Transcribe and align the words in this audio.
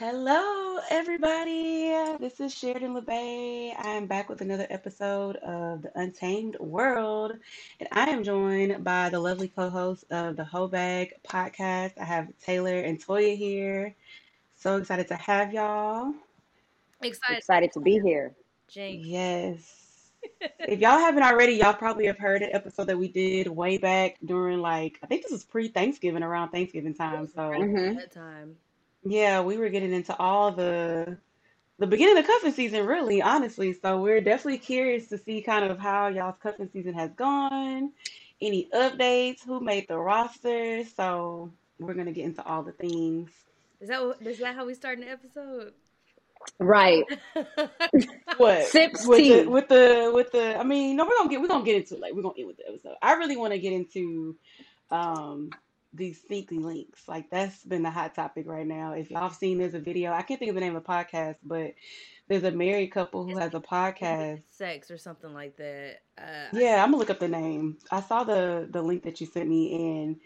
Hello, 0.00 0.78
everybody. 0.90 1.88
This 2.20 2.38
is 2.38 2.54
Sheridan 2.54 2.94
LeBay. 2.94 3.74
I 3.76 3.88
am 3.96 4.06
back 4.06 4.28
with 4.28 4.40
another 4.42 4.68
episode 4.70 5.34
of 5.38 5.82
the 5.82 5.90
Untamed 5.96 6.56
World, 6.60 7.32
and 7.80 7.88
I 7.90 8.08
am 8.10 8.22
joined 8.22 8.84
by 8.84 9.08
the 9.10 9.18
lovely 9.18 9.48
co-host 9.48 10.04
of 10.12 10.36
the 10.36 10.44
Hobag 10.44 11.14
podcast. 11.28 11.98
I 12.00 12.04
have 12.04 12.28
Taylor 12.40 12.78
and 12.78 13.04
Toya 13.04 13.36
here. 13.36 13.96
So 14.54 14.76
excited 14.76 15.08
to 15.08 15.16
have 15.16 15.52
y'all. 15.52 16.14
Excited. 17.02 17.38
Excited 17.38 17.72
to 17.72 17.80
be 17.80 17.98
here. 17.98 18.36
Jake. 18.68 19.00
Yes. 19.02 19.74
If 20.60 20.78
y'all 20.78 20.98
haven't 20.98 21.24
already, 21.24 21.54
y'all 21.54 21.74
probably 21.74 22.06
have 22.06 22.18
heard 22.18 22.42
an 22.42 22.50
episode 22.52 22.84
that 22.86 22.98
we 22.98 23.08
did 23.08 23.48
way 23.48 23.78
back 23.78 24.16
during 24.24 24.60
like 24.60 25.00
I 25.02 25.06
think 25.06 25.22
this 25.22 25.32
was 25.32 25.42
pre-Thanksgiving, 25.44 26.22
around 26.22 26.50
Thanksgiving 26.50 26.94
time. 26.94 27.26
So 27.26 27.40
Mhm. 27.40 27.96
That 27.96 28.12
time. 28.12 28.56
Yeah, 29.04 29.40
we 29.42 29.56
were 29.56 29.68
getting 29.68 29.92
into 29.92 30.16
all 30.16 30.52
the 30.52 31.16
the 31.78 31.86
beginning 31.86 32.18
of 32.18 32.26
cuffing 32.26 32.52
season, 32.52 32.84
really, 32.86 33.22
honestly. 33.22 33.72
So 33.72 34.00
we're 34.00 34.20
definitely 34.20 34.58
curious 34.58 35.06
to 35.08 35.18
see 35.18 35.42
kind 35.42 35.70
of 35.70 35.78
how 35.78 36.08
y'all's 36.08 36.34
cuffing 36.42 36.68
season 36.72 36.94
has 36.94 37.10
gone, 37.12 37.92
any 38.40 38.68
updates, 38.74 39.44
who 39.44 39.60
made 39.60 39.86
the 39.88 39.96
roster. 39.98 40.84
So 40.96 41.52
we're 41.78 41.94
gonna 41.94 42.12
get 42.12 42.24
into 42.24 42.44
all 42.44 42.62
the 42.62 42.72
things. 42.72 43.30
Is 43.80 43.88
that 43.88 44.04
what- 44.04 44.20
is 44.22 44.38
that 44.38 44.56
how 44.56 44.66
we 44.66 44.74
start 44.74 44.98
an 44.98 45.04
episode? 45.04 45.72
Right. 46.58 47.04
What 48.36 48.66
Sips 48.66 49.04
with 49.06 49.18
tea. 49.18 49.42
the 49.42 49.50
with 49.50 49.68
the 49.68 50.12
with 50.14 50.30
the? 50.30 50.56
I 50.58 50.62
mean, 50.62 50.96
no, 50.96 51.04
we're 51.04 51.16
gonna 51.18 51.28
get 51.30 51.40
we're 51.40 51.48
gonna 51.48 51.64
get 51.64 51.76
into 51.76 51.94
it. 51.94 52.00
Like 52.00 52.12
we're 52.14 52.22
gonna 52.22 52.34
end 52.38 52.46
with 52.46 52.56
the 52.58 52.68
episode. 52.68 52.94
I 53.02 53.14
really 53.14 53.36
want 53.36 53.52
to 53.52 53.58
get 53.58 53.72
into 53.72 54.36
um 54.92 55.50
these 55.92 56.22
sneaky 56.26 56.58
links. 56.58 57.08
Like 57.08 57.30
that's 57.30 57.64
been 57.64 57.82
the 57.82 57.90
hot 57.90 58.14
topic 58.14 58.46
right 58.46 58.66
now. 58.66 58.92
If 58.92 59.10
y'all 59.10 59.22
have 59.22 59.34
seen, 59.34 59.58
there's 59.58 59.74
a 59.74 59.80
video. 59.80 60.12
I 60.12 60.22
can't 60.22 60.38
think 60.38 60.50
of 60.50 60.54
the 60.54 60.60
name 60.60 60.76
of 60.76 60.84
the 60.84 60.88
podcast, 60.88 61.36
but 61.42 61.74
there's 62.28 62.44
a 62.44 62.50
married 62.50 62.92
couple 62.92 63.24
who 63.24 63.36
has 63.36 63.54
a 63.54 63.60
podcast. 63.60 64.42
Sex 64.50 64.90
or 64.90 64.98
something 64.98 65.32
like 65.32 65.56
that. 65.56 66.02
Uh, 66.18 66.48
Yeah, 66.52 66.82
I'm 66.82 66.90
gonna 66.90 66.98
look 66.98 67.10
up 67.10 67.20
the 67.20 67.28
name. 67.28 67.78
I 67.90 68.00
saw 68.00 68.24
the 68.24 68.68
the 68.70 68.82
link 68.82 69.02
that 69.04 69.20
you 69.20 69.26
sent 69.26 69.48
me, 69.48 69.74
and 69.74 70.16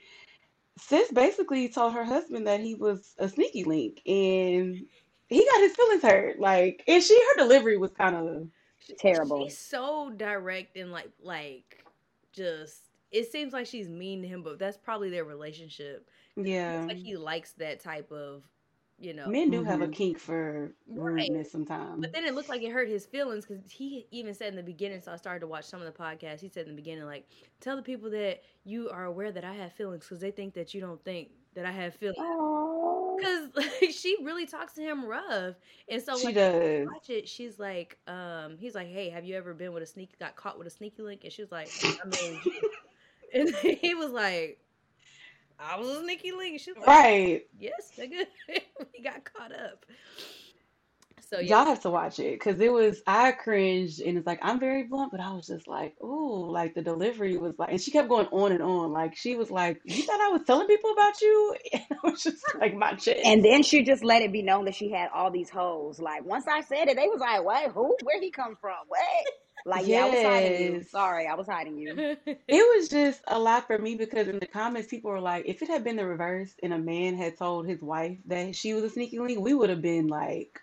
sis 0.79 1.11
basically 1.13 1.69
told 1.69 1.95
her 1.95 2.05
husband 2.05 2.47
that 2.47 2.61
he 2.61 2.75
was 2.75 3.15
a 3.19 3.29
sneaky 3.29 3.65
link, 3.65 4.03
and 4.07 4.85
he 5.29 5.47
got 5.47 5.61
his 5.61 5.75
feelings 5.77 6.03
hurt. 6.03 6.41
Like, 6.41 6.83
and 6.89 7.03
she 7.03 7.15
her 7.15 7.43
delivery 7.43 7.77
was 7.79 7.93
kind 7.93 8.17
of 8.17 8.49
Terrible. 8.99 9.49
She's 9.49 9.59
so 9.59 10.11
direct 10.17 10.77
and 10.77 10.91
like 10.93 11.11
like 11.23 11.85
just 12.33 12.89
it 13.13 13.31
seems 13.33 13.53
like 13.53 13.67
she's 13.67 13.89
mean 13.89 14.23
to 14.23 14.29
him, 14.29 14.43
but 14.43 14.59
that's 14.59 14.79
probably 14.79 15.11
their 15.11 15.25
relationship. 15.25 16.11
yeah. 16.37 16.89
Like 16.89 16.99
he 17.05 17.17
likes 17.17 17.55
that 17.55 17.81
type 17.81 18.13
of, 18.13 18.49
you 18.99 19.15
know. 19.15 19.33
Men 19.33 19.51
do 19.51 19.65
have 19.65 19.81
a 19.83 19.89
Mhm. 19.89 19.97
kink 19.99 20.19
for 20.21 20.77
Right. 20.87 21.31
sometimes. 21.45 22.03
But 22.03 22.13
then 22.13 22.25
it 22.25 22.35
looked 22.35 22.49
like 22.49 22.63
it 22.63 22.73
hurt 22.73 22.89
his 22.89 23.07
feelings 23.07 23.47
because 23.47 23.71
he 23.71 24.09
even 24.11 24.35
said 24.35 24.49
in 24.51 24.57
the 24.57 24.63
beginning. 24.63 25.01
So 25.01 25.13
I 25.13 25.17
started 25.17 25.41
to 25.41 25.47
watch 25.49 25.67
some 25.67 25.83
of 25.83 25.87
the 25.93 25.99
podcasts. 25.99 26.41
He 26.41 26.49
said 26.49 26.67
in 26.67 26.71
the 26.77 26.77
beginning, 26.83 27.05
like, 27.07 27.31
tell 27.61 27.77
the 27.77 27.83
people 27.83 28.11
that 28.11 28.43
you 28.65 28.91
are 28.91 29.05
aware 29.05 29.33
that 29.33 29.45
I 29.45 29.55
have 29.55 29.73
feelings 29.75 30.05
because 30.05 30.21
they 30.21 30.31
think 30.33 30.55
that 30.55 30.75
you 30.75 30.81
don't 30.81 31.05
think 31.05 31.33
that 31.55 31.67
I 31.67 31.73
have 31.73 31.95
feelings. 31.97 32.17
Because 33.17 33.51
like, 33.83 33.91
she 33.93 34.17
really 34.25 34.47
talks 34.47 34.75
to 34.75 34.83
him 34.83 35.05
rough, 35.05 35.57
and 35.89 36.03
so 36.03 36.19
She 36.19 36.33
when 36.33 36.33
does. 36.33 36.93
watch 36.95 37.11
it, 37.11 37.29
she's 37.29 37.59
like, 37.59 38.01
um, 38.09 38.59
he's 38.59 38.75
like, 38.75 38.89
hey, 38.89 39.11
have 39.11 39.25
you 39.25 39.37
ever 39.37 39.55
been 39.55 39.73
with 39.73 39.83
a 39.83 39.87
sneaky, 39.87 40.15
got 40.19 40.37
caught 40.37 40.59
with 40.59 40.67
a 40.67 40.71
sneaky 40.71 41.03
link? 41.03 41.25
And 41.25 41.33
she 41.33 41.43
was 41.43 41.53
like, 41.53 41.75
I 42.05 42.09
mean, 42.09 42.43
and 43.35 43.55
he 43.81 43.95
was 43.95 44.11
like, 44.11 44.59
I 45.59 45.79
was 45.79 45.89
a 45.89 46.03
sneaky 46.03 46.33
link. 46.33 46.61
She 46.61 46.73
was 46.73 46.79
like, 46.79 46.89
Right. 46.89 47.43
yes, 47.59 47.93
nigga, 47.99 48.27
we 48.95 49.03
got 49.03 49.25
caught 49.25 49.53
up. 49.53 49.85
So 51.31 51.39
yeah, 51.39 51.57
Y'all 51.59 51.67
have 51.67 51.81
to 51.83 51.91
watch 51.91 52.19
it 52.19 52.33
because 52.33 52.61
it 52.61 52.71
was 52.71 53.01
I 53.07 53.33
cringed 53.33 54.01
and 54.01 54.19
it's 54.19 54.27
like 54.27 54.41
I'm 54.43 54.61
very 54.61 54.83
blunt, 54.83 55.13
but 55.13 55.21
I 55.21 55.33
was 55.33 55.47
just 55.47 55.67
like, 55.67 55.95
ooh, 56.03 56.51
like 56.51 56.75
the 56.75 56.83
delivery 56.83 57.39
was 57.39 57.55
like, 57.59 57.71
and 57.71 57.81
she 57.81 57.91
kept 57.91 58.11
going 58.11 58.27
on 58.27 58.53
and 58.53 58.63
on. 58.63 58.93
Like 58.93 59.17
she 59.17 59.35
was 59.35 59.51
like, 59.51 59.81
you 59.85 60.03
thought 60.03 60.21
I 60.21 60.29
was 60.29 60.43
telling 60.47 60.67
people 60.67 60.93
about 60.93 61.19
you, 61.23 61.57
and 61.73 61.83
I 61.91 62.11
was 62.11 62.23
just 62.23 62.43
like, 62.61 62.75
my 62.75 62.93
chest. 62.95 63.21
And 63.25 63.43
then 63.43 63.63
she 63.63 63.83
just 63.83 64.05
let 64.05 64.21
it 64.21 64.31
be 64.31 64.43
known 64.43 64.67
that 64.67 64.75
she 64.75 64.91
had 64.91 65.09
all 65.15 65.31
these 65.31 65.49
hoes. 65.49 65.99
Like 65.99 66.23
once 66.25 66.45
I 66.47 66.61
said 66.63 66.89
it, 66.89 66.97
they 66.97 67.09
was 67.09 67.21
like, 67.21 67.43
"What? 67.43 67.73
Who? 67.73 67.97
Where 68.03 68.21
he 68.21 68.31
come 68.31 68.57
from? 68.61 68.77
What?" 68.89 69.01
Like, 69.65 69.87
yeah, 69.87 70.07
I 70.07 70.11
was 70.11 70.23
hiding 70.23 70.63
you. 70.63 70.73
Yes. 70.79 70.91
Sorry, 70.91 71.27
I 71.27 71.35
was 71.35 71.47
hiding 71.47 71.79
you. 71.79 72.17
It 72.27 72.79
was 72.79 72.89
just 72.89 73.23
a 73.29 73.39
lot 73.39 73.67
for 73.67 73.79
me 73.79 73.95
because 73.95 74.29
in 74.29 74.39
the 74.39 74.47
comments, 74.47 74.89
people 74.89 75.11
were 75.11 75.21
like, 75.21 75.45
if 75.47 75.63
it 75.63 75.69
had 75.69 75.85
been 75.85 75.97
the 75.97 76.07
reverse 76.07 76.55
and 76.63 76.73
a 76.73 76.79
man 76.79 77.17
had 77.17 77.37
told 77.37 77.67
his 77.67 77.81
wife 77.81 78.19
that 78.27 78.55
she 78.57 78.75
was 78.75 78.85
a 78.85 78.91
sneaky 78.91 79.19
link, 79.19 79.39
we 79.41 79.55
would 79.55 79.71
have 79.71 79.83
been 79.83 80.09
like, 80.09 80.61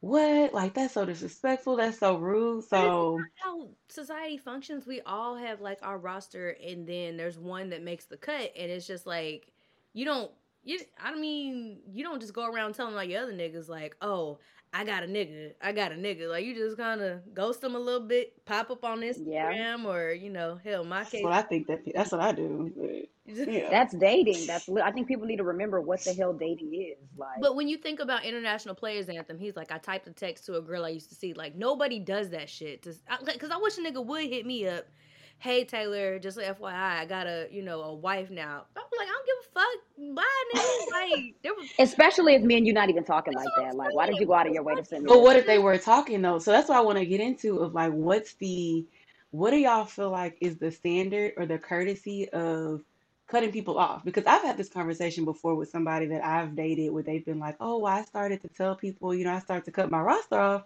what? 0.00 0.52
Like, 0.52 0.74
that's 0.74 0.92
so 0.94 1.06
disrespectful. 1.06 1.76
That's 1.76 1.98
so 1.98 2.18
rude. 2.18 2.64
So, 2.64 3.18
how 3.36 3.68
society 3.88 4.36
functions, 4.36 4.86
we 4.86 5.00
all 5.00 5.34
have 5.34 5.62
like 5.62 5.78
our 5.82 5.96
roster, 5.96 6.50
and 6.62 6.86
then 6.86 7.16
there's 7.16 7.38
one 7.38 7.70
that 7.70 7.82
makes 7.82 8.04
the 8.04 8.18
cut, 8.18 8.52
and 8.54 8.70
it's 8.70 8.86
just 8.86 9.06
like 9.06 9.48
you 9.94 10.04
don't. 10.04 10.30
You, 10.62 10.80
I 11.02 11.14
mean, 11.14 11.78
you 11.90 12.04
don't 12.04 12.20
just 12.20 12.34
go 12.34 12.46
around 12.46 12.74
telling 12.74 12.94
like 12.94 13.08
your 13.10 13.22
other 13.22 13.32
niggas 13.32 13.68
like, 13.68 13.96
oh, 14.02 14.38
I 14.76 14.84
got 14.84 15.04
a 15.04 15.06
nigga, 15.06 15.52
I 15.62 15.70
got 15.70 15.92
a 15.92 15.94
nigga. 15.94 16.28
Like 16.28 16.44
you 16.44 16.52
just 16.54 16.76
kind 16.76 17.00
of 17.00 17.32
ghost 17.32 17.60
them 17.60 17.76
a 17.76 17.78
little 17.78 18.06
bit, 18.06 18.44
pop 18.44 18.70
up 18.70 18.84
on 18.84 19.00
Yeah. 19.02 19.12
Instagram, 19.12 19.84
or 19.84 20.10
you 20.12 20.30
know, 20.30 20.58
hell, 20.64 20.82
my 20.82 20.98
that's 20.98 21.10
case. 21.10 21.22
what 21.22 21.32
I 21.32 21.42
think 21.42 21.68
that 21.68 21.80
that's 21.94 22.10
what 22.10 22.20
I 22.20 22.32
do. 22.32 22.72
But, 22.76 23.08
yeah. 23.48 23.70
That's 23.70 23.94
dating. 23.94 24.46
That's. 24.46 24.68
I 24.68 24.90
think 24.90 25.06
people 25.06 25.26
need 25.26 25.36
to 25.36 25.44
remember 25.44 25.80
what 25.80 26.00
the 26.04 26.12
hell 26.12 26.32
dating 26.34 26.74
is. 26.74 26.98
Like, 27.16 27.40
But 27.40 27.54
when 27.56 27.68
you 27.68 27.76
think 27.78 28.00
about 28.00 28.24
international 28.24 28.74
players 28.74 29.08
anthem, 29.08 29.38
he's 29.38 29.56
like, 29.56 29.70
I 29.72 29.78
typed 29.78 30.08
a 30.08 30.12
text 30.12 30.44
to 30.46 30.56
a 30.56 30.60
girl 30.60 30.84
I 30.84 30.90
used 30.90 31.08
to 31.10 31.14
see. 31.14 31.32
Like 31.34 31.54
nobody 31.54 32.00
does 32.00 32.30
that 32.30 32.50
shit. 32.50 32.82
Because 32.82 33.00
I, 33.08 33.56
wish 33.58 33.78
a 33.78 33.80
nigga 33.80 34.04
would 34.04 34.24
hit 34.24 34.44
me 34.44 34.66
up. 34.68 34.86
Hey 35.38 35.64
Taylor, 35.64 36.18
just 36.18 36.36
like 36.36 36.46
FYI, 36.58 36.72
I 37.00 37.04
got 37.06 37.26
a 37.26 37.48
you 37.50 37.62
know 37.62 37.80
a 37.82 37.94
wife 37.94 38.30
now. 38.30 38.64
I'm 38.76 38.82
like, 38.98 39.08
I 39.08 39.12
don't 39.12 39.26
give 39.26 39.36
a 39.40 39.60
fuck. 39.60 39.83
Bye, 40.12 40.22
nigga. 40.54 40.90
Like 40.92 41.34
there 41.42 41.54
was 41.54 41.68
especially 41.78 42.34
if 42.34 42.42
me 42.42 42.56
and 42.56 42.66
you 42.66 42.72
not 42.72 42.90
even 42.90 43.04
talking 43.04 43.34
like 43.34 43.48
that. 43.56 43.74
Like, 43.76 43.94
why 43.94 44.06
did 44.06 44.18
you 44.18 44.26
go 44.26 44.34
out 44.34 44.46
of 44.46 44.52
your 44.52 44.62
way 44.62 44.74
to 44.74 44.84
send 44.84 45.04
me? 45.04 45.08
But 45.08 45.22
what 45.22 45.36
if 45.36 45.46
they 45.46 45.58
were 45.58 45.78
talking 45.78 46.22
though? 46.22 46.38
So 46.38 46.50
that's 46.50 46.68
what 46.68 46.78
I 46.78 46.82
want 46.82 46.98
to 46.98 47.06
get 47.06 47.20
into 47.20 47.58
of 47.58 47.74
like, 47.74 47.92
what's 47.92 48.34
the, 48.34 48.84
what 49.30 49.50
do 49.50 49.56
y'all 49.56 49.84
feel 49.84 50.10
like 50.10 50.36
is 50.40 50.56
the 50.58 50.70
standard 50.70 51.32
or 51.36 51.46
the 51.46 51.58
courtesy 51.58 52.28
of 52.30 52.82
cutting 53.28 53.52
people 53.52 53.78
off? 53.78 54.04
Because 54.04 54.24
I've 54.26 54.42
had 54.42 54.56
this 54.56 54.68
conversation 54.68 55.24
before 55.24 55.54
with 55.54 55.70
somebody 55.70 56.06
that 56.06 56.24
I've 56.24 56.54
dated 56.56 56.92
where 56.92 57.02
they've 57.02 57.24
been 57.24 57.38
like, 57.38 57.56
oh, 57.60 57.84
I 57.84 58.02
started 58.04 58.42
to 58.42 58.48
tell 58.48 58.76
people, 58.76 59.14
you 59.14 59.24
know, 59.24 59.34
I 59.34 59.40
started 59.40 59.64
to 59.66 59.72
cut 59.72 59.90
my 59.90 60.00
roster 60.00 60.38
off. 60.38 60.64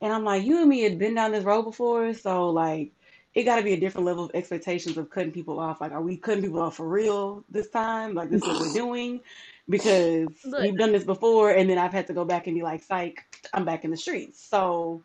And 0.00 0.12
I'm 0.12 0.24
like, 0.24 0.44
you 0.44 0.58
and 0.60 0.68
me 0.68 0.82
had 0.82 0.98
been 0.98 1.14
down 1.14 1.32
this 1.32 1.44
road 1.44 1.62
before. 1.62 2.12
So 2.14 2.50
like, 2.50 2.92
it 3.34 3.44
got 3.44 3.56
to 3.56 3.62
be 3.62 3.72
a 3.72 3.76
different 3.80 4.06
level 4.06 4.24
of 4.24 4.30
expectations 4.34 4.96
of 4.96 5.10
cutting 5.10 5.32
people 5.32 5.58
off. 5.58 5.80
Like, 5.80 5.92
are 5.92 6.02
we 6.02 6.16
cutting 6.16 6.42
people 6.44 6.60
off 6.60 6.76
for 6.76 6.88
real 6.88 7.44
this 7.50 7.68
time? 7.68 8.14
Like, 8.14 8.30
this 8.30 8.42
is 8.42 8.48
what 8.48 8.60
we're 8.60 8.72
doing? 8.84 9.20
Because 9.68 10.28
Look. 10.44 10.62
we've 10.62 10.76
done 10.78 10.92
this 10.92 11.04
before, 11.04 11.50
and 11.50 11.68
then 11.68 11.78
I've 11.78 11.92
had 11.92 12.06
to 12.08 12.12
go 12.12 12.24
back 12.24 12.46
and 12.46 12.54
be 12.54 12.62
like, 12.62 12.82
psych, 12.82 13.24
I'm 13.52 13.64
back 13.64 13.84
in 13.84 13.90
the 13.90 13.96
streets. 13.96 14.40
So, 14.44 15.02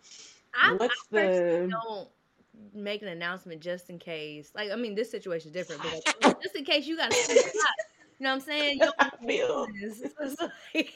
I, 0.53 0.73
what's 0.73 0.93
I 1.13 1.21
the. 1.21 1.67
don't 1.71 2.07
make 2.73 3.01
an 3.01 3.07
announcement 3.07 3.61
just 3.61 3.89
in 3.89 3.97
case. 3.99 4.51
Like 4.53 4.69
I 4.71 4.75
mean, 4.75 4.93
this 4.95 5.09
situation 5.09 5.47
is 5.49 5.53
different, 5.53 5.81
but 5.81 6.25
like, 6.25 6.41
just 6.43 6.55
in 6.55 6.65
case 6.65 6.85
you 6.87 6.97
got 6.97 7.09
to 7.11 7.33
You 7.33 7.41
know 8.19 8.29
what 8.29 8.35
I'm 8.35 8.39
saying? 8.41 8.79
You 8.79 8.91
don't 8.99 9.27
feel. 9.27 9.67
It's 9.81 9.99
just 10.01 10.41
like- 10.41 10.93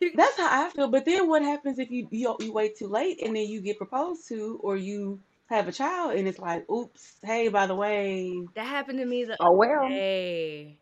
You- 0.00 0.12
That's 0.14 0.36
how 0.36 0.66
I 0.66 0.70
feel. 0.70 0.88
But 0.88 1.04
then 1.04 1.28
what 1.28 1.42
happens 1.42 1.78
if 1.78 1.90
you, 1.90 2.06
you 2.10 2.36
you 2.40 2.52
wait 2.52 2.76
too 2.78 2.86
late 2.86 3.20
and 3.22 3.34
then 3.36 3.46
you 3.48 3.60
get 3.60 3.76
proposed 3.78 4.28
to, 4.28 4.58
or 4.62 4.76
you 4.76 5.20
have 5.48 5.68
a 5.68 5.72
child 5.72 6.14
and 6.14 6.28
it's 6.28 6.38
like, 6.38 6.68
oops, 6.70 7.16
hey, 7.22 7.48
by 7.48 7.66
the 7.66 7.74
way, 7.74 8.32
that 8.54 8.66
happened 8.66 8.98
to 8.98 9.04
me 9.06 9.24
the 9.24 9.36
Oh 9.40 9.52
well. 9.56 9.84
other 9.84 9.88
day. 9.88 10.78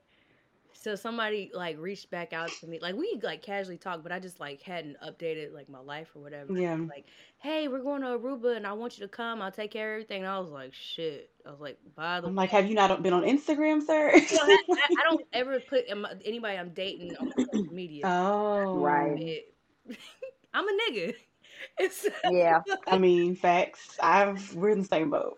so 0.72 0.94
somebody 0.94 1.50
like 1.54 1.78
reached 1.78 2.10
back 2.10 2.32
out 2.32 2.50
to 2.60 2.66
me. 2.66 2.78
Like 2.80 2.94
we 2.96 3.18
like 3.22 3.42
casually 3.42 3.78
talked, 3.78 4.02
but 4.02 4.12
I 4.12 4.18
just 4.20 4.40
like 4.40 4.62
hadn't 4.62 4.96
updated 5.00 5.52
like 5.52 5.68
my 5.68 5.80
life 5.80 6.08
or 6.14 6.22
whatever. 6.22 6.52
Yeah. 6.52 6.76
Like, 6.76 7.06
hey, 7.38 7.68
we're 7.68 7.82
going 7.82 8.02
to 8.02 8.08
Aruba 8.08 8.56
and 8.56 8.66
I 8.66 8.72
want 8.72 8.98
you 8.98 9.04
to 9.04 9.08
come. 9.08 9.42
I'll 9.42 9.50
take 9.52 9.70
care 9.70 9.90
of 9.92 9.94
everything. 10.02 10.22
And 10.22 10.30
I 10.30 10.38
was 10.38 10.50
like, 10.50 10.72
shit. 10.74 11.30
I 11.46 11.50
was 11.50 11.60
like, 11.60 11.78
by 11.94 12.20
the 12.20 12.28
I'm 12.28 12.34
way, 12.34 12.42
like, 12.42 12.50
have 12.50 12.66
you 12.68 12.74
not 12.74 13.02
been 13.02 13.12
on 13.12 13.22
Instagram, 13.22 13.82
sir? 13.82 14.12
you 14.14 14.36
know, 14.36 14.42
I, 14.42 14.58
I, 14.76 14.88
I 15.00 15.04
don't 15.04 15.22
ever 15.32 15.60
put 15.60 15.84
anybody 16.24 16.56
I'm 16.58 16.70
dating 16.70 17.16
on 17.16 17.26
social 17.52 17.72
media. 17.72 18.04
oh, 18.04 18.78
Right. 18.80 19.42
I'm 20.54 20.66
a 20.68 20.72
nigga. 20.90 21.14
It's 21.78 22.06
Yeah. 22.30 22.62
I 22.86 22.98
mean, 22.98 23.36
facts. 23.36 23.98
I've 24.02 24.54
we're 24.54 24.70
in 24.70 24.80
the 24.80 24.84
same 24.84 25.10
boat. 25.10 25.36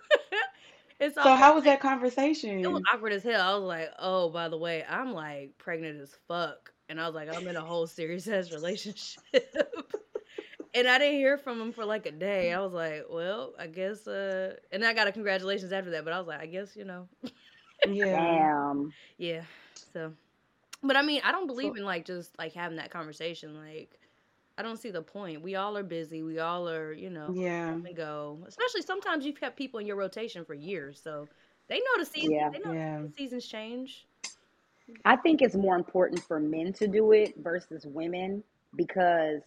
it's 1.00 1.14
So 1.14 1.22
all 1.22 1.36
how 1.36 1.54
was 1.54 1.64
that 1.64 1.80
conversation? 1.80 2.60
It 2.60 2.70
was 2.70 2.82
awkward 2.92 3.12
as 3.12 3.22
hell. 3.22 3.40
I 3.40 3.54
was 3.58 3.64
like, 3.66 3.90
oh, 3.98 4.30
by 4.30 4.48
the 4.48 4.56
way, 4.56 4.84
I'm 4.88 5.12
like 5.12 5.56
pregnant 5.58 6.00
as 6.00 6.14
fuck. 6.28 6.72
And 6.88 7.00
I 7.00 7.06
was 7.06 7.14
like, 7.14 7.34
I'm 7.34 7.46
in 7.46 7.56
a 7.56 7.60
whole 7.60 7.86
serious 7.86 8.26
ass 8.28 8.50
relationship. 8.52 9.22
and 10.74 10.88
I 10.88 10.98
didn't 10.98 11.18
hear 11.18 11.38
from 11.38 11.60
him 11.60 11.72
for 11.72 11.84
like 11.84 12.06
a 12.06 12.12
day. 12.12 12.52
I 12.52 12.60
was 12.60 12.72
like, 12.72 13.04
well, 13.10 13.54
I 13.58 13.66
guess 13.66 14.06
uh 14.06 14.54
and 14.72 14.84
I 14.84 14.94
got 14.94 15.08
a 15.08 15.12
congratulations 15.12 15.72
after 15.72 15.90
that, 15.90 16.04
but 16.04 16.12
I 16.12 16.18
was 16.18 16.28
like, 16.28 16.40
I 16.40 16.46
guess, 16.46 16.76
you 16.76 16.84
know. 16.84 17.08
Yeah. 17.86 18.04
Damn. 18.06 18.92
Yeah. 19.18 19.42
So 19.92 20.12
but 20.82 20.96
I 20.96 21.02
mean, 21.02 21.20
I 21.24 21.32
don't 21.32 21.46
believe 21.46 21.76
in 21.76 21.84
like 21.84 22.04
just 22.04 22.36
like 22.38 22.52
having 22.54 22.76
that 22.76 22.90
conversation. 22.90 23.56
Like 23.56 23.98
I 24.58 24.62
don't 24.62 24.76
see 24.76 24.90
the 24.90 25.00
point. 25.02 25.40
We 25.40 25.54
all 25.54 25.76
are 25.78 25.84
busy. 25.84 26.24
We 26.24 26.40
all 26.40 26.68
are, 26.68 26.92
you 26.92 27.10
know, 27.10 27.32
Yeah. 27.32 27.70
come 27.70 27.86
and 27.86 27.96
go. 27.96 28.44
Especially 28.46 28.82
sometimes 28.82 29.24
you've 29.24 29.38
kept 29.38 29.56
people 29.56 29.78
in 29.78 29.86
your 29.86 29.94
rotation 29.94 30.44
for 30.44 30.54
years, 30.54 31.00
so 31.00 31.28
they 31.68 31.78
know 31.78 31.98
the 31.98 32.04
season. 32.04 32.32
Yeah. 32.32 32.50
They 32.50 32.58
know 32.58 32.72
Yeah. 32.72 33.02
the 33.02 33.12
seasons 33.16 33.46
change. 33.46 34.08
I 35.04 35.14
think 35.14 35.42
it's 35.42 35.54
more 35.54 35.76
important 35.76 36.22
for 36.24 36.40
men 36.40 36.72
to 36.72 36.88
do 36.88 37.12
it 37.12 37.36
versus 37.36 37.86
women 37.86 38.42
because 38.74 39.42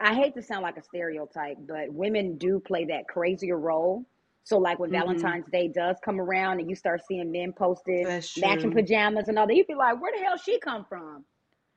I 0.00 0.14
hate 0.14 0.34
to 0.34 0.42
sound 0.42 0.62
like 0.62 0.76
a 0.76 0.82
stereotype, 0.82 1.58
but 1.60 1.92
women 1.92 2.38
do 2.38 2.58
play 2.58 2.84
that 2.86 3.06
crazier 3.06 3.58
role. 3.58 4.04
So, 4.42 4.58
like 4.58 4.80
when 4.80 4.90
Mhm. 4.90 4.94
Valentine's 4.94 5.46
Day 5.46 5.68
does 5.68 5.96
come 6.00 6.20
around 6.20 6.58
and 6.58 6.68
you 6.68 6.74
start 6.74 7.02
seeing 7.06 7.30
men 7.30 7.52
posted 7.52 8.08
matching 8.38 8.72
pajamas 8.72 9.28
and 9.28 9.38
all 9.38 9.46
that, 9.46 9.54
you'd 9.54 9.68
be 9.68 9.76
like, 9.76 10.00
where 10.02 10.10
the 10.10 10.24
hell 10.24 10.36
she 10.36 10.58
come 10.58 10.84
from? 10.86 11.24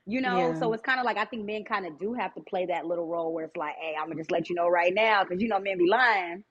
You 0.08 0.20
know, 0.20 0.38
Yeah. 0.38 0.58
so 0.60 0.72
it's 0.72 0.82
kind 0.82 1.00
of 1.00 1.04
like 1.04 1.16
I 1.16 1.24
think 1.24 1.44
men 1.44 1.64
kind 1.64 1.84
of 1.86 1.98
do 1.98 2.14
have 2.14 2.32
to 2.34 2.40
play 2.42 2.66
that 2.66 2.86
little 2.86 3.06
role 3.08 3.32
where 3.32 3.44
it's 3.44 3.56
like, 3.56 3.74
hey, 3.80 3.94
I'm 3.98 4.06
gonna 4.06 4.20
just 4.20 4.30
let 4.30 4.48
you 4.48 4.54
know 4.54 4.68
right 4.68 4.94
now 4.94 5.24
because 5.24 5.42
you 5.42 5.48
know 5.48 5.58
men 5.58 5.78
be 5.78 5.88
lying. 5.88 6.44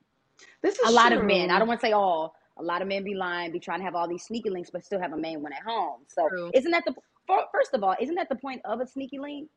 This 0.61 0.77
is 0.77 0.89
A 0.89 0.91
lot 0.91 1.13
of 1.13 1.23
men, 1.23 1.49
I 1.49 1.57
don't 1.59 1.67
want 1.67 1.79
to 1.79 1.85
say 1.87 1.93
all, 1.93 2.35
a 2.57 2.63
lot 2.63 2.81
of 2.81 2.87
men 2.89 3.03
be 3.05 3.13
lying, 3.15 3.51
be 3.51 3.59
trying 3.59 3.79
to 3.79 3.85
have 3.85 3.95
all 3.95 4.07
these 4.07 4.23
sneaky 4.23 4.49
links, 4.49 4.69
but 4.69 4.83
still 4.83 4.99
have 4.99 5.13
a 5.13 5.17
main 5.17 5.41
one 5.41 5.53
at 5.53 5.61
home. 5.65 6.01
So 6.07 6.27
True. 6.27 6.51
isn't 6.53 6.71
that 6.71 6.83
the 6.85 6.93
fir- 7.27 7.45
first 7.53 7.73
of 7.73 7.83
all, 7.83 7.95
isn't 7.99 8.15
that 8.15 8.27
the 8.27 8.35
point 8.35 8.61
of 8.65 8.81
a 8.81 8.87
sneaky 8.87 9.19
link? 9.19 9.49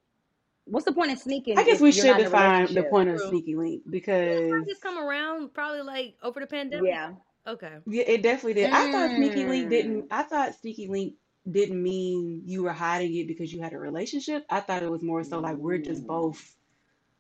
What's 0.67 0.85
the 0.85 0.93
point 0.93 1.11
of 1.11 1.19
sneaking? 1.19 1.59
I 1.59 1.65
guess 1.65 1.81
we 1.81 1.91
should 1.91 2.05
not 2.07 2.21
in 2.21 2.27
a 2.27 2.29
define 2.29 2.75
the 2.75 2.83
point 2.85 3.09
of 3.09 3.17
True. 3.19 3.31
sneaky 3.31 3.57
link 3.57 3.83
I 3.87 3.91
because 3.91 4.67
just 4.69 4.83
come 4.83 4.99
around 4.99 5.55
probably 5.55 5.81
like 5.83 6.15
over 6.23 6.39
the 6.41 6.47
pandemic. 6.47 6.89
Yeah. 6.89 7.13
Okay. 7.47 7.73
yeah, 7.87 8.05
it 8.07 8.23
definitely 8.23 8.55
did. 8.55 8.71
I 8.71 8.93
thought 8.93 9.17
sneaky 9.17 9.47
link 9.47 9.67
Mm. 9.67 9.71
didn't. 9.71 10.05
I 10.11 10.23
thought 10.23 10.55
sneaky 10.55 10.87
link 10.89 11.15
didn't 11.51 11.83
mean 11.83 12.43
you 12.45 12.63
were 12.63 12.73
hiding 12.73 13.15
it 13.17 13.27
because 13.27 13.53
you 13.53 13.63
had 13.63 13.73
a 13.73 13.79
relationship. 13.79 14.45
I 14.51 14.61
thought 14.61 14.83
it 14.83 14.91
was 14.91 15.03
more 15.03 15.25
so 15.25 15.39
like 15.41 15.57
we're 15.57 15.79
just 15.79 16.03
mm. 16.05 16.07
both 16.07 16.57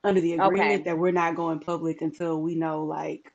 under 0.04 0.20
the 0.20 0.34
agreement 0.34 0.82
Okay. 0.82 0.82
that 0.84 0.98
we're 0.98 1.12
not 1.12 1.36
going 1.36 1.60
public 1.60 2.02
until 2.02 2.40
we 2.40 2.54
know 2.54 2.84
like 2.84 3.32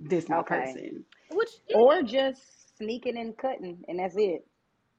this 0.00 0.28
my 0.28 0.38
Okay. 0.38 0.72
person. 0.72 1.04
Which 1.30 1.50
Or 1.74 2.02
just 2.02 2.76
sneaking 2.78 3.18
and 3.18 3.36
cutting, 3.36 3.84
and 3.88 3.98
that's 3.98 4.16
it. 4.16 4.46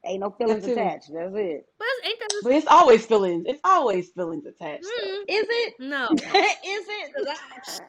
Ain't 0.06 0.22
no 0.22 0.30
That 0.30 0.38
feelings 0.38 0.64
too. 0.64 0.74
attached. 0.74 1.12
That's 1.14 1.34
it. 1.36 1.66
but 1.80 1.88
ain't 2.06 2.20
that 2.20 2.30
But 2.44 2.52
it's 2.54 2.68
always 2.68 3.06
feelings. 3.06 3.46
It's 3.48 3.62
always 3.64 4.10
feelings 4.12 4.46
attached. 4.46 4.86
though. 4.96 5.08
Mm, 5.08 5.24
Is 5.28 5.48
it? 5.50 5.74
no, 5.80 6.08
Is 6.16 6.86
it? 6.90 7.12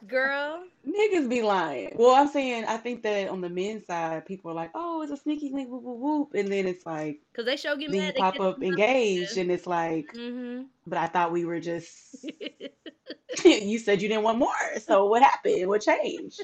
girl. 0.07 0.63
Niggas 0.87 1.29
be 1.29 1.41
lying. 1.41 1.91
Well, 1.95 2.15
I'm 2.15 2.27
saying 2.27 2.65
I 2.65 2.77
think 2.77 3.03
that 3.03 3.29
on 3.29 3.41
the 3.41 3.49
men's 3.49 3.85
side, 3.85 4.25
people 4.25 4.51
are 4.51 4.55
like, 4.55 4.71
"Oh, 4.73 5.01
it's 5.01 5.11
a 5.11 5.17
sneaky 5.17 5.51
link, 5.53 5.69
whoop 5.69 5.83
whoop 5.83 5.97
whoop," 5.99 6.29
and 6.35 6.51
then 6.51 6.67
it's 6.67 6.85
like 6.85 7.21
Cause 7.35 7.45
they 7.45 7.55
show 7.57 7.75
get 7.75 7.91
then 7.91 8.01
you 8.03 8.13
mad. 8.13 8.15
Pop 8.15 8.33
get 8.33 8.41
up 8.41 8.61
engaged, 8.63 9.37
and 9.37 9.51
it's 9.51 9.67
like, 9.67 10.15
Mm-hmm. 10.15 10.63
but 10.87 10.97
I 10.97 11.07
thought 11.07 11.31
we 11.31 11.45
were 11.45 11.59
just. 11.59 11.91
you 13.45 13.77
said 13.79 14.01
you 14.01 14.07
didn't 14.07 14.23
want 14.23 14.37
more, 14.39 14.79
so 14.79 15.05
what 15.05 15.21
happened? 15.21 15.67
What 15.67 15.81
changed? 15.81 16.41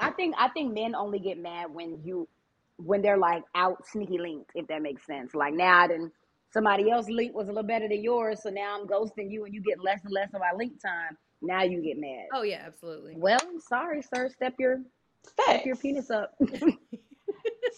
I 0.00 0.10
think 0.10 0.34
I 0.38 0.48
think 0.48 0.72
men 0.74 0.94
only 0.94 1.18
get 1.18 1.38
mad 1.38 1.72
when 1.72 2.00
you 2.04 2.28
when 2.76 3.02
they're 3.02 3.18
like 3.18 3.42
out 3.54 3.86
sneaky 3.86 4.18
linked, 4.18 4.50
if 4.54 4.66
that 4.68 4.82
makes 4.82 5.06
sense. 5.06 5.34
Like 5.34 5.54
now 5.54 5.84
I 5.84 5.88
didn't 5.88 6.12
somebody 6.52 6.90
else 6.90 7.08
link 7.08 7.34
was 7.34 7.48
a 7.48 7.52
little 7.52 7.66
better 7.66 7.88
than 7.88 8.02
yours, 8.02 8.42
so 8.42 8.50
now 8.50 8.78
I'm 8.78 8.86
ghosting 8.86 9.30
you 9.30 9.44
and 9.44 9.54
you 9.54 9.62
get 9.62 9.82
less 9.82 10.00
and 10.04 10.12
less 10.12 10.28
of 10.34 10.40
my 10.40 10.52
link 10.56 10.80
time. 10.80 11.16
Now 11.42 11.62
you 11.62 11.82
get 11.82 11.98
mad. 11.98 12.26
oh 12.34 12.42
yeah, 12.42 12.62
absolutely. 12.66 13.14
Well, 13.16 13.40
sorry, 13.68 14.02
sir. 14.02 14.30
Step 14.30 14.54
your 14.58 14.82
step 15.26 15.64
your 15.64 15.76
penis 15.76 16.10
up. 16.10 16.34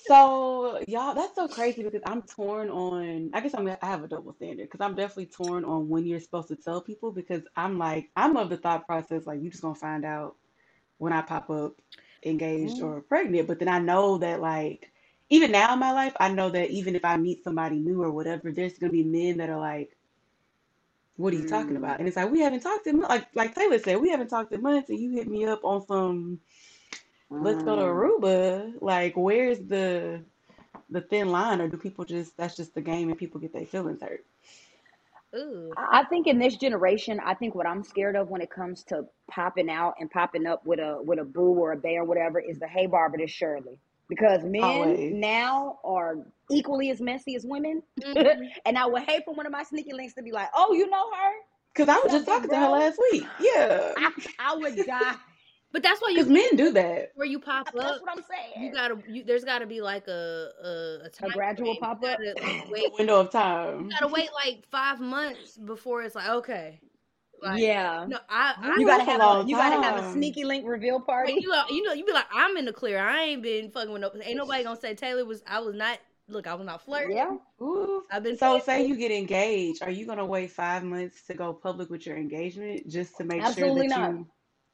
So 0.07 0.83
y'all, 0.87 1.15
that's 1.15 1.35
so 1.35 1.49
crazy 1.49 1.83
because 1.83 2.01
I'm 2.07 2.23
torn 2.23 2.71
on. 2.71 3.31
I 3.35 3.41
guess 3.41 3.55
I'm 3.55 3.69
I 3.69 3.87
have 3.87 4.05
a 4.05 4.09
double 4.09 4.33
standard 4.33 4.71
because 4.71 4.81
I'm 4.81 4.95
definitely 4.95 5.27
torn 5.27 5.65
on 5.65 5.89
when 5.89 6.07
you're 6.07 6.21
supposed 6.21 6.49
to 6.49 6.57
tell 6.57 6.81
people 6.81 7.13
because 7.13 7.43
I'm 7.57 7.79
like 7.79 8.09
I'm 8.17 8.37
of 8.37 8.49
the 8.49 8.57
thought 8.57 8.87
process 8.87 9.27
like 9.27 9.43
you 9.43 9.51
just 9.51 9.63
gonna 9.63 9.75
find 9.75 10.05
out 10.05 10.37
when 10.99 11.13
I 11.13 11.21
pop 11.21 11.51
up 11.51 11.75
engaged 12.25 12.81
or 12.81 13.01
pregnant. 13.03 13.49
But 13.49 13.59
then 13.59 13.69
I 13.69 13.79
know 13.79 14.19
that 14.19 14.41
like 14.41 14.91
even 15.31 15.53
now 15.53 15.73
in 15.75 15.81
my 15.81 15.93
life, 15.93 16.15
I 16.21 16.33
know 16.33 16.51
that 16.51 16.71
even 16.71 16.97
if 16.97 17.05
I 17.05 17.17
meet 17.17 17.45
somebody 17.45 17.79
new 17.79 18.03
or 18.03 18.13
whatever, 18.13 18.53
there's 18.53 18.79
gonna 18.79 18.93
be 18.93 19.05
men 19.05 19.39
that 19.39 19.51
are 19.51 19.61
like, 19.61 19.97
"What 21.17 21.33
are 21.33 21.37
you 21.37 21.45
talking 21.45 21.77
Mm. 21.77 21.79
about?" 21.79 21.99
And 22.01 22.09
it's 22.09 22.17
like 22.17 22.31
we 22.31 22.41
haven't 22.41 22.61
talked 22.61 22.87
in 22.87 23.01
like 23.01 23.29
like 23.35 23.55
Taylor 23.55 23.79
said, 23.79 24.01
we 24.01 24.11
haven't 24.11 24.29
talked 24.29 24.53
in 24.53 24.63
months, 24.63 24.91
and 24.91 24.99
you 24.99 25.11
hit 25.13 25.29
me 25.29 25.45
up 25.47 25.65
on 25.65 25.87
some 25.87 26.41
let's 27.41 27.63
go 27.63 27.77
to 27.77 27.83
Mm. 27.83 27.83
Aruba. 27.83 28.75
Like, 28.81 29.17
where's 29.17 29.61
the 29.61 30.23
the 30.91 31.01
thin 31.03 31.31
line, 31.31 31.61
or 31.61 31.69
do 31.69 31.77
people 31.77 32.05
just 32.05 32.37
that's 32.37 32.57
just 32.57 32.75
the 32.75 32.83
game 32.83 33.09
and 33.11 33.19
people 33.19 33.41
get 33.41 33.53
their 33.53 33.67
feelings 33.67 34.03
hurt? 34.03 34.25
Ooh. 35.37 35.73
I 35.77 36.01
I 36.01 36.05
think 36.05 36.27
in 36.27 36.39
this 36.39 36.57
generation, 36.57 37.21
I 37.25 37.35
think 37.35 37.55
what 37.55 37.67
I'm 37.67 37.83
scared 37.83 38.17
of 38.17 38.31
when 38.31 38.41
it 38.41 38.51
comes 38.51 38.85
to 38.85 39.03
popping 39.31 39.71
out 39.71 39.95
and 40.01 40.11
popping 40.11 40.47
up 40.47 40.65
with 40.67 40.79
a 40.81 40.99
with 41.03 41.19
a 41.19 41.25
boo 41.25 41.55
or 41.59 41.73
a 41.73 41.77
bae 41.77 41.97
or 41.97 42.05
whatever 42.05 42.41
is 42.41 42.59
the 42.59 42.69
hey 42.69 42.87
Barbara 42.87 43.21
this 43.21 43.31
Shirley. 43.31 43.79
Because 44.09 44.43
men 44.43 44.65
Always. 44.65 45.13
now 45.15 45.79
are 45.85 46.17
equally 46.51 46.91
as 46.91 47.01
messy 47.01 47.37
as 47.37 47.45
women. 47.47 47.83
Mhm. 48.03 48.49
and 48.67 48.79
I 48.79 48.87
would 48.87 49.03
hate 49.03 49.25
for 49.27 49.35
one 49.35 49.47
of 49.47 49.53
my 49.53 49.63
sneaky 49.65 49.93
links 49.93 50.15
to 50.15 50.23
be 50.23 50.33
like, 50.33 50.49
Oh, 50.55 50.73
you 50.75 50.89
know 50.89 51.11
her? 51.13 51.33
Because 51.75 51.89
I 51.91 52.01
was 52.03 52.13
just 52.13 52.27
Something, 52.27 52.35
talking 52.35 52.51
to 52.51 52.57
her 52.57 52.69
last 52.69 52.99
week. 53.13 53.25
Yeah, 53.41 53.93
I, 53.97 54.11
I 54.39 54.57
would 54.57 54.85
die. 54.87 55.15
But 55.71 55.83
that's 55.83 56.01
why 56.01 56.11
you 56.11 56.25
men 56.25 56.57
do 56.57 56.73
that. 56.73 57.13
where 57.15 57.27
you 57.27 57.39
pop 57.39 57.69
up. 57.69 57.75
That's 57.75 58.01
what 58.01 58.11
I'm 58.11 58.25
saying. 58.25 58.65
You 58.65 58.73
gotta. 58.73 58.99
You, 59.07 59.23
there's 59.25 59.45
got 59.45 59.59
to 59.59 59.67
be 59.67 59.83
like 59.83 60.09
a 60.09 60.49
a, 60.65 61.07
a, 61.07 61.09
time 61.11 61.31
gradual 61.31 61.77
pop 61.77 62.03
up. 62.03 62.19
gotta, 62.19 62.63
wait. 62.71 62.93
window 62.99 63.21
of 63.21 63.31
time. 63.31 63.85
You 63.85 63.91
gotta 63.91 64.09
wait 64.09 64.31
like 64.33 64.65
five 64.71 64.99
months 64.99 65.59
before 65.59 66.03
it's 66.03 66.15
like 66.15 66.29
okay. 66.29 66.81
Like, 67.43 67.61
yeah. 67.61 68.07
No, 68.09 68.19
I. 68.29 68.55
I 68.57 68.77
You 68.79 68.87
gotta 68.87 69.05
have 69.05 69.21
a 69.21 69.45
you 69.47 69.57
gotta 69.57 69.83
have 69.83 70.03
a 70.03 70.13
sneaky 70.13 70.45
link 70.45 70.67
reveal 70.67 71.01
party. 71.01 71.35
Like, 71.35 71.43
you, 71.43 71.49
know- 71.49 71.65
you 71.71 71.83
know, 71.83 71.93
you 71.93 72.05
be 72.05 72.13
like, 72.13 72.27
I'm 72.33 72.57
in 72.57 72.65
the 72.65 72.73
clear. 72.73 72.99
I 72.99 73.25
ain't 73.25 73.43
been 73.43 73.71
fucking 73.71 73.93
with 73.93 74.01
no. 74.01 74.11
Ain't 74.23 74.37
nobody 74.37 74.65
gonna 74.65 74.81
say 74.81 74.95
Taylor 74.95 75.25
was. 75.25 75.43
I 75.47 75.61
was 75.61 75.75
not. 75.75 75.99
Look, 76.31 76.47
I 76.47 76.55
was 76.55 76.67
not 76.67 76.83
flirting. 76.83 77.17
Yeah. 77.17 77.37
Ooh. 77.63 78.05
I've 78.11 78.23
been. 78.23 78.37
So 78.37 78.59
say 78.59 78.87
you 78.87 78.97
get 78.97 79.11
engaged, 79.11 79.83
are 79.83 79.91
you 79.91 80.07
gonna 80.07 80.27
wait 80.27 80.51
five 80.51 80.83
months 80.83 81.23
to 81.27 81.35
go 81.35 81.53
public 81.53 81.91
with 81.91 82.07
your 82.07 82.17
engagement 82.17 82.89
just 82.89 83.17
to 83.19 83.25
make 83.25 83.43
Absolutely 83.43 83.89
sure 83.89 83.99
that 83.99 83.99
not. 83.99 84.11
you? 84.13 84.27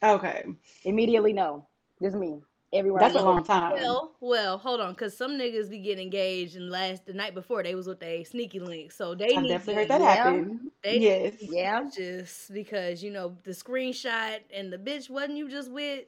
Okay, 0.02 0.44
Immediately 0.84 1.32
no. 1.32 1.66
Just 2.02 2.16
me. 2.16 2.40
Everywhere 2.72 3.00
that's 3.00 3.14
I 3.14 3.20
a 3.20 3.22
go. 3.22 3.28
long 3.30 3.44
time. 3.44 3.72
Well, 3.74 4.16
well, 4.20 4.58
hold 4.58 4.80
on, 4.80 4.94
cause 4.96 5.16
some 5.16 5.32
niggas 5.38 5.70
be 5.70 5.78
getting 5.78 6.02
engaged 6.04 6.56
and 6.56 6.70
last 6.70 7.06
the 7.06 7.12
night 7.12 7.32
before 7.32 7.62
they 7.62 7.74
was 7.76 7.86
with 7.86 8.02
a 8.02 8.24
sneaky 8.24 8.58
link, 8.58 8.90
so 8.90 9.14
they 9.14 9.36
I've 9.36 9.42
need 9.44 9.48
definitely 9.48 9.86
to 9.86 9.92
heard 9.94 10.00
that 10.00 10.00
Yeah. 10.00 10.14
happen. 10.24 10.70
They- 10.82 10.98
Yes. 10.98 11.34
Yeah. 11.40 11.88
just 11.96 12.52
because 12.52 13.02
you 13.02 13.10
know 13.12 13.36
the 13.44 13.52
screenshot 13.52 14.40
and 14.52 14.72
the 14.72 14.78
bitch 14.78 15.08
wasn't 15.08 15.36
you 15.38 15.48
just 15.48 15.70
with, 15.70 16.04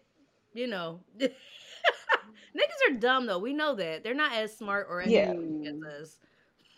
you 0.54 0.66
know. 0.66 1.00
Niggas 1.20 2.90
are 2.90 2.94
dumb 2.98 3.26
though. 3.26 3.38
We 3.38 3.52
know 3.52 3.74
that 3.76 4.02
they're 4.02 4.14
not 4.14 4.32
as 4.32 4.56
smart 4.56 4.86
or 4.90 5.02
as 5.02 5.08
Yeah. 5.10 5.30
intelligent 5.30 5.84
as 5.86 6.18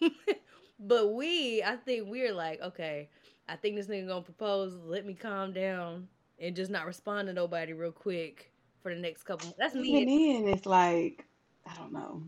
us. 0.03 0.11
but 0.81 1.15
we, 1.15 1.63
I 1.63 1.77
think 1.77 2.09
we're 2.09 2.35
like, 2.35 2.61
okay, 2.61 3.09
I 3.49 3.57
think 3.57 3.77
this 3.77 3.87
nigga 3.87 4.09
gonna 4.09 4.23
propose. 4.23 4.75
Let 4.85 5.07
me 5.07 5.15
calm 5.15 5.53
down 5.53 6.09
and 6.41 6.55
just 6.57 6.71
not 6.71 6.87
respond 6.87 7.29
to 7.29 7.35
nobody 7.35 7.73
real 7.73 7.93
quick 7.93 8.53
for 8.83 8.95
the 8.95 9.01
next 9.01 9.25
couple. 9.25 9.55
That's 9.59 9.75
Even 9.75 10.07
me. 10.07 10.41
then, 10.43 10.49
it's 10.55 10.67
like 10.67 11.27
I 11.67 11.75
don't 11.77 11.93
know. 11.93 12.23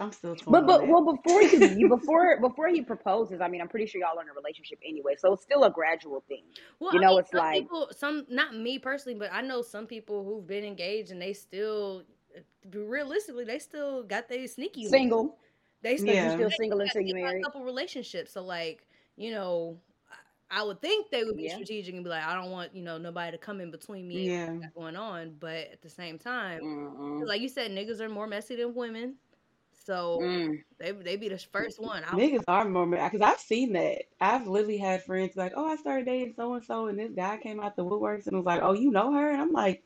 I'm 0.00 0.10
still 0.10 0.34
torn 0.34 0.52
But 0.52 0.66
but 0.66 0.78
that. 0.80 0.88
well 0.88 1.14
before 1.14 1.42
you, 1.42 1.66
you 1.78 1.88
before 1.88 2.40
before 2.40 2.68
he 2.68 2.80
proposes, 2.80 3.40
I 3.40 3.48
mean 3.48 3.60
I'm 3.60 3.68
pretty 3.68 3.86
sure 3.86 4.00
y'all 4.00 4.18
are 4.18 4.22
in 4.22 4.28
a 4.28 4.32
relationship 4.32 4.78
anyway, 4.86 5.14
so 5.18 5.32
it's 5.34 5.42
still 5.42 5.64
a 5.64 5.70
gradual 5.70 6.24
thing. 6.28 6.42
Well, 6.80 6.92
You 6.94 7.00
I 7.00 7.02
know, 7.02 7.10
mean, 7.10 7.18
it's 7.20 7.30
some 7.30 7.38
like- 7.38 7.62
people, 7.62 7.88
some 7.96 8.26
not 8.28 8.56
me 8.56 8.78
personally, 8.78 9.18
but 9.18 9.30
I 9.32 9.42
know 9.42 9.62
some 9.62 9.86
people 9.86 10.24
who've 10.24 10.46
been 10.46 10.64
engaged 10.64 11.10
and 11.12 11.20
they 11.22 11.32
still, 11.34 12.02
realistically, 12.74 13.44
they 13.44 13.58
still 13.58 14.02
got 14.02 14.28
they 14.28 14.46
sneaky. 14.46 14.86
Single. 14.88 15.36
they 15.82 15.96
still, 15.96 16.14
Yeah. 16.14 16.24
You 16.24 16.30
still 16.36 16.48
they 16.48 16.54
single 16.56 16.80
until 16.80 17.02
you 17.02 17.14
got 17.22 17.34
a 17.36 17.40
couple 17.40 17.62
relationships. 17.64 18.32
So 18.32 18.42
like, 18.42 18.86
you 19.16 19.30
know, 19.32 19.78
I 20.52 20.62
would 20.64 20.82
think 20.82 21.10
they 21.10 21.24
would 21.24 21.36
be 21.36 21.48
Yeah. 21.48 21.54
strategic 21.54 21.94
and 21.94 22.04
be 22.04 22.10
like, 22.10 22.24
I 22.24 22.34
don't 22.34 22.52
want 22.52 22.74
you 22.76 22.82
know 22.84 22.98
nobody 22.98 23.32
to 23.32 23.38
come 23.38 23.60
in 23.60 23.72
between 23.72 24.08
me 24.08 24.26
and 24.26 24.30
Yeah. 24.30 24.44
what's 24.44 24.74
got 24.74 24.74
going 24.82 24.96
on. 24.96 25.36
But 25.40 25.56
at 25.72 25.82
the 25.82 25.90
same 25.90 26.18
time, 26.18 26.62
Mm-mm. 26.62 27.26
like 27.26 27.42
you 27.42 27.48
said, 27.48 27.70
niggas 27.72 28.00
are 28.00 28.08
more 28.10 28.26
messy 28.28 28.56
than 28.56 28.74
women. 28.74 29.16
So 29.72 30.20
Mm. 30.22 30.62
they 30.78 30.92
they 30.92 31.16
be 31.16 31.28
the 31.30 31.38
first 31.38 31.80
one. 31.80 32.04
I, 32.04 32.18
Niggas 32.18 32.44
are 32.48 32.68
more 32.68 32.86
because 32.86 33.20
I've 33.20 33.40
seen 33.40 33.72
that. 33.72 34.02
I've 34.20 34.46
literally 34.46 34.78
had 34.78 35.02
friends 35.04 35.36
like, 35.36 35.52
"Oh, 35.56 35.66
I 35.66 35.76
started 35.76 36.06
dating 36.06 36.34
so 36.36 36.54
and 36.54 36.64
so, 36.64 36.86
and 36.86 36.98
this 36.98 37.12
guy 37.12 37.38
came 37.38 37.60
out 37.60 37.76
the 37.76 37.84
woodworks 37.84 38.26
and 38.26 38.36
was 38.36 38.46
like, 38.46 38.60
"Oh, 38.62 38.72
you 38.74 38.90
know 38.90 39.12
her?" 39.12 39.30
And 39.30 39.40
I'm 39.40 39.52
like, 39.52 39.82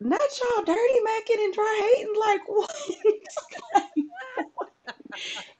"Not 0.00 0.20
y'all 0.40 0.64
dirty 0.64 1.00
macking 1.00 1.44
and 1.44 1.52
dry 1.52 1.92
hating, 1.96 2.14
like 2.16 2.48
what?" 2.48 2.70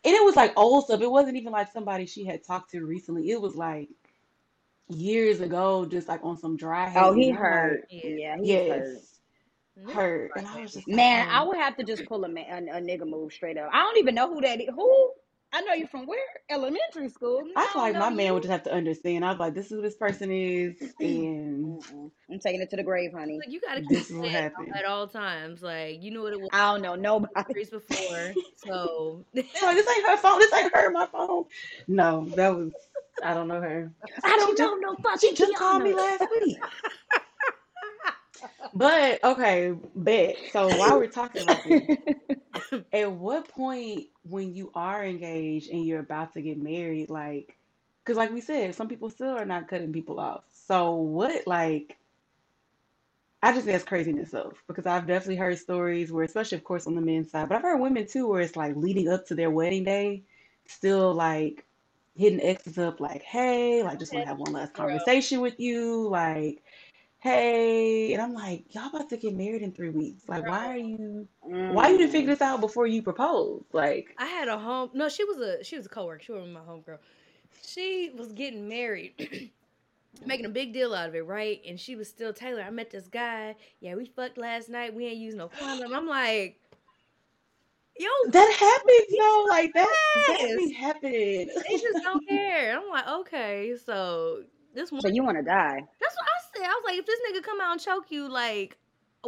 and 0.04 0.14
it 0.14 0.24
was 0.24 0.36
like 0.36 0.52
old 0.56 0.84
stuff. 0.84 1.00
It 1.00 1.10
wasn't 1.10 1.36
even 1.36 1.52
like 1.52 1.72
somebody 1.72 2.06
she 2.06 2.24
had 2.24 2.44
talked 2.44 2.70
to 2.72 2.84
recently. 2.84 3.30
It 3.30 3.40
was 3.40 3.56
like 3.56 3.90
years 4.88 5.40
ago, 5.40 5.86
just 5.86 6.08
like 6.08 6.20
on 6.24 6.38
some 6.38 6.56
dry 6.56 6.88
Oh, 6.94 7.12
he 7.12 7.30
I'm 7.30 7.40
like, 7.40 7.40
hurt. 7.40 7.86
Yeah. 7.90 8.10
Yeah, 8.16 8.36
he's 8.40 8.60
yes, 8.60 8.66
hurt. 8.66 9.04
hurt. 9.86 10.32
And 10.36 10.46
I 10.46 10.58
was 10.58 10.72
crazy. 10.72 10.72
just 10.72 10.92
like, 10.92 11.06
Man, 11.06 11.26
I 11.30 11.44
oh, 11.44 11.44
would 11.44 11.56
have 11.58 11.76
to 11.76 11.84
just 11.84 12.06
pull 12.06 12.24
a, 12.24 12.28
man, 12.28 12.68
a, 12.68 12.78
a 12.78 12.80
nigga 12.80 13.08
move 13.08 13.32
straight 13.32 13.58
up. 13.58 13.70
I 13.72 13.78
don't 13.78 13.98
even 13.98 14.14
know 14.14 14.32
who 14.32 14.40
that 14.42 14.60
is. 14.60 14.68
Who? 14.74 15.10
I 15.54 15.62
know 15.62 15.72
you 15.74 15.86
from 15.86 16.06
where? 16.06 16.18
Elementary 16.50 17.08
school. 17.08 17.44
I 17.56 17.62
I 17.62 17.66
feel 17.72 17.82
don't 17.82 17.82
like 17.82 17.96
my 17.96 18.10
know 18.10 18.16
man 18.16 18.34
would 18.34 18.42
just 18.42 18.52
have 18.52 18.64
to 18.64 18.72
understand. 18.74 19.24
I 19.24 19.30
was 19.30 19.38
like, 19.40 19.54
this 19.54 19.66
is 19.66 19.72
who 19.72 19.82
this 19.82 19.96
person 19.96 20.30
is, 20.32 20.74
and 21.00 21.80
Mm-mm. 21.80 22.10
I'm 22.30 22.40
taking 22.40 22.60
it 22.60 22.70
to 22.70 22.76
the 22.76 22.82
grave, 22.82 23.12
honey. 23.12 23.38
Like 23.38 23.52
you 23.52 23.60
gotta 23.60 23.80
keep 23.82 23.90
this 23.90 24.10
is 24.10 24.16
what 24.16 24.34
it 24.34 24.52
at 24.74 24.84
all 24.84 25.08
times. 25.08 25.62
Like 25.62 26.02
you 26.02 26.10
knew 26.10 26.22
what 26.22 26.32
it 26.32 26.40
was 26.40 26.50
I 26.52 26.72
don't 26.72 26.82
know 26.82 26.94
nobody. 26.96 27.32
streets 27.50 27.70
before. 27.70 28.36
So 28.56 29.24
They're 29.34 29.44
like, 29.62 29.76
this 29.76 29.88
ain't 29.88 30.06
her 30.06 30.16
phone. 30.16 30.38
This 30.40 30.52
ain't 30.54 30.74
her. 30.74 30.90
My 30.90 31.06
phone. 31.06 31.44
No, 31.88 32.26
that 32.36 32.54
was. 32.56 32.72
I 33.22 33.34
don't 33.34 33.48
know 33.48 33.60
her. 33.60 33.92
I 34.24 34.36
don't 34.36 34.56
just 34.56 34.58
know 34.58 34.74
no 34.76 34.96
she 35.18 35.30
fucking 35.30 35.34
just 35.34 35.54
called 35.54 35.82
me 35.82 35.94
last 35.94 36.28
week. 36.30 36.58
But 38.74 39.22
okay, 39.24 39.74
bet. 39.94 40.48
So 40.50 40.72
while 40.72 40.98
we're 40.98 41.08
talking 41.08 41.42
about 41.42 41.64
this, 41.64 41.84
at 42.92 43.12
what 43.12 43.48
point 43.48 44.08
when 44.24 44.54
you 44.54 44.70
are 44.74 45.04
engaged 45.04 45.70
and 45.70 45.86
you're 45.86 46.00
about 46.00 46.34
to 46.34 46.42
get 46.42 46.58
married, 46.58 47.10
like, 47.10 47.56
because 48.04 48.16
like 48.18 48.32
we 48.32 48.40
said, 48.40 48.74
some 48.74 48.88
people 48.88 49.10
still 49.10 49.36
are 49.36 49.46
not 49.46 49.68
cutting 49.68 49.92
people 49.92 50.20
off. 50.20 50.44
So 50.52 50.94
what, 50.94 51.46
like, 51.46 51.98
I 53.42 53.52
just 53.52 53.66
think 53.66 53.74
that's 53.74 53.84
crazy 53.84 54.10
in 54.10 54.18
itself 54.18 54.62
because 54.66 54.86
I've 54.86 55.06
definitely 55.06 55.36
heard 55.36 55.58
stories 55.58 56.12
where, 56.12 56.24
especially 56.24 56.58
of 56.58 56.64
course 56.64 56.86
on 56.88 56.96
the 56.96 57.02
men's 57.02 57.30
side, 57.30 57.48
but 57.48 57.56
I've 57.56 57.62
heard 57.62 57.80
women 57.80 58.06
too 58.06 58.28
where 58.28 58.42
it's 58.42 58.56
like 58.56 58.76
leading 58.76 59.08
up 59.08 59.26
to 59.28 59.36
their 59.36 59.50
wedding 59.50 59.84
day, 59.84 60.24
still 60.66 61.14
like 61.14 61.66
hitting 62.16 62.42
exes 62.42 62.78
up, 62.78 63.00
like, 63.00 63.22
hey, 63.22 63.84
like 63.84 64.00
just 64.00 64.12
want 64.12 64.24
to 64.24 64.28
have 64.28 64.38
one 64.38 64.52
last 64.52 64.74
conversation 64.74 65.40
with 65.42 65.60
you, 65.60 66.08
like, 66.08 66.63
hey, 67.24 68.12
and 68.12 68.22
I'm 68.22 68.34
like, 68.34 68.74
y'all 68.74 68.88
about 68.88 69.08
to 69.10 69.16
get 69.18 69.34
married 69.34 69.62
in 69.62 69.72
three 69.72 69.90
weeks, 69.90 70.28
like, 70.28 70.46
why 70.46 70.68
are 70.72 70.76
you, 70.78 71.28
why 71.42 71.88
you 71.90 71.98
didn't 71.98 72.12
figure 72.12 72.32
Mm. 72.32 72.34
this 72.34 72.42
out 72.42 72.60
before 72.60 72.86
you 72.86 73.02
proposed, 73.02 73.66
like, 73.72 74.18
I 74.18 74.26
had 74.26 74.48
a 74.48 74.58
home. 74.58 74.90
No, 74.94 75.08
she 75.08 75.24
was 75.24 75.38
a 75.38 75.64
she 75.64 75.76
was 75.76 75.86
a 75.86 75.88
coworker. 75.88 76.22
She 76.22 76.32
was 76.32 76.48
my 76.48 76.60
homegirl. 76.60 76.98
She 77.66 78.12
was 78.16 78.32
getting 78.32 78.68
married, 78.68 79.14
making 80.26 80.46
a 80.46 80.50
big 80.50 80.72
deal 80.72 80.94
out 80.94 81.08
of 81.08 81.14
it, 81.16 81.26
right? 81.26 81.60
And 81.66 81.78
she 81.80 81.96
was 81.96 82.08
still 82.08 82.32
Taylor. 82.32 82.62
I 82.62 82.70
met 82.70 82.90
this 82.90 83.08
guy. 83.08 83.56
Yeah, 83.80 83.94
we 83.96 84.06
fucked 84.06 84.38
last 84.38 84.68
night. 84.68 84.94
We 84.94 85.06
ain't 85.06 85.18
using 85.18 85.38
no 85.38 85.48
condom. 85.48 85.92
I'm 85.94 86.06
like, 86.06 86.60
yo, 87.98 88.08
that 88.30 88.52
happens 88.58 89.18
though, 89.18 89.46
like 89.48 89.72
that, 89.74 89.88
that 90.26 90.38
yes. 90.40 90.56
be 90.56 90.72
happening. 90.72 91.50
They 91.68 91.76
just 91.78 92.02
don't 92.02 92.24
care. 92.28 92.76
I'm 92.78 92.88
like, 92.90 93.08
okay, 93.08 93.74
so 93.84 94.44
this 94.74 94.92
one. 94.92 95.00
So 95.00 95.08
you 95.08 95.24
want 95.24 95.38
to 95.38 95.42
die? 95.44 95.82
That's 96.64 96.72
I 96.72 96.80
was 96.82 96.84
like, 96.86 96.98
if 96.98 97.06
this 97.06 97.20
nigga 97.30 97.42
come 97.44 97.60
out 97.60 97.72
and 97.72 97.80
choke 97.80 98.10
you, 98.10 98.28
like, 98.30 98.78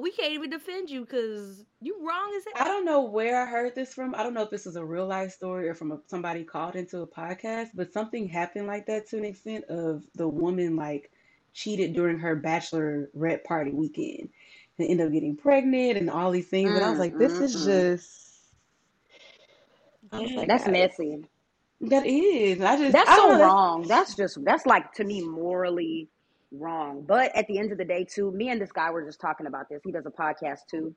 we 0.00 0.10
can't 0.10 0.32
even 0.32 0.50
defend 0.50 0.90
you 0.90 1.00
because 1.02 1.64
you 1.80 1.96
wrong 2.06 2.32
as 2.36 2.44
I 2.54 2.64
don't 2.64 2.84
know 2.84 3.02
where 3.02 3.40
I 3.40 3.46
heard 3.46 3.74
this 3.74 3.94
from. 3.94 4.14
I 4.14 4.22
don't 4.22 4.34
know 4.34 4.42
if 4.42 4.50
this 4.50 4.66
is 4.66 4.76
a 4.76 4.84
real 4.84 5.06
life 5.06 5.32
story 5.32 5.68
or 5.68 5.74
from 5.74 5.92
a, 5.92 6.00
somebody 6.06 6.44
called 6.44 6.76
into 6.76 7.00
a 7.00 7.06
podcast, 7.06 7.70
but 7.74 7.92
something 7.92 8.28
happened 8.28 8.66
like 8.66 8.86
that 8.86 9.06
to 9.08 9.18
an 9.18 9.24
extent 9.24 9.64
of 9.68 10.04
the 10.14 10.28
woman 10.28 10.76
like 10.76 11.10
cheated 11.52 11.94
during 11.94 12.18
her 12.18 12.36
bachelor 12.36 13.10
red 13.14 13.44
party 13.44 13.72
weekend 13.72 14.30
and 14.78 14.88
ended 14.88 15.06
up 15.06 15.12
getting 15.12 15.36
pregnant 15.36 15.98
and 15.98 16.10
all 16.10 16.30
these 16.30 16.48
things. 16.48 16.74
And 16.76 16.84
I 16.84 16.90
was 16.90 16.98
Mm, 16.98 17.00
like, 17.00 17.18
this 17.18 17.40
mm, 17.40 17.42
is 17.42 17.54
mm. 17.54 17.64
just, 17.64 18.54
like, 20.12 20.48
That's 20.48 20.66
messy. 20.66 21.24
that 21.82 22.06
is. 22.06 22.60
I 22.60 22.76
just, 22.76 22.98
That's 22.98 23.06
I 23.06 23.16
so 23.16 23.26
know. 23.26 23.38
Wrong. 23.38 23.86
That's 23.88 24.14
just 24.16 24.44
that's 24.44 24.66
like 24.66 24.92
to 24.94 25.04
me 25.04 25.22
morally 25.22 26.08
wrong. 26.52 27.04
But 27.06 27.34
at 27.34 27.46
the 27.46 27.58
end 27.58 27.72
of 27.72 27.78
the 27.78 27.84
day, 27.84 28.04
too, 28.04 28.30
me 28.30 28.50
and 28.50 28.60
this 28.60 28.72
guy 28.72 28.90
were 28.90 29.04
just 29.04 29.20
talking 29.20 29.46
about 29.46 29.68
this. 29.68 29.80
He 29.84 29.92
does 29.92 30.06
a 30.06 30.10
podcast 30.10 30.60
too. 30.70 30.94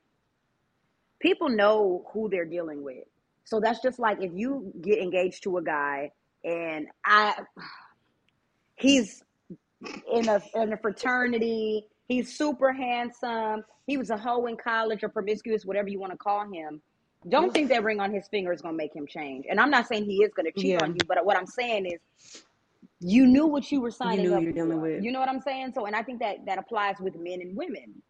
People 1.20 1.48
know 1.48 2.06
who 2.12 2.28
they're 2.30 2.46
dealing 2.46 2.82
with. 2.82 3.04
So 3.44 3.60
that's 3.60 3.82
just 3.82 3.98
like 3.98 4.22
if 4.22 4.30
you 4.34 4.72
get 4.80 4.98
engaged 4.98 5.42
to 5.44 5.58
a 5.58 5.62
guy 5.62 6.12
and 6.44 6.86
I 7.04 7.34
he's 8.76 9.22
in 10.12 10.28
a 10.28 10.40
in 10.54 10.72
a 10.72 10.76
fraternity, 10.76 11.86
he's 12.08 12.36
super 12.36 12.72
handsome, 12.72 13.64
he 13.86 13.96
was 13.96 14.10
a 14.10 14.16
hoe 14.16 14.46
in 14.46 14.56
college 14.56 15.02
or 15.02 15.08
promiscuous, 15.08 15.64
whatever 15.64 15.88
you 15.88 15.98
want 15.98 16.12
to 16.12 16.18
call 16.18 16.50
him. 16.50 16.80
Don't 17.28 17.52
think 17.52 17.68
that 17.68 17.82
ring 17.82 18.00
on 18.00 18.14
his 18.14 18.28
finger 18.28 18.52
is 18.52 18.62
gonna 18.62 18.76
make 18.76 18.94
him 18.94 19.06
change. 19.06 19.44
And 19.50 19.60
I'm 19.60 19.70
not 19.70 19.86
saying 19.88 20.04
he 20.04 20.22
is 20.22 20.32
gonna 20.34 20.52
cheat 20.52 20.72
yeah, 20.72 20.82
on 20.82 20.92
you, 20.92 21.00
but 21.06 21.24
what 21.24 21.36
I'm 21.36 21.46
saying 21.46 21.86
is 21.86 22.44
you 23.00 23.26
knew 23.26 23.46
what 23.46 23.70
you 23.72 23.80
were 23.80 23.88
you 23.88 23.92
signing 23.92 24.22
knew 24.26 24.34
up 24.34 24.42
you're 24.42 24.52
dealing 24.52 24.78
for. 24.78 24.82
with. 24.82 25.02
You 25.02 25.10
know 25.12 25.20
what 25.20 25.28
I'm 25.28 25.40
saying? 25.40 25.72
So, 25.74 25.86
and 25.86 25.96
I 25.96 26.02
think 26.02 26.20
that 26.20 26.44
that 26.46 26.58
applies 26.58 26.96
with 27.00 27.16
men 27.16 27.40
and 27.40 27.56
women. 27.56 28.02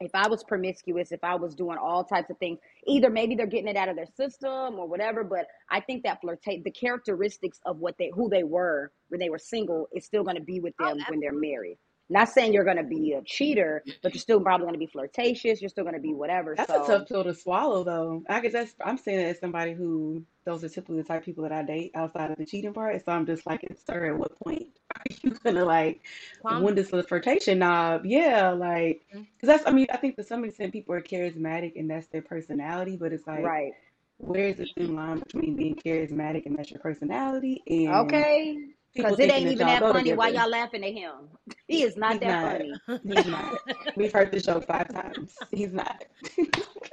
If 0.00 0.10
I 0.14 0.28
was 0.28 0.42
promiscuous, 0.44 1.12
if 1.12 1.22
I 1.22 1.36
was 1.36 1.54
doing 1.54 1.78
all 1.78 2.04
types 2.04 2.28
of 2.28 2.36
things, 2.38 2.58
either 2.86 3.08
maybe 3.08 3.36
they're 3.36 3.46
getting 3.46 3.68
it 3.68 3.76
out 3.76 3.88
of 3.88 3.96
their 3.96 4.08
system 4.16 4.74
or 4.78 4.86
whatever, 4.88 5.22
but 5.24 5.46
I 5.70 5.80
think 5.80 6.02
that 6.02 6.18
flirtate 6.22 6.64
the 6.64 6.70
characteristics 6.72 7.60
of 7.64 7.78
what 7.78 7.96
they 7.98 8.10
who 8.14 8.28
they 8.28 8.42
were 8.42 8.92
when 9.08 9.20
they 9.20 9.30
were 9.30 9.38
single 9.38 9.88
is 9.94 10.04
still 10.04 10.24
going 10.24 10.36
to 10.36 10.42
be 10.42 10.60
with 10.60 10.74
Oh, 10.80 10.88
them 10.88 10.98
when 11.08 11.20
they're 11.20 11.32
married. 11.32 11.78
Not 12.10 12.28
saying 12.28 12.52
you're 12.52 12.64
going 12.64 12.76
to 12.76 12.82
be 12.82 13.12
a 13.12 13.22
cheater, 13.22 13.82
but 14.02 14.12
you're 14.12 14.20
still 14.20 14.40
probably 14.40 14.64
going 14.64 14.74
to 14.74 14.78
be 14.78 14.86
flirtatious. 14.86 15.62
You're 15.62 15.70
still 15.70 15.84
going 15.84 15.94
to 15.94 16.00
be 16.00 16.12
whatever. 16.12 16.54
That's 16.54 16.70
a 16.70 16.84
tough 16.86 17.08
pill 17.08 17.24
to 17.24 17.34
swallow, 17.34 17.82
though. 17.82 18.22
I 18.28 18.40
guess 18.40 18.52
that's, 18.52 18.74
I'm 18.84 18.98
saying 18.98 19.18
that 19.18 19.26
as 19.28 19.40
somebody 19.40 19.72
who, 19.72 20.22
those 20.44 20.62
are 20.64 20.68
typically 20.68 20.98
the 20.98 21.04
type 21.04 21.20
of 21.20 21.24
people 21.24 21.44
that 21.44 21.52
I 21.52 21.62
date 21.62 21.92
outside 21.94 22.30
of 22.30 22.36
the 22.36 22.44
cheating 22.44 22.74
part. 22.74 23.02
So 23.02 23.12
I'm 23.12 23.24
just 23.24 23.46
like, 23.46 23.64
sir, 23.86 24.08
at 24.08 24.18
what 24.18 24.38
point 24.38 24.66
are 24.94 25.02
you 25.22 25.30
gonna 25.42 25.64
like, 25.64 26.02
Calm 26.42 26.62
when 26.62 26.74
does 26.74 26.90
the 26.90 27.02
flirtation 27.02 27.60
knob? 27.60 28.04
Yeah, 28.04 28.50
like, 28.50 29.06
mm-hmm. 29.14 29.22
because 29.34 29.46
that's, 29.46 29.66
I 29.66 29.70
mean, 29.72 29.86
I 29.90 29.96
think 29.96 30.16
to 30.16 30.22
some 30.22 30.44
extent 30.44 30.72
people 30.72 30.94
are 30.94 31.00
charismatic 31.00 31.72
and 31.76 31.90
that's 31.90 32.08
their 32.08 32.22
personality, 32.22 32.96
but 32.96 33.14
it's 33.14 33.26
like, 33.26 33.44
right. 33.44 33.72
where 34.18 34.48
is 34.48 34.58
the 34.58 34.66
thin 34.66 34.94
line 34.94 35.20
between 35.20 35.56
being 35.56 35.76
charismatic 35.76 36.44
and 36.44 36.58
that's 36.58 36.70
your 36.70 36.80
personality 36.80 37.62
and 37.66 37.88
Okay. 37.88 38.73
People 38.94 39.16
Because 39.16 39.24
it 39.24 39.32
ain't 39.32 39.50
even 39.50 39.66
that 39.66 39.80
go 39.80 39.92
funny. 39.92 40.12
Why 40.14 40.28
y'all 40.28 40.48
laughing 40.48 40.84
at 40.84 40.92
him? 40.92 41.28
He 41.68 41.82
is 41.82 41.96
not 41.96 42.12
He's 42.12 42.20
that 42.20 42.42
not. 42.42 42.52
funny. 42.52 42.74
He's 43.14 43.26
not. 43.26 43.54
We've 43.96 44.12
heard 44.12 44.30
the 44.30 44.40
show 44.40 44.60
five 44.60 44.88
times. 44.88 45.34
He's 45.50 45.72
not. 45.72 46.04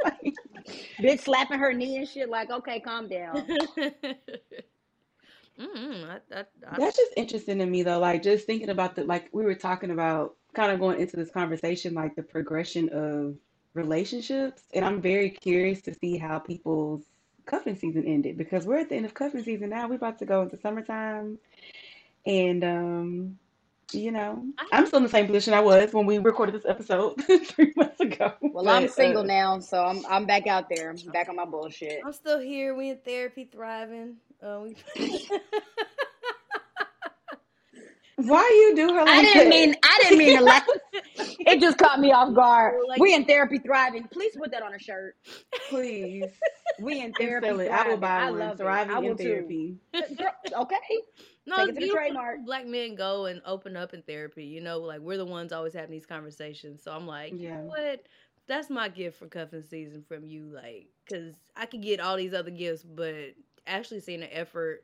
Like, 0.03 0.33
Bitch 0.99 1.19
slapping 1.19 1.59
her 1.59 1.73
knee 1.73 1.97
and 1.97 2.07
shit. 2.07 2.27
Like, 2.27 2.49
okay, 2.49 2.79
calm 2.79 3.07
down. 3.07 3.45
mm, 5.59 6.09
I, 6.09 6.19
I, 6.33 6.39
I, 6.39 6.79
That's 6.79 6.97
just 6.97 7.11
interesting 7.15 7.59
to 7.59 7.67
me 7.67 7.83
though, 7.83 7.99
like 7.99 8.23
just 8.23 8.47
thinking 8.47 8.69
about 8.69 8.95
the 8.95 9.03
like 9.03 9.29
we 9.31 9.43
were 9.43 9.53
talking 9.53 9.91
about 9.91 10.35
kind 10.55 10.71
of 10.71 10.79
going 10.79 10.99
into 10.99 11.17
this 11.17 11.29
conversation, 11.29 11.93
like 11.93 12.15
the 12.15 12.23
progression 12.23 12.89
of 12.89 13.35
relationships. 13.75 14.63
And 14.73 14.83
I'm 14.83 15.01
very 15.01 15.29
curious 15.29 15.81
to 15.83 15.93
see 15.93 16.17
how 16.17 16.39
people's 16.39 17.03
cuffing 17.45 17.75
season 17.75 18.05
ended 18.07 18.37
because 18.37 18.65
we're 18.65 18.77
at 18.79 18.89
the 18.89 18.95
end 18.95 19.05
of 19.05 19.13
cuffing 19.13 19.43
season 19.43 19.69
now. 19.69 19.87
We're 19.87 19.95
about 19.95 20.19
to 20.19 20.25
go 20.25 20.41
into 20.43 20.57
summertime. 20.57 21.37
And 22.25 22.63
um, 22.63 23.37
you 23.93 24.11
know, 24.11 24.43
I 24.57 24.77
I'm 24.77 24.85
still 24.87 24.97
in 24.97 25.03
the 25.03 25.09
same 25.09 25.27
position 25.27 25.53
I 25.53 25.59
was 25.61 25.93
when 25.93 26.05
we 26.05 26.17
recorded 26.19 26.55
this 26.55 26.65
episode 26.65 27.21
three 27.45 27.73
months 27.75 27.99
ago. 27.99 28.33
Well, 28.41 28.67
I'm 28.69 28.87
single 28.87 29.23
uh 29.23 29.25
now, 29.25 29.59
so 29.59 29.83
I'm 29.83 30.05
I'm 30.09 30.25
back 30.25 30.47
out 30.47 30.69
there, 30.69 30.93
back 31.11 31.29
on 31.29 31.35
my 31.35 31.45
bullshit. 31.45 31.99
I'm 32.05 32.13
still 32.13 32.39
here. 32.39 32.75
We 32.75 32.89
in 32.91 32.97
therapy, 32.97 33.49
thriving. 33.51 34.17
Uh, 34.41 34.61
we... 34.63 34.75
why 38.15 38.41
you 38.69 38.75
do 38.75 38.93
her 38.93 39.01
I 39.07 39.21
didn't 39.21 39.43
that? 39.43 39.49
mean 39.49 39.75
I 39.83 39.99
didn't 40.03 40.17
mean 40.19 40.37
to 40.37 40.43
laugh. 40.43 40.67
It 41.43 41.59
just 41.59 41.77
caught 41.79 41.99
me 41.99 42.11
off 42.11 42.35
guard. 42.35 42.75
We're 42.77 42.87
like, 42.87 42.99
We 42.99 43.15
in 43.15 43.25
therapy 43.25 43.57
thriving. 43.57 44.07
Please 44.11 44.35
put 44.37 44.51
that 44.51 44.61
on 44.61 44.75
a 44.75 44.79
shirt. 44.79 45.15
Please. 45.69 46.25
We 46.79 47.01
in 47.01 47.13
therapy. 47.13 47.67
I 47.69 47.87
will 47.87 47.97
thriving. 47.97 47.99
buy 47.99 48.07
I 48.19 48.29
one. 48.29 48.39
love 48.39 48.61
it. 48.61 48.67
I 48.67 48.85
Thriving 48.85 49.03
in 49.03 49.03
will 49.09 49.17
too. 49.17 49.23
therapy. 49.23 49.75
Okay. 50.53 50.77
No, 51.45 51.59
Take 51.59 51.67
it's 51.67 51.71
it 51.71 51.75
to 51.75 51.81
the 51.81 51.87
beautiful. 51.87 51.89
trademark. 51.89 52.45
Black 52.45 52.65
men 52.67 52.95
go 52.95 53.25
and 53.25 53.41
open 53.45 53.75
up 53.75 53.93
in 53.93 54.01
therapy. 54.03 54.45
You 54.45 54.61
know, 54.61 54.79
like 54.79 54.99
we're 55.01 55.17
the 55.17 55.25
ones 55.25 55.51
always 55.51 55.73
having 55.73 55.91
these 55.91 56.05
conversations. 56.05 56.83
So 56.83 56.91
I'm 56.91 57.07
like, 57.07 57.35
you 57.39 57.47
Yeah. 57.47 57.53
know 57.53 57.61
what? 57.87 58.01
that's 58.47 58.69
my 58.69 58.89
gift 58.89 59.17
for 59.19 59.27
cuffing 59.27 59.61
season 59.61 60.03
from 60.03 60.25
you, 60.25 60.49
like, 60.53 60.87
cause 61.07 61.33
I 61.55 61.65
could 61.65 61.81
get 61.81 61.99
all 61.99 62.17
these 62.17 62.33
other 62.33 62.49
gifts, 62.51 62.83
but 62.83 63.33
actually 63.65 63.99
seeing 64.01 64.19
the 64.19 64.37
effort 64.37 64.83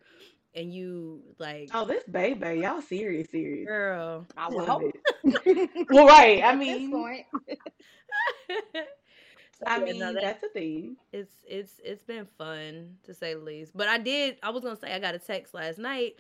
and 0.54 0.74
you 0.74 1.22
like, 1.40 1.74
Oh, 1.74 1.86
this 1.86 2.04
baby, 2.06 2.62
y'all 2.62 2.82
serious, 2.82 3.30
serious. 3.30 3.70
girl. 3.70 4.28
I 4.38 4.50
Love 4.50 4.76
hope. 4.76 4.84
it. 4.84 4.96
Well, 5.90 6.08
right. 6.08 6.44
I 6.44 6.52
At 6.52 6.66
this 6.66 6.82
mean, 6.82 6.90
point. 6.90 7.26
So, 7.48 7.56
I 9.66 9.80
mean, 9.80 10.00
no, 10.00 10.14
that- 10.14 10.22
that's 10.22 10.44
a 10.44 10.50
thing. 10.50 10.98
it's 11.12 11.32
it's 11.48 11.80
it's 11.84 12.04
been 12.04 12.26
fun 12.38 12.98
to 13.04 13.14
say 13.14 13.34
the 13.34 13.40
least. 13.40 13.76
But 13.76 13.88
I 13.88 13.98
did 13.98 14.38
I 14.44 14.50
was 14.52 14.64
gonna 14.64 14.76
say 14.76 14.94
I 14.94 15.00
got 15.00 15.16
a 15.16 15.20
text 15.20 15.54
last 15.54 15.78
night. 15.80 16.16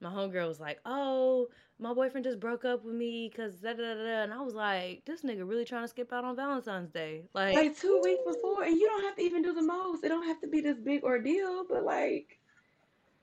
My 0.00 0.10
homegirl 0.10 0.46
was 0.46 0.60
like, 0.60 0.78
"Oh, 0.86 1.48
my 1.80 1.92
boyfriend 1.92 2.24
just 2.24 2.38
broke 2.38 2.64
up 2.64 2.84
with 2.84 2.94
me 2.94 3.28
because 3.28 3.56
da 3.56 3.72
da 3.72 3.94
da 3.94 3.94
da," 3.94 4.22
and 4.22 4.32
I 4.32 4.40
was 4.42 4.54
like, 4.54 5.04
"This 5.06 5.22
nigga 5.22 5.48
really 5.48 5.64
trying 5.64 5.82
to 5.82 5.88
skip 5.88 6.12
out 6.12 6.24
on 6.24 6.36
Valentine's 6.36 6.90
Day." 6.92 7.24
Like, 7.34 7.56
Like 7.56 7.76
two 7.76 8.00
weeks 8.04 8.22
before, 8.24 8.62
and 8.62 8.76
you 8.78 8.86
don't 8.86 9.02
have 9.02 9.16
to 9.16 9.22
even 9.22 9.42
do 9.42 9.52
the 9.52 9.62
most. 9.62 10.04
It 10.04 10.08
don't 10.08 10.26
have 10.26 10.40
to 10.42 10.46
be 10.46 10.60
this 10.60 10.78
big 10.78 11.02
ordeal, 11.02 11.64
but 11.68 11.84
like, 11.84 12.38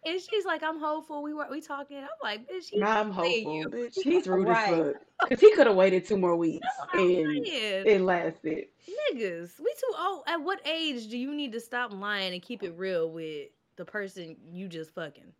and 0.06 0.20
she's 0.22 0.46
like, 0.46 0.64
"I'm 0.64 0.80
hopeful." 0.80 1.24
We 1.24 1.34
were 1.34 1.48
we 1.50 1.62
talking. 1.62 1.98
I'm 1.98 2.08
like, 2.22 2.48
"Bitch, 2.50 2.70
he 2.72 2.82
I'm 2.84 3.12
playing 3.14 3.46
hopeful, 3.46 3.60
you." 3.60 3.70
bitch. 3.90 4.02
He's 4.02 4.28
rude 4.28 4.48
Right. 4.48 4.74
as 4.74 4.94
fuck. 4.94 4.96
Because 5.30 5.40
he 5.40 5.52
could 5.56 5.68
have 5.68 5.76
waited 5.76 6.06
two 6.06 6.18
more 6.18 6.36
weeks 6.38 6.68
and 6.94 7.00
saying, 7.02 7.44
it 7.48 8.02
lasted. 8.02 8.66
niggas, 9.12 9.60
we 9.60 9.74
too 9.74 9.96
old. 10.00 10.24
At 10.28 10.38
what 10.42 10.66
age 10.68 11.08
do 11.08 11.18
you 11.18 11.34
need 11.34 11.52
to 11.54 11.60
stop 11.60 11.92
lying 11.94 12.34
and 12.34 12.42
keep 12.42 12.64
it 12.64 12.74
real 12.78 13.10
with 13.10 13.50
the 13.78 13.86
person 13.86 14.36
you 14.52 14.68
just 14.68 14.92
fucking? 14.94 15.32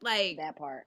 Like, 0.00 0.36
that 0.38 0.56
part. 0.56 0.84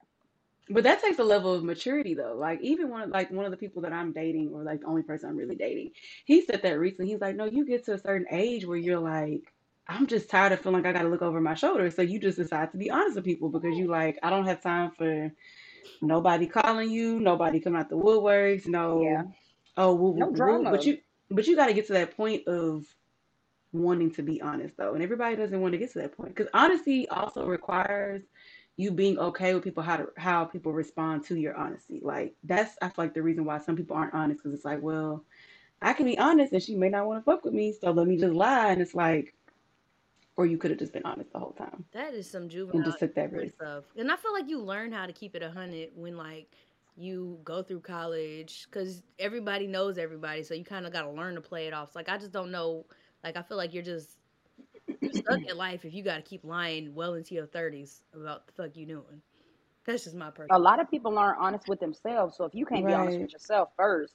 But 0.69 0.83
that 0.83 1.01
takes 1.01 1.17
a 1.19 1.23
level 1.23 1.53
of 1.53 1.63
maturity 1.63 2.13
though. 2.13 2.35
Like 2.37 2.59
even 2.61 2.89
one 2.89 3.01
of 3.03 3.09
like 3.09 3.31
one 3.31 3.45
of 3.45 3.51
the 3.51 3.57
people 3.57 3.81
that 3.83 3.93
I'm 3.93 4.11
dating 4.11 4.51
or 4.53 4.63
like 4.63 4.81
the 4.81 4.87
only 4.87 5.01
person 5.01 5.29
I'm 5.29 5.37
really 5.37 5.55
dating, 5.55 5.91
he 6.25 6.41
said 6.41 6.61
that 6.61 6.77
recently. 6.77 7.09
He's 7.09 7.21
like, 7.21 7.37
No, 7.37 7.45
you 7.45 7.65
get 7.65 7.85
to 7.85 7.93
a 7.93 7.97
certain 7.97 8.27
age 8.31 8.65
where 8.65 8.77
you're 8.77 8.99
like, 8.99 9.53
I'm 9.89 10.07
just 10.07 10.29
tired 10.29 10.51
of 10.53 10.61
feeling 10.61 10.81
like 10.83 10.89
I 10.89 10.93
gotta 10.97 11.09
look 11.09 11.21
over 11.21 11.39
my 11.41 11.55
shoulder. 11.55 11.89
So 11.91 12.01
you 12.01 12.19
just 12.19 12.37
decide 12.37 12.71
to 12.71 12.77
be 12.77 12.91
honest 12.91 13.15
with 13.15 13.25
people 13.25 13.49
because 13.49 13.77
you 13.77 13.87
like, 13.87 14.17
I 14.23 14.29
don't 14.29 14.47
have 14.47 14.61
time 14.61 14.91
for 14.91 15.31
nobody 16.01 16.47
calling 16.47 16.89
you, 16.91 17.19
nobody 17.19 17.59
coming 17.59 17.79
out 17.79 17.89
the 17.89 17.97
woodworks, 17.97 18.67
no 18.67 19.03
Yeah. 19.03 19.23
oh 19.77 19.95
woo, 19.95 20.17
No 20.17 20.31
drama. 20.31 20.71
But 20.71 20.85
you 20.85 20.99
but 21.31 21.47
you 21.47 21.55
gotta 21.55 21.73
get 21.73 21.87
to 21.87 21.93
that 21.93 22.15
point 22.17 22.47
of 22.47 22.85
wanting 23.73 24.11
to 24.11 24.23
be 24.23 24.41
honest 24.41 24.77
though. 24.77 24.93
And 24.93 25.03
everybody 25.03 25.35
doesn't 25.35 25.59
want 25.61 25.73
to 25.73 25.77
get 25.77 25.91
to 25.93 25.99
that 25.99 26.15
point. 26.17 26.35
Because 26.35 26.49
honesty 26.53 27.07
also 27.09 27.45
requires 27.45 28.23
you 28.77 28.91
being 28.91 29.17
okay 29.19 29.53
with 29.53 29.63
people 29.63 29.83
how 29.83 29.97
to 29.97 30.07
how 30.17 30.45
people 30.45 30.73
respond 30.73 31.25
to 31.25 31.35
your 31.35 31.55
honesty. 31.55 32.01
Like 32.03 32.35
that's 32.43 32.75
I 32.81 32.89
feel 32.89 33.05
like 33.05 33.13
the 33.13 33.23
reason 33.23 33.45
why 33.45 33.59
some 33.59 33.75
people 33.75 33.95
aren't 33.97 34.13
honest 34.13 34.41
because 34.43 34.53
it's 34.55 34.65
like, 34.65 34.81
well, 34.81 35.25
I 35.81 35.93
can 35.93 36.05
be 36.05 36.17
honest 36.19 36.53
and 36.53 36.63
she 36.63 36.75
may 36.75 36.89
not 36.89 37.07
want 37.07 37.21
to 37.21 37.25
fuck 37.31 37.45
with 37.45 37.53
me, 37.53 37.73
so 37.73 37.91
let 37.91 38.07
me 38.07 38.17
just 38.17 38.33
lie. 38.33 38.71
And 38.71 38.81
it's 38.81 38.95
like, 38.95 39.35
or 40.37 40.45
you 40.45 40.57
could 40.57 40.71
have 40.71 40.79
just 40.79 40.93
been 40.93 41.05
honest 41.05 41.31
the 41.33 41.39
whole 41.39 41.53
time 41.53 41.83
that 41.91 42.13
is 42.13 42.29
some 42.29 42.47
juvenile 42.47 42.77
and 42.77 42.85
just 42.85 42.99
took 42.99 43.13
that 43.15 43.31
risk. 43.31 43.55
stuff. 43.55 43.83
And 43.97 44.11
I 44.11 44.15
feel 44.15 44.33
like 44.33 44.47
you 44.47 44.61
learn 44.61 44.91
how 44.91 45.05
to 45.05 45.13
keep 45.13 45.35
it 45.35 45.43
a 45.43 45.49
hundred 45.49 45.89
when 45.95 46.15
like 46.15 46.55
you 46.95 47.39
go 47.43 47.61
through 47.61 47.81
college 47.81 48.67
because 48.69 49.03
everybody 49.19 49.67
knows 49.67 49.97
everybody, 49.97 50.43
so 50.43 50.53
you 50.53 50.65
kind 50.65 50.85
of 50.85 50.91
got 50.91 51.03
to 51.03 51.11
learn 51.11 51.35
to 51.35 51.41
play 51.41 51.67
it 51.67 51.73
off. 51.73 51.93
So, 51.93 51.99
like 51.99 52.09
I 52.09 52.17
just 52.17 52.31
don't 52.31 52.51
know. 52.51 52.85
Like 53.23 53.37
I 53.37 53.43
feel 53.43 53.57
like 53.57 53.73
you're 53.73 53.83
just 53.83 54.17
you're 55.01 55.13
stuck 55.13 55.43
in 55.43 55.57
life 55.57 55.85
if 55.85 55.93
you 55.93 56.03
got 56.03 56.15
to 56.15 56.21
keep 56.21 56.43
lying 56.43 56.93
well 56.95 57.13
into 57.13 57.35
your 57.35 57.45
thirties 57.45 58.01
about 58.13 58.47
the 58.47 58.53
fuck 58.53 58.75
you 58.75 58.85
doing. 58.85 59.21
That's 59.85 60.03
just 60.03 60.15
my 60.15 60.31
person. 60.31 60.49
A 60.51 60.59
lot 60.59 60.81
of 60.81 60.89
people 60.91 61.17
aren't 61.17 61.39
honest 61.39 61.67
with 61.69 61.79
themselves. 61.79 62.35
So 62.35 62.43
if 62.43 62.53
you 62.53 62.65
can't 62.65 62.85
be 62.85 62.93
honest 62.93 63.19
with 63.19 63.31
yourself 63.31 63.69
first, 63.77 64.13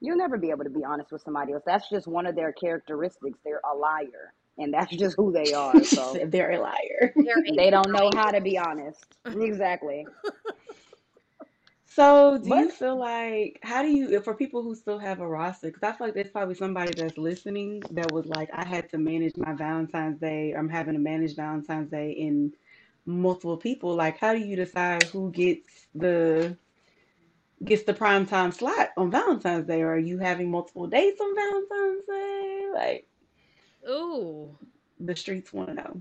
you'll 0.00 0.16
never 0.16 0.38
be 0.38 0.50
able 0.50 0.64
to 0.64 0.70
be 0.70 0.84
honest 0.84 1.10
with 1.10 1.22
somebody 1.22 1.52
else. 1.52 1.62
That's 1.66 1.88
just 1.88 2.06
one 2.06 2.26
of 2.26 2.36
their 2.36 2.52
characteristics. 2.52 3.38
They're 3.44 3.60
a 3.68 3.76
liar. 3.76 4.32
And 4.58 4.74
that's 4.74 4.94
just 4.96 5.16
who 5.16 5.32
they 5.32 5.52
are. 5.52 5.82
So 5.84 6.18
They're 6.26 6.52
a 6.52 6.60
liar. 6.60 7.14
They're 7.16 7.70
don't 7.70 7.92
know 7.92 8.10
how 8.14 8.30
to 8.30 8.40
be 8.40 8.58
honest. 8.58 9.04
Exactly. 9.26 10.06
So, 11.86 12.38
do 12.38 12.50
you 12.50 12.70
feel 12.70 12.98
like 12.98 13.58
how 13.62 13.82
do 13.82 13.88
you 13.88 14.20
for 14.20 14.34
people 14.34 14.62
who 14.62 14.74
still 14.76 14.98
have 14.98 15.20
a 15.20 15.26
roster? 15.26 15.68
Because 15.68 15.82
I 15.82 15.92
feel 15.92 16.06
like 16.06 16.14
there's 16.14 16.30
probably 16.30 16.54
somebody 16.54 16.92
that's 16.94 17.18
listening 17.18 17.82
that 17.90 18.12
was 18.12 18.26
like, 18.26 18.48
I 18.52 18.64
had 18.64 18.88
to 18.90 18.98
manage 18.98 19.36
my 19.36 19.54
Valentine's 19.54 20.20
Day. 20.20 20.54
I'm 20.54 20.68
having 20.68 20.94
to 20.94 21.00
manage 21.00 21.34
Valentine's 21.34 21.90
Day 21.90 22.12
in 22.12 22.54
multiple 23.06 23.56
people. 23.56 23.94
Like, 23.96 24.18
how 24.18 24.32
do 24.32 24.40
you 24.40 24.56
decide 24.56 25.02
who 25.04 25.32
gets 25.32 25.88
the 25.94 26.56
gets 27.64 27.82
the 27.84 27.94
prime 27.94 28.26
time 28.26 28.52
slot 28.52 28.90
on 28.96 29.10
Valentine's 29.10 29.66
Day? 29.66 29.82
Or 29.82 29.94
are 29.94 29.98
you 29.98 30.18
having 30.18 30.50
multiple 30.50 30.86
dates 30.86 31.20
on 31.20 31.34
Valentine's 31.34 32.04
Day? 32.06 32.70
Like, 32.74 33.08
Ooh. 33.88 34.56
the 34.98 35.16
streets 35.16 35.52
want 35.52 35.68
to 35.68 35.74
know. 35.74 36.00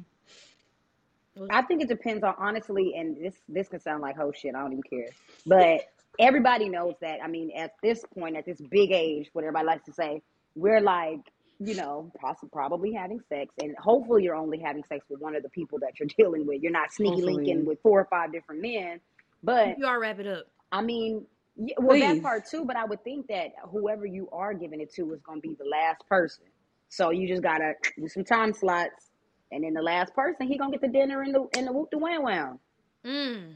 I 1.49 1.61
think 1.61 1.81
it 1.81 1.87
depends 1.87 2.23
on 2.23 2.35
honestly, 2.37 2.95
and 2.97 3.15
this 3.15 3.35
this 3.47 3.69
can 3.69 3.79
sound 3.79 4.01
like 4.01 4.17
whole 4.17 4.33
shit. 4.33 4.55
I 4.55 4.59
don't 4.61 4.73
even 4.73 4.83
care. 4.83 5.09
But 5.45 5.81
everybody 6.19 6.67
knows 6.67 6.95
that. 7.01 7.19
I 7.23 7.27
mean, 7.27 7.51
at 7.55 7.71
this 7.81 8.03
point, 8.17 8.35
at 8.35 8.45
this 8.45 8.59
big 8.69 8.91
age, 8.91 9.29
what 9.33 9.43
everybody 9.43 9.65
likes 9.65 9.85
to 9.85 9.93
say, 9.93 10.21
we're 10.55 10.81
like, 10.81 11.21
you 11.59 11.75
know, 11.75 12.11
possibly 12.19 12.49
probably 12.51 12.93
having 12.93 13.21
sex, 13.29 13.53
and 13.61 13.75
hopefully 13.77 14.23
you're 14.23 14.35
only 14.35 14.59
having 14.59 14.83
sex 14.83 15.05
with 15.09 15.21
one 15.21 15.35
of 15.35 15.43
the 15.43 15.49
people 15.49 15.79
that 15.79 15.99
you're 15.99 16.09
dealing 16.17 16.45
with. 16.45 16.61
You're 16.61 16.71
not 16.71 16.91
sneaky 16.91 17.21
linking 17.21 17.65
with 17.65 17.81
four 17.81 18.01
or 18.01 18.07
five 18.09 18.31
different 18.33 18.61
men. 18.61 18.99
But 19.41 19.77
You 19.77 19.85
are 19.85 19.99
wrap 19.99 20.19
it 20.19 20.27
up. 20.27 20.45
I 20.71 20.81
mean, 20.81 21.25
yeah, 21.55 21.75
well, 21.79 21.97
that 21.99 22.21
part 22.21 22.45
too. 22.49 22.65
But 22.65 22.75
I 22.75 22.85
would 22.85 23.03
think 23.03 23.27
that 23.27 23.51
whoever 23.69 24.05
you 24.05 24.27
are 24.31 24.53
giving 24.53 24.81
it 24.81 24.93
to 24.95 25.13
is 25.13 25.21
going 25.21 25.41
to 25.41 25.47
be 25.47 25.55
the 25.55 25.65
last 25.69 26.05
person. 26.07 26.45
So 26.89 27.11
you 27.11 27.27
just 27.27 27.43
gotta 27.43 27.73
do 27.97 28.07
some 28.07 28.23
time 28.23 28.53
slots, 28.53 29.11
and 29.51 29.63
then 29.63 29.73
the 29.73 29.81
last 29.81 30.13
person 30.13 30.47
he 30.47 30.57
gonna 30.57 30.71
get 30.71 30.81
the 30.81 30.87
dinner 30.87 31.23
in 31.23 31.31
the 31.31 31.47
in 31.57 31.65
the 31.65 31.71
whoop 31.71 31.91
the 31.91 31.97
wham 31.97 32.23
wham. 32.23 32.59
Mm. 33.05 33.53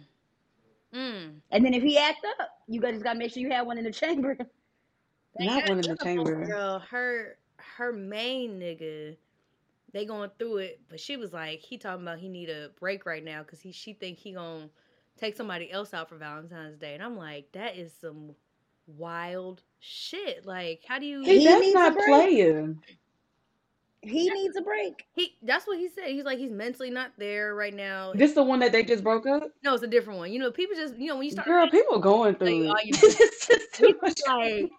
Mm. 0.93 1.33
And 1.51 1.65
then 1.65 1.73
if 1.73 1.81
he 1.81 1.97
act 1.97 2.25
up, 2.39 2.49
you 2.67 2.79
guys 2.79 2.93
just 2.93 3.03
gotta 3.03 3.17
make 3.17 3.33
sure 3.33 3.41
you 3.41 3.51
have 3.51 3.65
one 3.65 3.77
in 3.77 3.83
the 3.83 3.91
chamber. 3.91 4.37
Not 5.39 5.67
one 5.67 5.79
in 5.79 5.89
the 5.89 5.97
chamber. 5.97 6.45
Girl, 6.45 6.79
her 6.79 7.37
her 7.57 7.91
main 7.91 8.59
nigga, 8.59 9.17
they 9.91 10.05
going 10.05 10.29
through 10.37 10.57
it, 10.57 10.81
but 10.89 10.99
she 10.99 11.17
was 11.17 11.33
like, 11.33 11.59
he 11.59 11.77
talking 11.77 12.03
about 12.03 12.19
he 12.19 12.29
need 12.29 12.49
a 12.49 12.69
break 12.79 13.05
right 13.05 13.23
now 13.23 13.41
because 13.41 13.59
he 13.59 13.71
she 13.71 13.93
think 13.93 14.19
he 14.19 14.33
gonna 14.33 14.69
take 15.17 15.35
somebody 15.35 15.71
else 15.71 15.93
out 15.93 16.09
for 16.09 16.17
Valentine's 16.17 16.77
Day, 16.77 16.93
and 16.93 17.01
I'm 17.01 17.17
like, 17.17 17.51
that 17.53 17.75
is 17.75 17.91
some 17.99 18.35
wild 18.85 19.63
shit. 19.79 20.45
Like, 20.45 20.83
how 20.87 20.99
do 20.99 21.05
you? 21.07 21.21
He, 21.21 21.39
He 21.39 21.45
that's 21.45 21.73
not 21.73 21.93
break. 21.93 22.07
playing. 22.07 22.83
He 24.03 24.29
needs 24.29 24.55
a 24.57 24.61
break. 24.61 25.05
He 25.15 25.35
that's 25.43 25.65
what 25.67 25.77
he 25.77 25.87
said. 25.89 26.05
He's 26.07 26.23
like 26.23 26.37
he's 26.39 26.51
mentally 26.51 26.89
not 26.89 27.11
there 27.17 27.55
right 27.55 27.73
now. 27.73 28.13
This 28.13 28.33
the 28.33 28.43
one 28.43 28.59
that 28.59 28.71
they 28.71 28.83
just 28.83 29.03
broke 29.03 29.25
up? 29.25 29.43
No, 29.63 29.73
it's 29.73 29.83
a 29.83 29.87
different 29.87 30.19
one. 30.19 30.31
You 30.31 30.39
know, 30.39 30.51
people 30.51 30.75
just 30.75 30.97
you 30.97 31.07
know 31.07 31.15
when 31.15 31.25
you 31.25 31.31
start 31.31 31.47
Girl, 31.47 31.69
people 31.69 31.99
going 31.99 32.35
through 32.35 32.67
Like, 32.67 32.87
it. 32.87 33.03
are 33.03 33.07
you- 33.07 33.13
It's 33.19 33.47
just 33.47 33.73
too 33.75 33.97
much 34.01 34.19
like- 34.27 34.71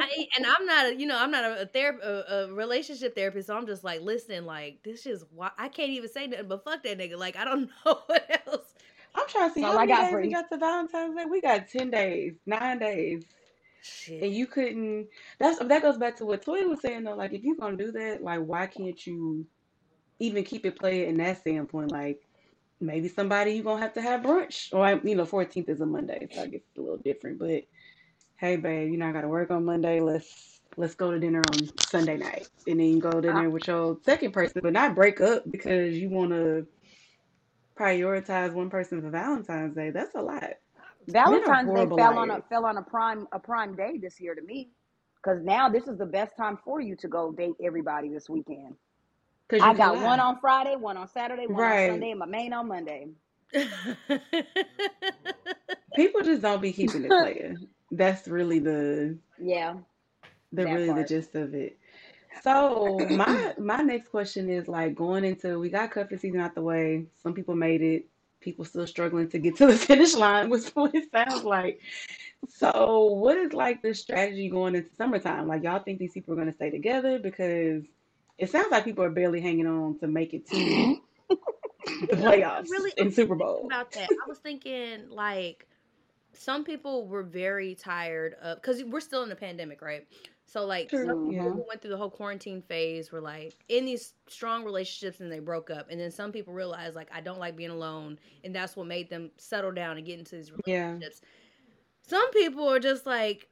I, 0.00 0.26
and 0.36 0.46
I'm 0.46 0.64
not 0.64 0.86
a, 0.86 0.94
you 0.96 1.06
know, 1.06 1.18
I'm 1.18 1.30
not 1.30 1.44
a, 1.44 1.62
a 1.62 1.66
therapist, 1.66 2.06
a, 2.06 2.44
a 2.44 2.52
relationship 2.52 3.14
therapist, 3.16 3.48
so 3.48 3.56
I'm 3.56 3.66
just 3.66 3.82
like, 3.82 4.00
listen, 4.00 4.46
like, 4.46 4.78
this 4.84 5.06
is 5.06 5.24
why 5.34 5.50
I 5.58 5.68
can't 5.68 5.90
even 5.90 6.08
say 6.08 6.28
nothing 6.28 6.46
but 6.48 6.62
fuck 6.64 6.84
that 6.84 6.98
nigga. 6.98 7.16
Like, 7.18 7.36
I 7.36 7.44
don't 7.44 7.68
know 7.86 7.98
what 8.06 8.42
else. 8.46 8.74
I'm 9.14 9.26
trying 9.28 9.48
to 9.48 9.54
see 9.54 9.60
That's 9.62 9.72
how 9.72 9.78
all 9.78 9.82
I 9.82 9.86
many 9.86 9.92
got 9.92 10.00
days 10.02 10.10
for 10.12 10.20
we 10.20 10.30
got 10.32 10.48
to 10.50 10.56
Valentine's 10.56 11.16
Day. 11.16 11.24
We 11.24 11.40
got 11.40 11.68
ten 11.68 11.90
days, 11.90 12.34
nine 12.46 12.78
days, 12.78 13.24
and 14.08 14.32
you 14.32 14.46
couldn't. 14.46 15.08
That's 15.38 15.58
that 15.58 15.82
goes 15.82 15.98
back 15.98 16.16
to 16.16 16.26
what 16.26 16.42
Toy 16.42 16.66
was 16.66 16.80
saying 16.80 17.04
though. 17.04 17.14
Like, 17.14 17.32
if 17.32 17.42
you're 17.42 17.56
gonna 17.56 17.76
do 17.76 17.92
that, 17.92 18.22
like, 18.22 18.40
why 18.40 18.66
can't 18.66 19.06
you 19.06 19.46
even 20.18 20.44
keep 20.44 20.66
it 20.66 20.78
playing 20.78 21.10
in 21.10 21.16
that 21.18 21.38
standpoint? 21.38 21.92
Like, 21.92 22.22
maybe 22.80 23.08
somebody 23.08 23.52
you're 23.52 23.64
gonna 23.64 23.80
have 23.80 23.94
to 23.94 24.02
have 24.02 24.22
brunch, 24.22 24.72
or 24.72 25.00
you 25.06 25.14
know, 25.14 25.26
14th 25.26 25.68
is 25.68 25.80
a 25.80 25.86
Monday, 25.86 26.28
so 26.32 26.42
I 26.42 26.46
guess 26.46 26.60
it's 26.68 26.78
a 26.78 26.80
little 26.80 26.98
different. 26.98 27.38
But 27.38 27.64
hey, 28.36 28.56
babe, 28.56 28.90
you 28.90 28.98
know, 28.98 29.08
I 29.08 29.12
gotta 29.12 29.28
work 29.28 29.50
on 29.50 29.64
Monday. 29.64 30.00
Let's 30.00 30.60
let's 30.76 30.94
go 30.94 31.10
to 31.10 31.18
dinner 31.18 31.42
on 31.52 31.68
Sunday 31.88 32.16
night, 32.16 32.48
and 32.66 32.80
then 32.80 32.86
you 32.86 33.00
go 33.00 33.20
to 33.20 33.28
ah. 33.28 33.32
dinner 33.32 33.50
with 33.50 33.66
your 33.66 33.98
second 34.04 34.32
person, 34.32 34.60
but 34.62 34.72
not 34.72 34.94
break 34.94 35.20
up 35.20 35.42
because 35.50 35.96
you 35.96 36.08
want 36.08 36.30
to 36.30 36.66
prioritize 37.76 38.52
one 38.52 38.70
person 38.70 39.00
for 39.00 39.10
Valentine's 39.10 39.74
Day. 39.74 39.90
That's 39.90 40.14
a 40.14 40.22
lot. 40.22 40.54
Valentine's 41.08 41.72
Day 41.72 41.86
horrible 41.86 41.96
fell 41.96 42.18
on 42.18 42.30
a 42.30 42.42
fell 42.48 42.66
on 42.66 42.76
a 42.76 42.82
prime 42.82 43.26
a 43.32 43.38
prime 43.38 43.74
day 43.76 43.98
this 43.98 44.20
year 44.20 44.34
to 44.34 44.42
me, 44.42 44.70
because 45.22 45.42
now 45.42 45.68
this 45.68 45.88
is 45.88 45.98
the 45.98 46.06
best 46.06 46.36
time 46.36 46.58
for 46.64 46.80
you 46.80 46.96
to 46.96 47.08
go 47.08 47.32
date 47.32 47.54
everybody 47.62 48.08
this 48.08 48.28
weekend. 48.28 48.74
Cause 49.48 49.62
I 49.62 49.74
got 49.74 49.94
can 49.94 50.02
one 50.02 50.20
on 50.20 50.38
Friday, 50.40 50.76
one 50.76 50.96
on 50.96 51.08
Saturday, 51.08 51.46
one 51.46 51.54
Right. 51.54 51.72
on 51.86 51.92
Sunday, 51.92 52.10
and 52.10 52.20
my 52.20 52.26
main 52.26 52.52
on 52.52 52.68
Monday. 52.68 53.08
People 55.94 56.22
just 56.22 56.42
don't 56.42 56.60
be 56.62 56.72
keeping 56.72 57.04
it 57.04 57.16
playing. 57.16 57.68
That's 57.90 58.28
really 58.28 58.58
the 58.58 59.18
Yeah, 59.38 59.74
the 60.52 60.64
That 60.64 60.72
really 60.72 60.92
the 60.92 61.04
gist 61.04 61.34
of 61.34 61.54
it. 61.54 61.78
So 62.42 63.06
my 63.10 63.54
my 63.58 63.78
next 63.78 64.08
question 64.10 64.50
is 64.50 64.68
like 64.68 64.94
going 64.94 65.24
into 65.24 65.58
we 65.58 65.70
got 65.70 65.90
cuffing 65.90 66.18
season 66.18 66.40
out 66.40 66.54
the 66.54 66.62
way. 66.62 67.06
Some 67.22 67.34
people 67.34 67.54
made 67.56 67.82
it. 67.82 68.06
People 68.40 68.64
still 68.64 68.86
struggling 68.86 69.28
to 69.30 69.38
get 69.38 69.56
to 69.56 69.66
the 69.66 69.76
finish 69.76 70.14
line, 70.14 70.48
was 70.48 70.68
what 70.70 70.94
it 70.94 71.10
sounds 71.10 71.44
like. 71.44 71.80
So, 72.48 73.06
what 73.06 73.36
is 73.36 73.52
like 73.52 73.82
the 73.82 73.94
strategy 73.94 74.48
going 74.48 74.74
into 74.74 74.94
summertime? 74.96 75.48
Like, 75.48 75.64
y'all 75.64 75.82
think 75.82 75.98
these 75.98 76.12
people 76.12 76.34
are 76.34 76.36
going 76.36 76.48
to 76.48 76.54
stay 76.54 76.70
together? 76.70 77.18
Because 77.18 77.82
it 78.38 78.50
sounds 78.50 78.70
like 78.70 78.84
people 78.84 79.04
are 79.04 79.10
barely 79.10 79.40
hanging 79.40 79.66
on 79.66 79.98
to 79.98 80.06
make 80.06 80.32
it 80.34 80.46
to 80.48 81.00
the 81.28 82.06
playoffs 82.16 82.70
really 82.70 82.92
in 82.96 83.10
Super 83.10 83.34
Bowl. 83.34 83.62
about 83.66 83.90
that. 83.92 84.08
I 84.10 84.28
was 84.28 84.38
thinking 84.38 85.10
like 85.10 85.66
some 86.32 86.64
people 86.64 87.06
were 87.06 87.24
very 87.24 87.74
tired 87.74 88.34
of 88.40 88.60
because 88.60 88.82
we're 88.84 89.00
still 89.00 89.22
in 89.24 89.28
the 89.28 89.36
pandemic, 89.36 89.82
right? 89.82 90.06
So 90.48 90.64
like 90.66 90.96
some 90.96 91.04
True. 91.06 91.24
people 91.24 91.34
Yeah. 91.34 91.52
who 91.52 91.64
went 91.68 91.82
through 91.82 91.90
the 91.90 91.98
whole 91.98 92.10
quarantine 92.10 92.62
phase 92.62 93.12
were 93.12 93.20
like 93.20 93.64
in 93.68 93.84
these 93.84 94.14
strong 94.28 94.64
relationships 94.64 95.20
and 95.20 95.30
they 95.30 95.40
broke 95.40 95.70
up, 95.70 95.88
and 95.90 96.00
then 96.00 96.10
some 96.10 96.32
people 96.32 96.54
realized 96.54 96.96
like 96.96 97.10
I 97.12 97.20
don't 97.20 97.38
like 97.38 97.56
being 97.56 97.70
alone, 97.70 98.18
and 98.44 98.54
that's 98.56 98.76
what 98.76 98.86
made 98.86 99.10
them 99.10 99.30
settle 99.38 99.72
down 99.72 99.98
and 99.98 100.06
get 100.06 100.18
into 100.18 100.36
these 100.36 100.50
relationships. 100.50 100.66
Yeah. 100.66 100.86
relationships. 100.94 101.22
Some 102.02 102.30
people 102.32 102.68
are 102.68 102.80
just 102.80 103.06
like 103.06 103.50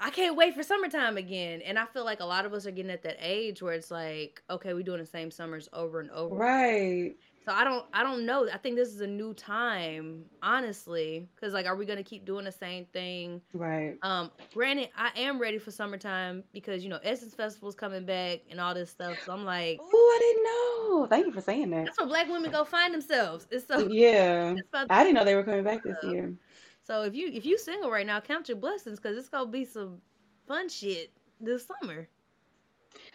I 0.00 0.10
can't 0.10 0.36
wait 0.36 0.54
for 0.54 0.62
summertime 0.64 1.16
again, 1.18 1.62
and 1.62 1.78
I 1.78 1.86
feel 1.86 2.04
like 2.04 2.20
a 2.20 2.26
lot 2.26 2.46
of 2.46 2.52
us 2.54 2.66
are 2.66 2.72
getting 2.72 2.90
at 2.92 3.02
that 3.04 3.18
age 3.20 3.62
where 3.62 3.74
it's 3.74 3.90
like 3.92 4.42
okay, 4.50 4.74
we're 4.74 4.82
doing 4.82 5.00
the 5.00 5.06
same 5.06 5.30
summers 5.30 5.68
over 5.72 6.00
and 6.00 6.10
over. 6.12 6.34
Right. 6.36 7.16
So 7.44 7.52
I 7.52 7.62
don't 7.62 7.84
I 7.92 8.02
don't 8.02 8.24
know. 8.24 8.48
I 8.50 8.56
think 8.56 8.76
this 8.76 8.88
is 8.88 9.00
a 9.00 9.06
new 9.06 9.34
time, 9.34 10.24
honestly, 10.42 11.28
cuz 11.40 11.52
like 11.52 11.66
are 11.66 11.76
we 11.76 11.84
going 11.84 11.98
to 11.98 12.02
keep 12.04 12.24
doing 12.24 12.44
the 12.46 12.52
same 12.52 12.86
thing? 12.86 13.42
Right. 13.52 13.98
Um 14.02 14.30
granted, 14.54 14.88
I 14.96 15.10
am 15.16 15.38
ready 15.38 15.58
for 15.58 15.70
summertime 15.70 16.44
because 16.54 16.82
you 16.82 16.88
know 16.88 17.00
Essence 17.02 17.34
Festival's 17.34 17.74
coming 17.74 18.06
back 18.06 18.40
and 18.50 18.60
all 18.60 18.72
this 18.72 18.90
stuff. 18.90 19.22
So 19.26 19.32
I'm 19.32 19.44
like 19.44 19.78
Oh, 19.82 20.16
I 20.16 20.18
didn't 20.20 20.44
know. 20.44 21.06
Thank 21.06 21.26
you 21.26 21.32
for 21.32 21.42
saying 21.42 21.70
that. 21.70 21.84
that's 21.84 21.98
where 21.98 22.06
black 22.06 22.28
women 22.28 22.50
go 22.50 22.64
find 22.64 22.94
themselves. 22.94 23.46
It's 23.50 23.66
so 23.66 23.88
Yeah. 23.88 24.54
it's 24.56 24.68
I 24.88 25.04
didn't 25.04 25.14
know 25.14 25.24
they 25.24 25.34
were 25.34 25.44
coming 25.44 25.64
back 25.64 25.82
this 25.82 25.96
year. 26.04 26.32
So 26.82 27.02
if 27.02 27.14
you 27.14 27.28
if 27.28 27.44
you 27.44 27.58
single 27.58 27.90
right 27.90 28.06
now, 28.06 28.20
count 28.20 28.48
your 28.48 28.56
blessings 28.56 28.98
cuz 28.98 29.18
it's 29.18 29.28
going 29.28 29.46
to 29.46 29.52
be 29.52 29.66
some 29.66 30.00
fun 30.46 30.70
shit 30.70 31.12
this 31.40 31.66
summer. 31.66 32.08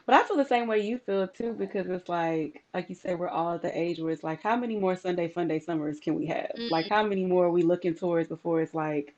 But 0.10 0.16
I 0.16 0.24
feel 0.28 0.38
the 0.38 0.46
same 0.46 0.68
way 0.68 0.80
you 0.80 0.98
feel 0.98 1.28
too, 1.28 1.54
because 1.54 1.88
it's 1.88 2.10
like, 2.10 2.64
like 2.74 2.90
you 2.90 2.96
say, 2.96 3.14
we're 3.14 3.30
all 3.30 3.54
at 3.54 3.62
the 3.62 3.80
age 3.80 4.00
where 4.00 4.12
it's 4.12 4.24
like, 4.24 4.42
how 4.42 4.56
many 4.58 4.76
more 4.76 4.96
Sunday 4.96 5.30
Fun 5.30 5.48
Day 5.48 5.60
summers 5.60 6.00
can 6.00 6.16
we 6.16 6.26
have? 6.26 6.62
Like, 6.72 6.88
Mm. 6.88 6.90
how 6.90 7.04
many 7.04 7.26
more 7.26 7.46
are 7.46 7.52
we 7.52 7.62
looking 7.62 7.94
towards 7.94 8.28
before 8.28 8.60
it's 8.60 8.74
like, 8.74 9.16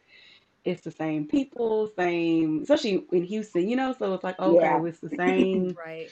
it's 0.66 0.82
the 0.82 0.92
same 0.92 1.28
people, 1.30 1.90
same, 1.98 2.64
especially 2.64 3.06
in 3.14 3.24
Houston, 3.24 3.70
you 3.70 3.78
know? 3.78 3.96
So 3.98 4.14
it's 4.16 4.26
like, 4.26 4.38
okay, 4.40 4.58
Yeah. 4.58 4.84
it's 4.86 5.00
the 5.00 5.10
same 5.18 5.78
Right. 5.78 6.12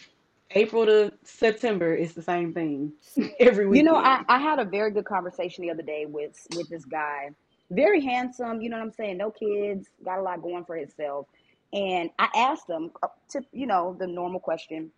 April 0.52 0.86
to 0.86 1.14
September, 1.26 1.94
it's 1.94 2.14
the 2.14 2.22
same 2.22 2.54
thing 2.54 2.94
every 3.42 3.68
week. 3.68 3.80
You 3.80 3.84
know. 3.84 3.98
I, 3.98 4.24
I 4.30 4.40
had 4.40 4.60
a 4.60 4.66
very 4.66 4.92
good 4.92 5.06
conversation 5.06 5.64
the 5.64 5.72
other 5.72 5.84
day 5.84 6.06
with 6.08 6.38
with 6.56 6.70
this 6.70 6.86
guy. 6.86 7.32
Very 7.72 8.02
handsome, 8.02 8.62
you 8.62 8.70
know 8.70 8.78
what 8.78 8.84
I'm 8.86 8.92
saying? 8.94 9.18
No 9.18 9.32
kids, 9.32 9.90
got 10.06 10.20
a 10.20 10.24
lot 10.24 10.42
going 10.42 10.66
for 10.66 10.78
himself. 10.78 11.28
And 11.74 12.10
I 12.20 12.30
asked 12.36 12.70
him 12.70 12.92
uh, 13.04 13.08
to, 13.32 13.42
you 13.52 13.68
know, 13.68 13.96
the 14.00 14.08
normal 14.08 14.40
question, 14.40 14.92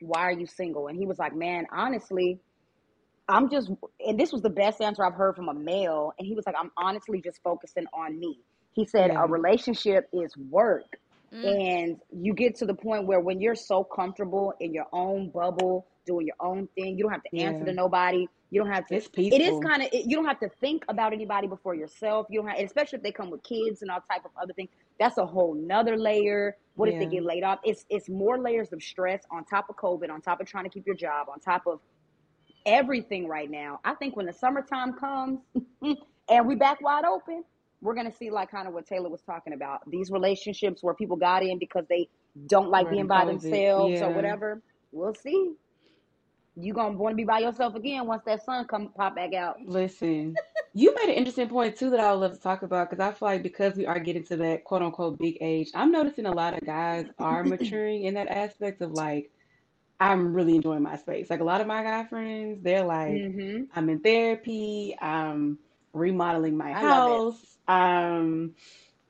why 0.00 0.20
are 0.22 0.32
you 0.32 0.46
single? 0.46 0.88
And 0.88 0.98
he 0.98 1.06
was 1.06 1.18
like, 1.18 1.34
man, 1.34 1.66
honestly, 1.72 2.40
I'm 3.28 3.50
just, 3.50 3.70
and 4.06 4.18
this 4.18 4.32
was 4.32 4.42
the 4.42 4.50
best 4.50 4.80
answer 4.80 5.04
I've 5.04 5.14
heard 5.14 5.36
from 5.36 5.48
a 5.48 5.54
male. 5.54 6.12
And 6.18 6.26
he 6.26 6.34
was 6.34 6.46
like, 6.46 6.56
I'm 6.58 6.70
honestly 6.78 7.22
just 7.24 7.40
focusing 7.44 7.86
on 7.92 8.18
me. 8.18 8.40
He 8.72 8.86
said, 8.86 9.12
Yeah. 9.12 9.22
a 9.22 9.26
relationship 9.26 10.06
is 10.12 10.36
work. 10.36 10.86
Mm. 11.32 11.84
And 11.84 11.96
you 12.12 12.32
get 12.34 12.54
to 12.56 12.66
the 12.66 12.74
point 12.74 13.06
where 13.06 13.20
when 13.20 13.40
you're 13.40 13.54
so 13.54 13.84
comfortable 13.84 14.54
in 14.60 14.72
your 14.72 14.86
own 14.92 15.30
bubble, 15.30 15.86
doing 16.06 16.26
your 16.26 16.36
own 16.40 16.68
thing, 16.74 16.96
you 16.96 17.04
don't 17.04 17.12
have 17.12 17.22
to 17.22 17.36
answer 17.38 17.60
Yeah. 17.60 17.66
to 17.66 17.72
nobody. 17.72 18.26
You 18.50 18.62
don't 18.62 18.72
have 18.72 18.86
to. 18.86 18.94
It's 18.96 19.08
peaceful. 19.08 19.38
It 19.38 19.44
is 19.44 19.58
kind 19.60 19.82
of. 19.82 19.90
You 19.92 20.16
don't 20.16 20.24
have 20.24 20.40
to 20.40 20.48
think 20.60 20.84
about 20.88 21.12
anybody 21.12 21.46
before 21.46 21.74
yourself. 21.74 22.26
You 22.30 22.40
don't 22.40 22.48
have, 22.48 22.58
especially 22.60 22.96
if 22.96 23.02
they 23.02 23.12
come 23.12 23.28
with 23.30 23.42
kids 23.42 23.82
and 23.82 23.90
all 23.90 24.00
type 24.10 24.24
of 24.24 24.30
other 24.40 24.54
things. 24.54 24.70
That's 24.98 25.18
a 25.18 25.26
whole 25.26 25.54
nother 25.54 25.98
layer. 25.98 26.56
What 26.76 26.88
if 26.88 26.98
they 26.98 27.06
get 27.06 27.24
laid 27.24 27.42
off? 27.42 27.58
It's 27.64 27.84
it's 27.90 28.08
more 28.08 28.38
layers 28.38 28.72
of 28.72 28.82
stress 28.82 29.22
on 29.30 29.44
top 29.44 29.68
of 29.68 29.76
COVID, 29.76 30.10
on 30.10 30.22
top 30.22 30.40
of 30.40 30.46
trying 30.46 30.64
to 30.64 30.70
keep 30.70 30.86
your 30.86 30.96
job, 30.96 31.26
on 31.28 31.40
top 31.40 31.66
of 31.66 31.80
everything 32.64 33.26
right 33.28 33.50
now. 33.50 33.80
I 33.84 33.94
think 33.94 34.16
when 34.16 34.26
the 34.26 34.32
summertime 34.32 34.94
comes 34.94 35.40
and 36.30 36.46
we 36.46 36.54
back 36.54 36.80
wide 36.80 37.04
open, 37.04 37.44
we're 37.80 37.94
gonna 37.94 38.12
see 38.12 38.30
like 38.30 38.50
kind 38.50 38.66
of 38.66 38.74
what 38.74 38.86
Taylor 38.86 39.08
was 39.08 39.22
talking 39.22 39.52
about. 39.52 39.88
These 39.90 40.10
relationships 40.10 40.82
where 40.82 40.94
people 40.94 41.16
got 41.16 41.42
in 41.42 41.58
because 41.58 41.84
they 41.88 42.08
don't 42.46 42.70
like 42.70 42.90
being 42.90 43.06
by 43.06 43.24
themselves 43.24 44.00
or 44.02 44.10
whatever. 44.10 44.62
We'll 44.92 45.14
see. 45.14 45.52
You 46.56 46.74
gonna 46.74 46.96
want 46.96 47.12
to 47.12 47.16
be 47.16 47.24
by 47.24 47.38
yourself 47.38 47.76
again 47.76 48.06
once 48.06 48.22
that 48.26 48.44
sun 48.44 48.66
come 48.66 48.88
pop 48.96 49.14
back 49.14 49.32
out. 49.32 49.58
Listen, 49.64 50.34
you 50.74 50.92
made 50.94 51.10
an 51.10 51.14
interesting 51.14 51.48
point 51.48 51.76
too 51.76 51.90
that 51.90 52.00
I 52.00 52.12
would 52.12 52.20
love 52.20 52.32
to 52.32 52.40
talk 52.40 52.62
about 52.62 52.90
because 52.90 53.00
I 53.02 53.12
feel 53.12 53.28
like 53.28 53.42
because 53.44 53.76
we 53.76 53.86
are 53.86 54.00
getting 54.00 54.24
to 54.24 54.36
that 54.38 54.64
quote 54.64 54.82
unquote 54.82 55.18
big 55.18 55.38
age, 55.40 55.70
I'm 55.74 55.92
noticing 55.92 56.26
a 56.26 56.32
lot 56.34 56.54
of 56.54 56.66
guys 56.66 57.06
are 57.18 57.44
maturing 57.44 58.04
in 58.04 58.14
that 58.14 58.26
aspect 58.28 58.82
of 58.82 58.90
like, 58.92 59.30
I'm 60.00 60.34
really 60.34 60.56
enjoying 60.56 60.82
my 60.82 60.96
space. 60.96 61.30
Like 61.30 61.40
a 61.40 61.44
lot 61.44 61.60
of 61.60 61.68
my 61.68 61.82
guy 61.84 62.04
friends, 62.06 62.60
they're 62.62 62.84
like, 62.84 63.10
Mm-hmm. 63.10 63.64
I'm 63.74 63.88
in 63.88 64.00
therapy, 64.00 64.96
I'm 65.00 65.58
remodeling 65.92 66.56
my 66.56 66.70
I 66.70 66.80
house, 66.80 67.57
I'm 67.68 68.54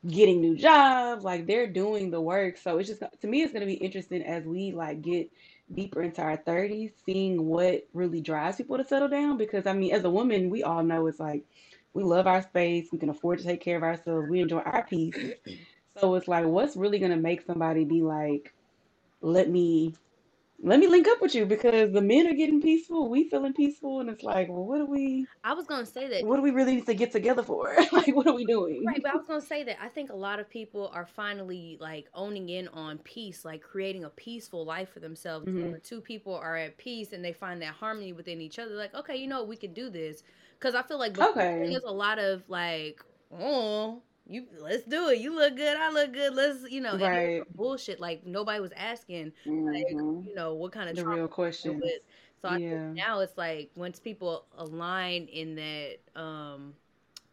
getting 0.07 0.41
new 0.41 0.55
jobs, 0.55 1.23
like 1.23 1.47
they're 1.47 1.67
doing 1.67 2.11
the 2.11 2.21
work. 2.21 2.57
So 2.57 2.77
it's 2.77 2.89
just 2.89 3.01
to 3.21 3.27
me, 3.27 3.41
it's 3.43 3.53
gonna 3.53 3.65
be 3.65 3.73
interesting 3.75 4.23
as 4.23 4.45
we 4.45 4.71
like 4.71 5.01
get 5.01 5.31
deeper 5.73 6.01
into 6.03 6.21
our 6.21 6.37
30s, 6.37 6.93
seeing 7.05 7.45
what 7.45 7.87
really 7.93 8.21
drives 8.21 8.57
people 8.57 8.77
to 8.77 8.85
settle 8.85 9.09
down. 9.09 9.37
Because 9.37 9.67
I 9.67 9.73
mean, 9.73 9.93
as 9.93 10.03
a 10.05 10.09
woman, 10.09 10.49
we 10.49 10.63
all 10.63 10.83
know 10.83 11.07
it's 11.07 11.19
like 11.19 11.45
we 11.93 12.03
love 12.03 12.27
our 12.27 12.41
space, 12.41 12.89
we 12.91 12.99
can 12.99 13.09
afford 13.09 13.39
to 13.39 13.45
take 13.45 13.61
care 13.61 13.77
of 13.77 13.83
ourselves, 13.83 14.29
we 14.29 14.41
enjoy 14.41 14.59
our 14.59 14.85
peace. 14.85 15.15
So 15.99 16.15
it's 16.15 16.29
like, 16.29 16.45
what's 16.45 16.77
really 16.77 16.99
gonna 16.99 17.17
make 17.17 17.41
somebody 17.41 17.83
be 17.83 18.01
like, 18.01 18.53
let 19.21 19.49
me 19.49 19.95
let 20.61 20.79
me 20.79 20.87
link 20.87 21.07
up 21.07 21.21
with 21.21 21.35
you 21.35 21.45
because 21.45 21.91
the 21.93 22.01
men 22.01 22.27
are 22.27 22.33
getting 22.33 22.61
peaceful, 22.61 23.09
we 23.09 23.29
feeling 23.29 23.53
peaceful, 23.53 23.99
and 24.01 24.09
it's 24.09 24.23
like, 24.23 24.49
well, 24.49 24.65
what 24.65 24.77
do 24.79 24.85
we 24.85 25.29
I 25.43 25.53
was 25.53 25.67
to 25.67 25.85
say 25.85 26.07
that 26.09 26.25
what 26.25 26.37
do 26.37 26.41
we 26.41 26.51
really 26.51 26.75
need 26.75 26.85
to 26.87 26.93
get 26.95 27.11
together 27.11 27.43
for? 27.43 27.75
Like, 27.91 28.15
what 28.15 28.27
are 28.27 28.33
we 28.35 28.45
doing? 28.45 28.93
Right, 28.93 29.01
but 29.03 29.11
I 29.11 29.15
was 29.17 29.25
gonna 29.27 29.41
say 29.41 29.63
that 29.65 29.77
I 29.81 29.89
think 29.89 30.09
a 30.09 30.15
lot 30.15 30.39
of 30.39 30.49
people 30.49 30.89
are 30.93 31.05
finally 31.05 31.77
like 31.79 32.07
owning 32.13 32.49
in 32.49 32.67
on 32.69 32.97
peace, 32.99 33.45
like 33.45 33.61
creating 33.61 34.03
a 34.05 34.09
peaceful 34.09 34.65
life 34.65 34.89
for 34.89 34.99
themselves. 34.99 35.45
So 35.59 35.67
Mhm. 35.67 35.71
When 35.71 35.81
two 35.81 36.01
people 36.01 36.33
are 36.35 36.55
at 36.57 36.77
peace 36.77 37.13
and 37.13 37.23
they 37.23 37.33
find 37.33 37.61
that 37.61 37.73
harmony 37.75 38.13
within 38.13 38.41
each 38.41 38.57
other, 38.57 38.75
like, 38.75 38.93
okay, 38.95 39.17
you 39.17 39.27
know, 39.27 39.43
we 39.43 39.57
could 39.57 39.73
do 39.75 39.89
this. 39.89 40.23
Because 40.57 40.75
I 40.75 40.81
feel 40.83 40.97
like 40.99 41.13
Okay. 41.21 41.69
there's 41.69 41.83
a 41.85 41.91
lot 41.91 42.19
of 42.19 42.43
like, 42.49 43.01
oh, 43.31 44.01
you 44.29 44.47
let's 44.61 44.85
do 44.85 45.09
it. 45.09 45.19
You 45.19 45.35
look 45.35 45.55
good. 45.57 45.77
I 45.77 45.91
look 45.91 46.13
good. 46.13 46.35
Let's, 46.35 46.69
you 46.71 46.81
know, 46.81 46.95
and 46.95 47.01
it 47.15 47.23
was 47.23 47.31
Right. 47.35 47.43
bullshit. 47.55 47.99
Like 47.99 48.25
nobody 48.25 48.59
was 48.61 48.71
asking, 48.75 49.33
like, 49.73 49.87
Mm-hmm. 49.87 50.21
you 50.23 50.35
know, 50.35 50.55
what 50.55 50.71
kind 50.73 50.89
of 50.89 50.97
The 50.97 51.05
real 51.05 51.27
you're 51.63 51.73
dealing 51.73 51.79
questions. 51.79 51.83
with. 51.83 52.01
So 52.41 52.49
I 52.49 52.59
Yeah. 52.59 52.69
think 52.69 52.83
now 52.93 53.19
it's 53.21 53.37
like 53.37 53.71
once 53.75 53.99
people 53.99 54.45
align 54.57 55.27
in 55.27 55.55
that 55.55 55.99
um 56.21 56.75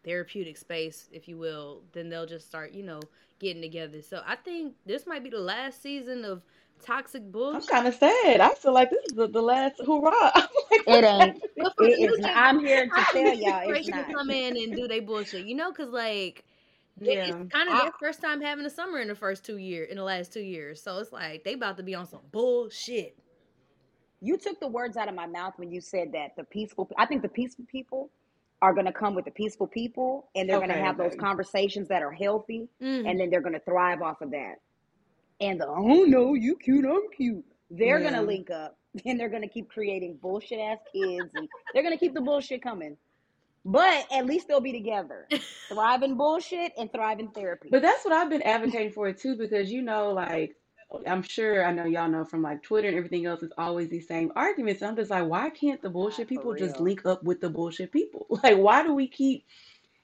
therapeutic 0.03 0.57
space, 0.57 1.09
if 1.11 1.27
you 1.27 1.37
will, 1.37 1.83
then 1.93 2.09
they'll 2.09 2.25
just 2.25 2.47
start, 2.47 2.73
you 2.73 2.83
know, 2.83 3.09
getting 3.39 3.61
together. 3.61 4.01
So 4.01 4.21
I 4.25 4.35
think 4.35 4.75
this 4.85 5.05
might 5.07 5.23
be 5.23 5.29
the 5.29 5.39
last 5.39 5.81
season 5.81 6.25
of 6.25 6.43
toxic 6.83 7.31
bullshit. 7.31 7.63
I'm 7.63 7.67
kind 7.67 7.87
of 7.87 7.95
sad. 7.95 8.41
I 8.41 8.53
feel 8.55 8.73
like 8.73 8.89
this 8.89 9.05
is 9.05 9.15
the, 9.15 9.27
the 9.27 9.41
last 9.41 9.75
hurrah. 9.85 10.31
I'm 10.35 10.47
like, 10.71 10.81
It 10.87 11.03
ain't. 11.03 11.41
But 11.59 11.73
for 11.75 11.83
It 11.83 11.89
the 11.89 11.91
is. 11.91 12.17
future, 12.17 12.19
Not, 12.19 12.31
I'm 12.35 12.59
here 12.65 12.89
to 12.89 13.03
tell 13.05 13.33
y'all 13.33 13.61
it's 13.69 13.85
generation 13.85 13.97
to 13.97 14.03
not. 14.03 14.05
come 14.05 14.29
in 14.31 14.55
and 14.57 14.75
do 14.75 14.87
their 14.87 15.01
bullshit, 15.01 15.45
you 15.45 15.55
know, 15.55 15.71
because 15.71 15.89
like 15.91 16.43
they- 16.43 16.56
yeah. 16.99 17.25
it's 17.27 17.53
kind 17.53 17.69
of 17.69 17.75
I, 17.75 17.83
their 17.83 17.91
first 17.99 18.21
time 18.21 18.41
having 18.41 18.65
a 18.65 18.69
summer 18.69 18.99
in 18.99 19.07
the 19.07 19.15
first 19.15 19.43
two 19.45 19.57
years, 19.57 19.89
in 19.89 19.97
the 19.97 20.03
last 20.03 20.31
two 20.33 20.41
years. 20.41 20.81
So 20.81 20.97
it's 20.99 21.11
like 21.11 21.43
they 21.43 21.53
about 21.53 21.77
to 21.77 21.83
be 21.83 21.95
on 21.95 22.05
some 22.07 22.21
bullshit. 22.31 23.17
you 24.21 24.37
took 24.37 24.59
the 24.59 24.67
words 24.67 24.97
out 24.97 25.07
of 25.09 25.15
my 25.15 25.27
mouth 25.27 25.53
when 25.57 25.71
you 25.71 25.79
said 25.81 26.11
that 26.13 26.35
the 26.37 26.43
peaceful. 26.43 26.89
I 26.97 27.05
think 27.05 27.21
the 27.21 27.29
peaceful 27.29 27.65
people 27.71 28.09
are 28.63 28.73
going 28.73 28.87
to 28.87 28.91
come 28.93 29.13
with 29.13 29.25
the 29.25 29.31
peaceful 29.31 29.67
people, 29.67 30.29
and 30.35 30.49
they're 30.49 30.57
going 30.57 30.69
to 30.69 30.75
Okay, 30.75 30.83
have 30.83 30.97
those 30.97 31.13
conversations 31.19 31.87
that 31.89 32.01
are 32.01 32.11
healthy, 32.11 32.67
Mhm. 32.81 33.07
and 33.07 33.19
then 33.19 33.29
they're 33.29 33.41
going 33.41 33.53
to 33.53 33.59
thrive 33.59 34.01
off 34.01 34.21
of 34.21 34.31
that. 34.31 34.55
And 35.39 35.61
the 35.61 35.67
oh 35.67 36.03
no, 36.05 36.33
you 36.33 36.55
cute, 36.57 36.83
I'm 36.85 37.07
cute. 37.15 37.45
They're 37.69 37.99
going 37.99 38.13
to 38.13 38.21
link 38.23 38.49
up, 38.49 38.75
and 39.05 39.19
they're 39.19 39.29
going 39.29 39.43
to 39.43 39.47
keep 39.47 39.69
creating 39.69 40.17
bullshit 40.19 40.59
ass 40.59 40.79
kids, 40.91 41.29
and 41.35 41.47
they're 41.73 41.83
going 41.83 41.93
to 41.93 41.99
keep 41.99 42.15
the 42.15 42.21
bullshit 42.21 42.63
coming. 42.63 42.97
But 43.67 44.07
at 44.13 44.25
least 44.25 44.47
they'll 44.47 44.61
be 44.61 44.71
together, 44.71 45.27
thrive 45.69 46.01
in 46.01 46.15
bullshit 46.15 46.71
and 46.77 46.89
thrive 46.89 47.19
in 47.19 47.27
therapy. 47.27 47.67
But 47.69 47.81
that's 47.81 48.05
what 48.05 48.13
I've 48.13 48.29
been 48.29 48.41
advocating 48.43 48.93
for 48.93 49.11
too, 49.11 49.35
because 49.35 49.69
you 49.69 49.81
know, 49.81 50.13
like 50.13 50.55
I'm 51.05 51.21
sure 51.21 51.65
I 51.65 51.73
know 51.73 51.83
y'all 51.83 52.07
know 52.07 52.23
from 52.23 52.41
like 52.41 52.63
Twitter 52.63 52.87
and 52.87 52.95
everything 52.95 53.25
else, 53.25 53.43
it's 53.43 53.53
always 53.57 53.89
these 53.89 54.07
same 54.07 54.31
arguments. 54.37 54.81
I'm 54.81 54.95
just 54.95 55.11
like, 55.11 55.27
why 55.27 55.49
can't 55.49 55.81
the 55.81 55.89
bullshit 55.89 56.27
for 56.27 56.29
people 56.29 56.55
just 56.55 56.79
link 56.79 57.05
up 57.05 57.23
with 57.23 57.41
the 57.41 57.49
bullshit 57.49 57.91
people? 57.91 58.25
Like, 58.41 58.57
why 58.57 58.83
do 58.83 58.93
we 58.93 59.09
keep 59.09 59.43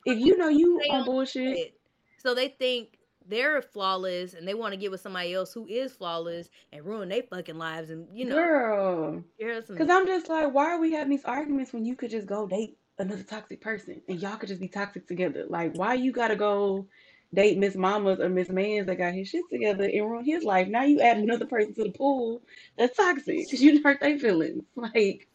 if 0.06 0.20
you 0.20 0.38
know 0.38 0.50
you 0.50 0.80
They 0.84 0.90
on 0.90 1.00
on 1.00 1.06
bullshit? 1.06 1.74
So 2.18 2.36
they 2.36 2.50
think 2.50 2.98
they're 3.26 3.62
flawless 3.62 4.34
and 4.34 4.46
they 4.46 4.56
want 4.56 4.74
to 4.74 4.78
get 4.78 4.92
with 4.92 5.00
somebody 5.00 5.34
else 5.34 5.54
who 5.54 5.66
is 5.68 5.94
flawless 5.94 6.50
and 6.74 6.84
ruin 6.84 7.08
their 7.08 7.24
fucking 7.24 7.58
lives 7.58 7.92
and 7.92 8.08
you 8.14 8.26
know 8.26 8.36
Girl. 8.36 9.24
Because 9.40 9.90
I'm 9.90 10.06
just 10.06 10.28
like, 10.28 10.54
why 10.54 10.66
are 10.74 10.82
we 10.82 10.92
having 10.92 11.12
these 11.12 11.24
arguments 11.24 11.72
when 11.72 11.86
you 11.86 11.96
could 11.96 12.12
just 12.12 12.28
go 12.28 12.46
date 12.46 12.78
another 13.00 13.24
toxic 13.24 13.62
person 13.62 14.02
and 14.08 14.20
y'all 14.20 14.38
could 14.38 14.50
just 14.50 14.62
be 14.62 14.68
toxic 14.68 15.08
together? 15.08 15.46
Like, 15.48 15.76
why 15.76 15.96
you 15.96 16.12
gotta 16.12 16.36
go 16.36 16.88
date 17.34 17.58
Miss 17.58 17.76
Mamas 17.76 18.20
or 18.20 18.30
Miss 18.30 18.50
Mans 18.50 18.88
that 18.88 18.98
got 18.98 19.14
his 19.14 19.28
shit 19.28 19.44
together 19.52 19.86
and 19.86 20.10
ruin 20.10 20.26
his 20.26 20.44
life. 20.44 20.68
Now 20.68 20.84
you 20.84 21.02
add 21.02 21.18
another 21.18 21.46
person 21.46 21.74
to 21.76 21.84
the 21.84 21.92
pool 21.92 22.42
that's 22.78 22.96
toxic 22.96 23.52
you 23.60 23.82
hurt 23.84 24.00
their 24.00 24.20
feelings. 24.20 24.64
Like, 24.76 25.28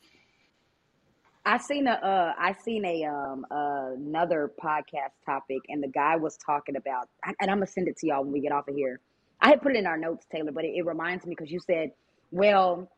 I 1.45 1.57
seen 1.57 1.87
a 1.87 1.93
uh, 1.93 2.35
I 2.39 2.53
seen 2.53 2.85
a 2.85 3.05
um 3.05 3.47
uh, 3.51 3.93
another 3.97 4.53
podcast 4.63 5.13
topic, 5.25 5.63
and 5.69 5.83
the 5.83 5.89
guy 5.89 6.15
was 6.17 6.37
talking 6.37 6.77
about, 6.77 7.09
and 7.25 7.51
I'm 7.51 7.57
gonna 7.57 7.67
send 7.67 7.89
it 7.89 7.97
to 7.99 8.07
y'all 8.07 8.23
when 8.23 8.33
we 8.33 8.41
get 8.41 8.53
off 8.53 8.69
of 8.69 8.75
here. 8.75 9.01
I 9.41 9.49
had 9.49 9.63
put 9.63 9.73
it 9.75 9.79
in 9.79 9.87
our 9.87 9.97
notes, 9.97 10.27
Taylor, 10.31 10.53
but 10.53 10.65
it, 10.65 10.75
it 10.77 10.85
reminds 10.85 11.25
me 11.25 11.35
because 11.35 11.51
you 11.51 11.61
said, 11.61 11.93
well, 12.31 12.91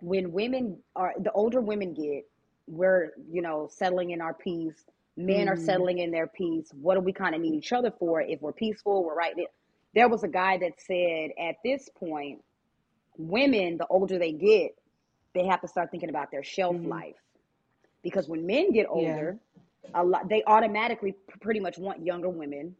when 0.00 0.30
women 0.32 0.78
are 0.94 1.12
the 1.18 1.32
older 1.32 1.60
women 1.60 1.92
get, 1.92 2.24
we're 2.68 3.10
you 3.30 3.42
know 3.42 3.68
settling 3.70 4.10
in 4.10 4.20
our 4.20 4.34
peace. 4.34 4.84
Men 5.16 5.48
are 5.48 5.56
mm, 5.56 5.64
settling 5.64 5.98
in 5.98 6.12
their 6.12 6.28
peace. 6.28 6.70
What 6.80 6.94
do 6.94 7.00
we 7.00 7.12
kind 7.12 7.34
of 7.34 7.40
need 7.40 7.54
each 7.54 7.72
other 7.72 7.92
for? 7.98 8.20
If 8.20 8.40
we're 8.40 8.52
peaceful, 8.52 9.04
we're 9.04 9.16
right. 9.16 9.34
There 9.94 10.08
was 10.08 10.22
a 10.22 10.28
guy 10.28 10.58
that 10.58 10.74
said 10.78 11.30
at 11.40 11.56
this 11.64 11.88
point, 11.98 12.40
women, 13.16 13.78
the 13.78 13.86
older 13.88 14.18
they 14.18 14.32
get, 14.32 14.72
they 15.34 15.46
have 15.46 15.60
to 15.62 15.68
start 15.68 15.90
thinking 15.90 16.08
about 16.08 16.30
their 16.30 16.44
shelf 16.44 16.76
mm, 16.76 16.88
life 16.88 17.16
because 18.02 18.28
when 18.28 18.46
men 18.46 18.72
get 18.72 18.82
yeah, 18.82 18.90
older, 18.90 19.38
a 19.94 20.04
lot 20.04 20.28
they 20.28 20.42
automatically 20.46 21.14
pretty 21.40 21.60
much 21.60 21.78
want 21.78 22.04
younger 22.04 22.28
women. 22.28 22.74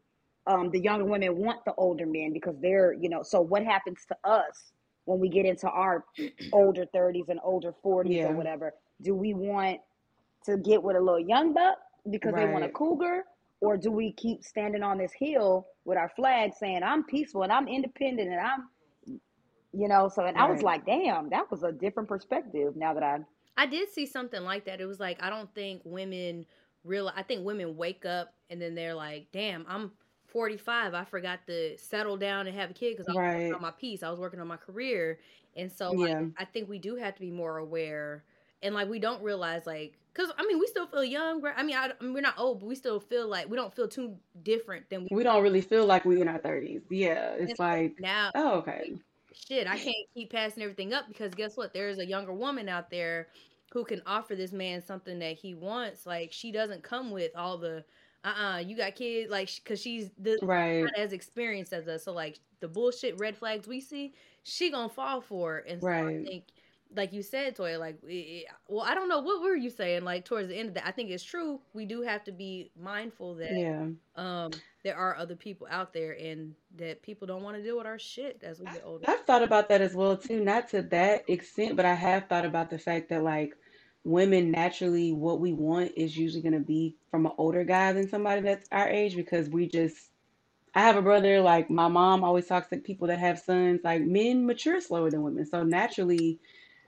Um, 0.47 0.71
the 0.71 0.79
younger 0.79 1.05
women 1.05 1.37
want 1.37 1.63
the 1.65 1.73
older 1.75 2.05
men 2.05 2.33
because 2.33 2.55
they're 2.61 2.93
you 2.93 3.09
know. 3.09 3.23
So 3.23 3.41
what 3.41 3.63
happens 3.63 4.05
to 4.07 4.17
us 4.29 4.71
when 5.05 5.19
we 5.19 5.29
get 5.29 5.45
into 5.45 5.69
our 5.69 6.05
older 6.53 6.85
thirties 6.93 7.25
and 7.29 7.39
older 7.43 7.73
forties 7.83 8.23
or 8.25 8.33
whatever? 8.33 8.73
Do 9.01 9.15
we 9.15 9.33
want 9.33 9.79
to 10.45 10.57
get 10.57 10.81
with 10.81 10.95
a 10.95 10.99
little 10.99 11.19
young 11.19 11.53
buck 11.53 11.77
because 12.09 12.33
they 12.33 12.45
want 12.45 12.63
a 12.65 12.69
cougar, 12.69 13.23
or 13.61 13.77
do 13.77 13.91
we 13.91 14.13
keep 14.13 14.43
standing 14.43 14.83
on 14.83 14.97
this 14.97 15.11
hill 15.13 15.67
with 15.85 15.97
our 15.97 16.09
flag 16.15 16.53
saying 16.53 16.83
I'm 16.83 17.03
peaceful 17.03 17.43
and 17.43 17.51
I'm 17.51 17.67
independent 17.67 18.29
and 18.29 18.39
I'm 18.39 19.19
you 19.71 19.87
know? 19.87 20.09
So 20.09 20.25
and 20.25 20.37
I 20.37 20.49
was 20.49 20.63
like, 20.63 20.85
damn, 20.85 21.29
that 21.29 21.49
was 21.51 21.63
a 21.63 21.71
different 21.71 22.09
perspective. 22.09 22.75
Now 22.75 22.93
that 22.93 23.03
I 23.03 23.19
I 23.57 23.65
did 23.65 23.89
see 23.89 24.05
something 24.05 24.43
like 24.43 24.65
that. 24.65 24.79
It 24.79 24.85
was 24.85 24.99
like 24.99 25.21
I 25.21 25.29
don't 25.29 25.53
think 25.53 25.81
women 25.83 26.45
real. 26.83 27.11
I 27.13 27.23
think 27.23 27.45
women 27.45 27.75
wake 27.75 28.05
up 28.05 28.33
and 28.49 28.61
then 28.61 28.73
they're 28.73 28.95
like, 28.95 29.27
"Damn, 29.33 29.65
I'm 29.67 29.91
45. 30.27 30.93
I 30.93 31.03
forgot 31.03 31.39
to 31.47 31.77
settle 31.77 32.15
down 32.17 32.47
and 32.47 32.55
have 32.55 32.71
a 32.71 32.73
kid 32.73 32.95
because 32.95 33.07
I 33.09 33.11
was 33.11 33.17
working 33.17 33.53
on 33.53 33.61
my 33.61 33.71
peace. 33.71 34.01
I 34.01 34.09
was 34.09 34.19
working 34.19 34.39
on 34.39 34.47
my 34.47 34.57
career." 34.57 35.19
And 35.57 35.69
so, 35.71 35.91
like, 35.91 36.09
yeah, 36.09 36.25
I 36.37 36.45
think 36.45 36.69
we 36.69 36.79
do 36.79 36.95
have 36.95 37.15
to 37.15 37.19
be 37.19 37.31
more 37.31 37.57
aware, 37.57 38.23
and 38.61 38.75
like 38.75 38.89
we 38.89 38.99
don't 38.99 39.21
realize, 39.23 39.65
like, 39.65 39.97
because 40.13 40.31
I 40.37 40.45
mean, 40.45 40.59
we 40.59 40.67
still 40.67 40.87
feel 40.87 41.03
young, 41.03 41.41
right? 41.41 41.53
I 41.55 41.63
mean, 41.63 41.75
I, 41.75 41.91
I 41.99 42.03
mean, 42.03 42.13
we're 42.13 42.21
not 42.21 42.37
old, 42.37 42.59
but 42.59 42.67
we 42.67 42.75
still 42.75 42.99
feel 42.99 43.27
like 43.27 43.49
we 43.49 43.55
don't 43.57 43.73
feel 43.73 43.87
too 43.87 44.15
different 44.43 44.89
than 44.89 45.03
we 45.03 45.17
we 45.17 45.23
don't 45.23 45.43
really 45.43 45.61
feel 45.61 45.85
like 45.85 46.05
we 46.05 46.21
in 46.21 46.27
our 46.27 46.39
thirties. 46.39 46.81
Yeah, 46.89 47.35
it's 47.37 47.57
so 47.57 47.63
like, 47.63 47.95
now. 47.99 48.31
oh, 48.35 48.55
okay, 48.57 48.95
shit, 49.33 49.67
I 49.67 49.77
can't 49.77 49.95
keep 50.13 50.31
passing 50.31 50.63
everything 50.63 50.93
up 50.93 51.07
because 51.07 51.33
guess 51.33 51.55
what? 51.57 51.73
There's 51.73 51.99
a 51.99 52.05
younger 52.05 52.33
woman 52.33 52.69
out 52.69 52.89
there 52.89 53.27
who 53.71 53.83
can 53.85 54.01
offer 54.05 54.35
this 54.35 54.51
man 54.51 54.81
something 54.81 55.19
that 55.19 55.37
he 55.37 55.53
wants. 55.53 56.05
Like 56.05 56.31
she 56.31 56.51
doesn't 56.51 56.83
come 56.83 57.11
with 57.11 57.31
all 57.35 57.57
the 57.57 57.83
uh 58.23 58.27
uh 58.27 58.57
you 58.57 58.75
got 58.75 58.95
kids 58.95 59.31
like 59.31 59.49
because 59.63 59.81
she's 59.81 60.09
the 60.17 60.37
right, 60.41 60.83
not 60.83 60.97
as 60.97 61.13
experienced 61.13 61.73
as 61.73 61.87
us. 61.87 62.03
So 62.03 62.11
like 62.11 62.39
the 62.59 62.67
bullshit 62.67 63.17
red 63.19 63.37
flags 63.37 63.67
we 63.67 63.79
see, 63.79 64.13
she 64.43 64.71
gonna 64.71 64.89
fall 64.89 65.21
for 65.21 65.59
it. 65.59 65.65
And 65.67 65.81
so 65.81 65.87
I 65.87 66.01
right, 66.01 66.25
think. 66.25 66.43
Like 66.95 67.13
you 67.13 67.21
said, 67.21 67.55
Toya, 67.55 67.79
like, 67.79 67.99
it, 68.03 68.47
well, 68.67 68.83
I 68.83 68.95
don't 68.95 69.09
know 69.09 69.19
what 69.19 69.41
were 69.41 69.55
you 69.55 69.69
saying. 69.69 70.03
Like 70.03 70.25
towards 70.25 70.47
the 70.47 70.55
end 70.55 70.69
of 70.69 70.75
that, 70.75 70.87
I 70.87 70.91
think 70.91 71.11
it's 71.11 71.23
true. 71.23 71.59
We 71.73 71.85
do 71.85 72.01
have 72.01 72.23
to 72.23 72.31
be 72.31 72.71
mindful 72.79 73.35
that 73.35 73.51
yeah. 73.51 73.85
um 74.15 74.51
there 74.83 74.95
are 74.95 75.15
other 75.15 75.35
people 75.35 75.67
out 75.69 75.93
there, 75.93 76.13
and 76.13 76.55
that 76.77 77.01
people 77.03 77.27
don't 77.27 77.43
want 77.43 77.57
to 77.57 77.63
deal 77.63 77.77
with 77.77 77.85
our 77.85 77.99
shit 77.99 78.41
as 78.43 78.59
we 78.59 78.65
get 78.65 78.81
older. 78.85 79.05
I've 79.07 79.25
thought 79.25 79.43
about 79.43 79.69
that 79.69 79.81
as 79.81 79.93
well 79.93 80.17
too, 80.17 80.43
not 80.43 80.69
to 80.69 80.81
that 80.83 81.29
extent, 81.29 81.75
but 81.75 81.85
I 81.85 81.93
have 81.93 82.27
thought 82.27 82.45
about 82.45 82.69
the 82.69 82.79
fact 82.79 83.09
that 83.09 83.23
like 83.23 83.55
women 84.03 84.51
naturally 84.51 85.11
what 85.11 85.39
we 85.39 85.53
want 85.53 85.91
is 85.97 86.17
usually 86.17 86.41
going 86.41 86.53
to 86.53 86.59
be 86.59 86.95
from 87.11 87.25
an 87.25 87.33
older 87.37 87.63
guy 87.63 87.91
than 87.93 88.09
somebody 88.09 88.41
that's 88.41 88.67
our 88.71 88.87
age 88.87 89.15
because 89.15 89.49
we 89.49 89.67
just 89.67 90.09
I 90.73 90.81
have 90.81 90.95
a 90.95 91.01
brother 91.01 91.41
like 91.41 91.69
my 91.69 91.87
mom 91.87 92.23
always 92.23 92.47
talks 92.47 92.69
to 92.69 92.77
people 92.77 93.07
that 93.07 93.19
have 93.19 93.39
sons 93.39 93.81
like 93.83 94.01
men 94.01 94.45
mature 94.45 94.79
slower 94.79 95.09
than 95.09 95.23
women. 95.23 95.45
So 95.45 95.63
naturally 95.63 96.39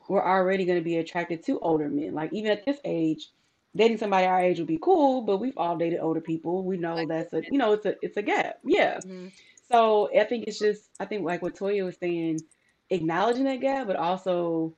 we're 0.10 0.26
already 0.26 0.66
going 0.66 0.80
to 0.80 0.84
be 0.84 0.98
attracted 0.98 1.46
to 1.46 1.60
older 1.60 1.90
men. 1.90 2.14
Like 2.14 2.34
even 2.34 2.52
at 2.52 2.66
this 2.66 2.80
age, 2.86 3.30
dating 3.76 3.98
somebody 3.98 4.26
our 4.28 4.42
age 4.42 4.60
would 4.60 4.68
be 4.68 4.80
cool, 4.82 5.22
but 5.22 5.38
we've 5.38 5.58
all 5.58 5.78
dated 5.78 6.00
older 6.02 6.22
people. 6.22 6.64
We 6.66 6.78
know 6.78 6.96
Like, 6.96 7.08
that's 7.10 7.34
a 7.34 7.44
you 7.50 7.58
know 7.58 7.74
it's 7.74 7.86
a 7.86 7.96
it's 8.02 8.18
a 8.18 8.22
gap. 8.24 8.60
Yeah. 8.66 9.02
hmm 9.04 9.28
So 9.72 10.10
I 10.18 10.26
think 10.26 10.46
it's 10.48 10.60
just 10.60 10.90
I 11.00 11.06
think 11.06 11.26
like 11.26 11.42
what 11.42 11.56
Toya 11.56 11.86
was 11.86 11.98
saying, 11.98 12.46
acknowledging 12.90 13.46
that 13.46 13.62
gap, 13.62 13.88
but 13.88 13.96
also 13.96 14.76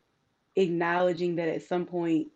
acknowledging 0.56 1.36
that 1.38 1.50
at 1.50 1.64
some 1.64 1.86
point 1.86 2.28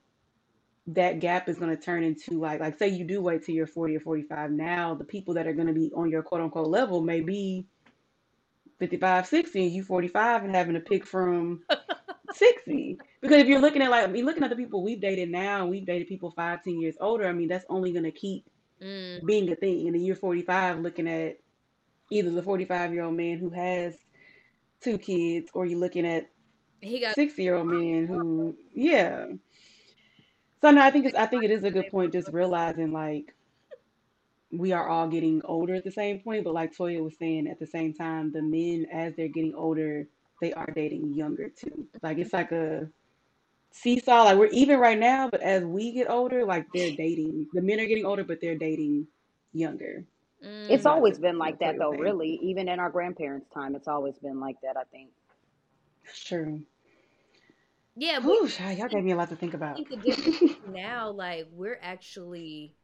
that 0.88 1.20
gap 1.20 1.50
is 1.50 1.60
going 1.60 1.76
to 1.76 1.82
turn 1.82 2.04
into 2.04 2.40
like 2.40 2.60
like 2.60 2.78
say 2.78 2.88
you 2.88 3.04
do 3.06 3.22
wait 3.22 3.44
till 3.44 3.56
you're 3.56 3.68
40 3.68 3.98
or 3.98 4.00
45 4.00 4.52
now 4.52 4.96
the 4.96 5.04
people 5.04 5.34
that 5.36 5.48
are 5.48 5.54
going 5.54 5.68
to 5.68 5.74
be 5.74 5.92
on 5.96 6.10
your 6.10 6.24
quote 6.24 6.42
unquote 6.42 6.68
level 6.68 7.02
may 7.02 7.22
be 7.22 7.68
55 8.80 9.28
60 9.28 9.64
and 9.64 9.72
you 9.74 9.84
45 9.84 10.44
and 10.46 10.56
having 10.56 10.76
to 10.76 10.80
pick 10.80 11.06
from 11.06 11.62
60 12.34 12.98
because 13.22 13.38
if 13.38 13.48
you're 13.48 13.62
looking 13.62 13.82
at 13.82 13.90
like 13.90 14.04
I 14.04 14.08
mean 14.08 14.26
looking 14.26 14.44
at 14.44 14.50
the 14.50 14.56
people 14.56 14.84
we've 14.84 15.02
dated 15.02 15.30
now 15.30 15.66
we've 15.66 15.86
dated 15.86 16.08
people 16.08 16.32
five 16.32 16.64
ten 16.64 16.80
years 16.80 16.96
older 17.00 17.28
I 17.28 17.34
mean 17.34 17.48
that's 17.48 17.66
only 17.70 17.92
going 17.92 18.04
to 18.04 18.12
keep 18.12 18.46
mm, 18.82 19.26
being 19.26 19.52
a 19.52 19.56
thing. 19.56 19.88
And 19.88 19.96
then 19.96 20.04
you're 20.04 20.16
45 20.16 20.80
looking 20.80 21.08
at 21.08 21.38
either 22.12 22.30
the 22.30 22.44
45 22.44 22.94
year 22.94 23.04
old 23.04 23.16
man 23.16 23.38
who 23.38 23.50
has 23.50 23.96
two 24.82 24.98
kids 24.98 25.50
or 25.54 25.66
you're 25.66 25.80
looking 25.80 26.06
at 26.06 26.30
he 26.82 27.00
got 27.00 27.16
60 27.16 27.42
year 27.42 27.56
old 27.56 27.68
man 27.68 28.08
who 28.08 28.56
yeah. 28.74 29.26
So 30.62 30.72
no 30.72 30.82
i 30.82 30.92
think 30.92 31.06
it's 31.06 31.16
i 31.16 31.26
think 31.26 31.44
it 31.44 31.52
is 31.52 31.64
a 31.64 31.72
good 31.72 31.90
point 31.90 32.14
just 32.14 32.30
realizing 32.32 32.92
like 32.92 33.36
we 34.52 34.72
are 34.72 34.88
all 34.88 35.08
getting 35.08 35.42
older 35.44 35.76
at 35.76 35.84
the 35.84 35.92
same 35.92 36.20
point 36.20 36.44
but 36.44 36.54
like 36.54 36.76
toya 36.76 37.04
was 37.04 37.18
saying 37.18 37.48
at 37.48 37.60
the 37.60 37.68
same 37.68 37.94
time 37.94 38.32
the 38.32 38.42
men 38.42 38.88
as 38.92 39.16
they're 39.16 39.28
getting 39.28 39.54
older 39.54 40.08
they 40.42 40.54
are 40.54 40.68
dating 40.76 41.14
younger 41.14 41.50
too 41.50 41.88
like 42.04 42.18
it's 42.18 42.34
like 42.34 42.52
a 42.52 42.88
seesaw 43.72 44.24
like 44.26 44.38
we're 44.38 44.48
even 44.48 44.80
right 44.80 45.00
now 45.00 45.30
but 45.30 45.42
as 45.42 45.64
we 45.64 45.92
get 45.94 46.10
older 46.10 46.46
like 46.46 46.66
they're 46.74 46.92
dating 46.92 47.48
the 47.54 47.62
men 47.62 47.80
are 47.80 47.86
getting 47.86 48.06
older 48.06 48.24
but 48.24 48.40
they're 48.42 48.58
dating 48.58 49.08
younger 49.54 50.06
It's 50.68 50.86
mm, 50.86 50.88
so 50.88 50.92
i 50.92 51.02
always 51.02 51.20
been 51.20 51.38
like 51.38 51.60
that 51.60 51.78
though, 51.78 51.92
saying 51.92 51.94
really. 51.94 52.40
Even 52.42 52.70
in 52.70 52.80
our 52.80 52.90
grandparents' 52.90 53.50
time, 53.50 53.76
it's 53.76 53.88
always 53.88 54.18
been 54.20 54.40
like 54.40 54.58
that, 54.62 54.78
I 54.78 54.84
think. 54.86 55.12
it's 56.06 56.24
true 56.24 56.64
yeah, 57.96 58.20
but 58.20 58.40
Whew, 58.40 58.48
child, 58.50 58.78
y'all 58.78 58.90
gave 58.90 59.04
me 59.04 59.12
a 59.12 59.16
lot 59.16 59.30
to 59.30 59.36
think 59.36 59.54
about 59.56 59.82
think 59.82 59.90
the 59.90 59.98
difference 59.98 60.38
is 60.44 60.56
now, 60.66 61.12
like 61.12 61.48
we're 61.52 61.80
actually 61.82 62.76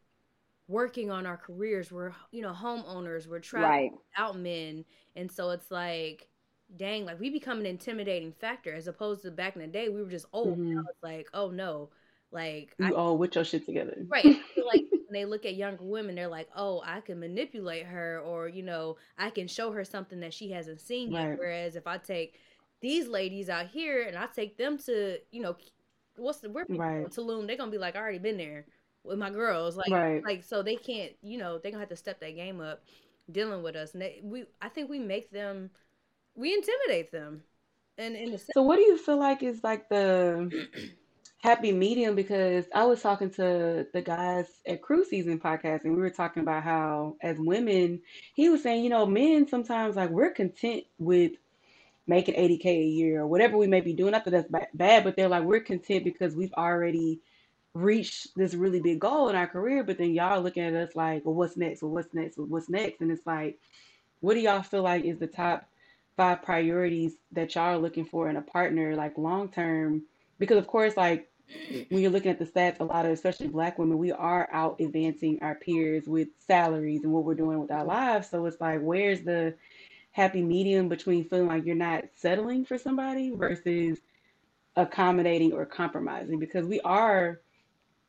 working 0.67 1.11
on 1.11 1.25
our 1.27 1.37
careers. 1.37 1.91
We're 1.91 2.13
you 2.31 2.41
know 2.43 2.53
homeowners. 2.53 3.27
We're 3.27 3.39
traveling 3.39 3.73
Right. 3.79 3.91
out 4.17 4.37
men, 4.39 4.85
and 5.15 5.31
so 5.31 5.51
it's 5.51 5.71
like, 5.71 6.27
dang, 6.77 7.05
like 7.05 7.19
we 7.19 7.29
become 7.29 7.59
an 7.59 7.65
intimidating 7.65 8.33
factor 8.33 8.73
as 8.73 8.87
opposed 8.87 9.23
to 9.23 9.31
back 9.31 9.55
in 9.55 9.61
the 9.61 9.67
day 9.67 9.89
we 9.89 10.03
were 10.03 10.09
just 10.09 10.25
old. 10.33 10.59
Now 10.69 10.81
hmm 10.81 10.81
like, 11.03 11.29
oh 11.33 11.49
no, 11.51 11.89
like 12.31 12.75
I 12.81 12.89
you 12.89 12.95
all 12.95 13.17
with 13.17 13.35
your 13.35 13.43
shit 13.43 13.65
together 13.65 14.05
right. 14.09 14.27
I 14.27 14.65
like 14.65 14.83
when 15.07 15.13
they 15.13 15.25
look 15.25 15.45
at 15.45 15.55
younger 15.55 15.83
women, 15.83 16.15
they're 16.15 16.27
like, 16.27 16.49
oh, 16.55 16.81
I 16.85 17.01
can 17.01 17.19
manipulate 17.19 17.85
her, 17.85 18.19
or 18.19 18.47
you 18.47 18.63
know, 18.63 18.97
I 19.17 19.29
can 19.29 19.47
show 19.47 19.71
her 19.71 19.83
something 19.85 20.19
that 20.21 20.33
she 20.33 20.51
hasn't 20.51 20.81
seen 20.81 21.11
yet. 21.11 21.29
right 21.29 21.37
Whereas 21.37 21.75
if 21.75 21.87
I 21.87 21.97
take 21.97 22.35
these 22.81 23.07
ladies 23.07 23.49
out 23.49 23.67
here 23.67 24.03
and 24.07 24.17
I 24.17 24.27
take 24.27 24.57
them 24.57 24.77
to, 24.79 25.17
you 25.31 25.41
know, 25.41 25.55
what's 26.17 26.39
the 26.39 26.49
where 26.49 26.67
right 26.67 27.07
Tulum, 27.09 27.47
they're 27.47 27.57
gonna 27.57 27.71
be 27.71 27.77
like, 27.77 27.95
I 27.95 27.99
already 27.99 28.19
been 28.19 28.37
there 28.37 28.65
with 29.03 29.19
my 29.19 29.29
girls, 29.29 29.75
like, 29.77 29.87
right 29.87 30.23
like 30.25 30.43
so 30.43 30.63
they 30.63 30.75
can't, 30.77 31.11
you 31.21 31.37
know, 31.37 31.57
they're 31.57 31.71
gonna 31.71 31.81
have 31.81 31.89
to 31.89 31.95
step 31.95 32.19
that 32.21 32.35
game 32.35 32.61
up 32.61 32.83
dealing 33.31 33.63
with 33.63 33.75
us. 33.75 33.93
And 33.93 34.01
they, 34.01 34.21
we, 34.23 34.45
I 34.61 34.69
think 34.69 34.89
we 34.89 34.99
make 34.99 35.31
them, 35.31 35.69
we 36.35 36.53
intimidate 36.53 37.11
them, 37.11 37.43
and 37.97 38.15
in 38.15 38.29
sense, 38.31 38.49
So 38.53 38.63
what 38.63 38.77
do 38.77 38.81
you 38.83 38.97
feel 38.97 39.17
like 39.17 39.43
is 39.43 39.63
like 39.63 39.89
the 39.89 40.67
happy 41.39 41.71
medium? 41.71 42.15
Because 42.15 42.65
I 42.73 42.85
was 42.85 43.01
talking 43.01 43.29
to 43.31 43.85
the 43.93 44.01
guys 44.01 44.47
at 44.65 44.81
Cruise 44.81 45.09
Season 45.09 45.39
podcast 45.39 45.83
and 45.83 45.95
we 45.95 46.01
were 46.01 46.09
talking 46.09 46.41
about 46.41 46.63
how 46.63 47.15
as 47.21 47.37
women, 47.37 48.01
he 48.33 48.49
was 48.49 48.63
saying, 48.63 48.83
you 48.83 48.89
know, 48.89 49.05
men 49.05 49.47
sometimes 49.47 49.95
like 49.95 50.09
we're 50.09 50.31
content 50.31 50.85
with 50.97 51.33
making 52.07 52.35
80K 52.35 52.65
a 52.65 52.85
year 52.85 53.21
or 53.21 53.27
whatever 53.27 53.57
we 53.57 53.67
may 53.67 53.81
be 53.81 53.93
doing. 53.93 54.11
Not 54.11 54.25
that 54.25 54.31
that's 54.31 54.49
ba- 54.49 54.67
bad, 54.73 55.03
but 55.03 55.15
they're 55.15 55.29
like, 55.29 55.43
we're 55.43 55.61
content 55.61 56.03
because 56.03 56.35
we've 56.35 56.53
already 56.53 57.21
reached 57.73 58.35
this 58.35 58.53
really 58.53 58.81
big 58.81 58.99
goal 58.99 59.29
in 59.29 59.35
our 59.35 59.47
career. 59.47 59.83
But 59.83 59.97
then 59.97 60.13
y'all 60.13 60.41
looking 60.41 60.63
at 60.63 60.73
us 60.73 60.95
like, 60.95 61.25
well, 61.25 61.35
what's 61.35 61.57
next? 61.57 61.81
Well, 61.81 61.91
what's 61.91 62.13
next? 62.13 62.37
Well, 62.37 62.47
what's 62.47 62.69
next? 62.69 63.01
And 63.01 63.11
it's 63.11 63.25
like, 63.25 63.59
what 64.19 64.33
do 64.33 64.41
y'all 64.41 64.63
feel 64.63 64.83
like 64.83 65.05
is 65.05 65.19
the 65.19 65.27
top 65.27 65.65
five 66.15 66.41
priorities 66.41 67.15
that 67.31 67.55
y'all 67.55 67.75
are 67.75 67.77
looking 67.77 68.05
for 68.05 68.29
in 68.29 68.37
a 68.37 68.41
partner, 68.41 68.95
like 68.95 69.17
long 69.17 69.49
term? 69.49 70.03
Because 70.39 70.57
of 70.57 70.67
course, 70.67 70.97
like 70.97 71.29
when 71.89 72.01
you're 72.01 72.11
looking 72.11 72.31
at 72.31 72.39
the 72.39 72.45
stats, 72.45 72.79
a 72.79 72.83
lot 72.83 73.05
of 73.05 73.11
especially 73.11 73.47
black 73.47 73.77
women, 73.77 73.97
we 73.97 74.11
are 74.11 74.49
out 74.51 74.79
advancing 74.79 75.39
our 75.41 75.55
peers 75.55 76.07
with 76.07 76.29
salaries 76.39 77.03
and 77.03 77.11
what 77.11 77.23
we're 77.23 77.35
doing 77.35 77.59
with 77.59 77.71
our 77.71 77.83
lives. 77.83 78.29
So 78.29 78.45
it's 78.45 78.61
like, 78.61 78.79
where's 78.81 79.21
the 79.21 79.53
happy 80.11 80.41
medium 80.41 80.89
between 80.89 81.27
feeling 81.27 81.47
like 81.47 81.65
you're 81.65 81.75
not 81.75 82.05
settling 82.15 82.65
for 82.65 82.77
somebody 82.77 83.31
versus 83.35 83.99
accommodating 84.75 85.53
or 85.53 85.65
compromising? 85.65 86.39
Because 86.39 86.65
we 86.65 86.79
are, 86.81 87.41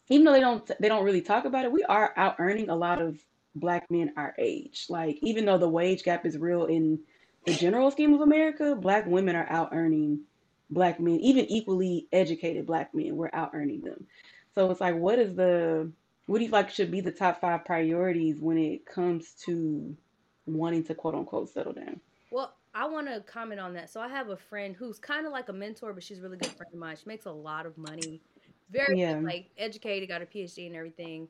even 0.08 0.24
though 0.24 0.32
they 0.32 0.40
don't 0.40 0.70
they 0.80 0.88
don't 0.88 1.04
really 1.04 1.22
talk 1.22 1.44
about 1.44 1.64
it, 1.64 1.72
we 1.72 1.84
are 1.84 2.12
out 2.16 2.36
earning 2.38 2.68
a 2.68 2.76
lot 2.76 3.00
of 3.00 3.18
black 3.54 3.90
men 3.90 4.12
our 4.16 4.34
age. 4.38 4.86
Like 4.88 5.18
even 5.22 5.44
though 5.44 5.58
the 5.58 5.68
wage 5.68 6.02
gap 6.02 6.26
is 6.26 6.38
real 6.38 6.66
in 6.66 6.98
the 7.46 7.54
general 7.54 7.90
scheme 7.90 8.14
of 8.14 8.20
America, 8.20 8.74
black 8.74 9.06
women 9.06 9.36
are 9.36 9.46
out 9.50 9.70
earning 9.72 10.20
black 10.70 10.98
men, 11.00 11.20
even 11.20 11.44
equally 11.46 12.06
educated 12.12 12.66
black 12.66 12.94
men, 12.94 13.16
we're 13.16 13.30
out 13.32 13.50
earning 13.54 13.80
them. 13.82 14.06
So 14.54 14.70
it's 14.70 14.80
like, 14.80 14.96
what 14.96 15.18
is 15.18 15.34
the, 15.34 15.90
what 16.26 16.38
do 16.38 16.44
you 16.44 16.50
like 16.50 16.70
should 16.70 16.90
be 16.90 17.00
the 17.00 17.12
top 17.12 17.40
five 17.40 17.64
priorities 17.64 18.38
when 18.38 18.56
it 18.56 18.86
comes 18.86 19.32
to 19.44 19.96
wanting 20.46 20.84
to 20.84 20.94
quote 20.94 21.14
unquote 21.14 21.50
settle 21.50 21.72
down? 21.72 22.00
Well, 22.30 22.54
I 22.74 22.86
want 22.86 23.06
to 23.08 23.20
comment 23.20 23.60
on 23.60 23.74
that. 23.74 23.90
So 23.90 24.00
I 24.00 24.08
have 24.08 24.30
a 24.30 24.36
friend 24.36 24.74
who's 24.74 24.98
kind 24.98 25.26
of 25.26 25.32
like 25.32 25.48
a 25.48 25.52
mentor, 25.52 25.92
but 25.92 26.02
she's 26.02 26.18
a 26.18 26.22
really 26.22 26.38
good 26.38 26.52
friend 26.52 26.72
of 26.72 26.78
mine. 26.78 26.96
She 26.96 27.06
makes 27.06 27.26
a 27.26 27.32
lot 27.32 27.66
of 27.66 27.76
money, 27.78 28.20
very 28.70 29.00
Yeah. 29.00 29.20
like 29.20 29.50
educated, 29.58 30.08
got 30.08 30.22
a 30.22 30.26
PhD 30.26 30.66
and 30.66 30.74
everything, 30.74 31.28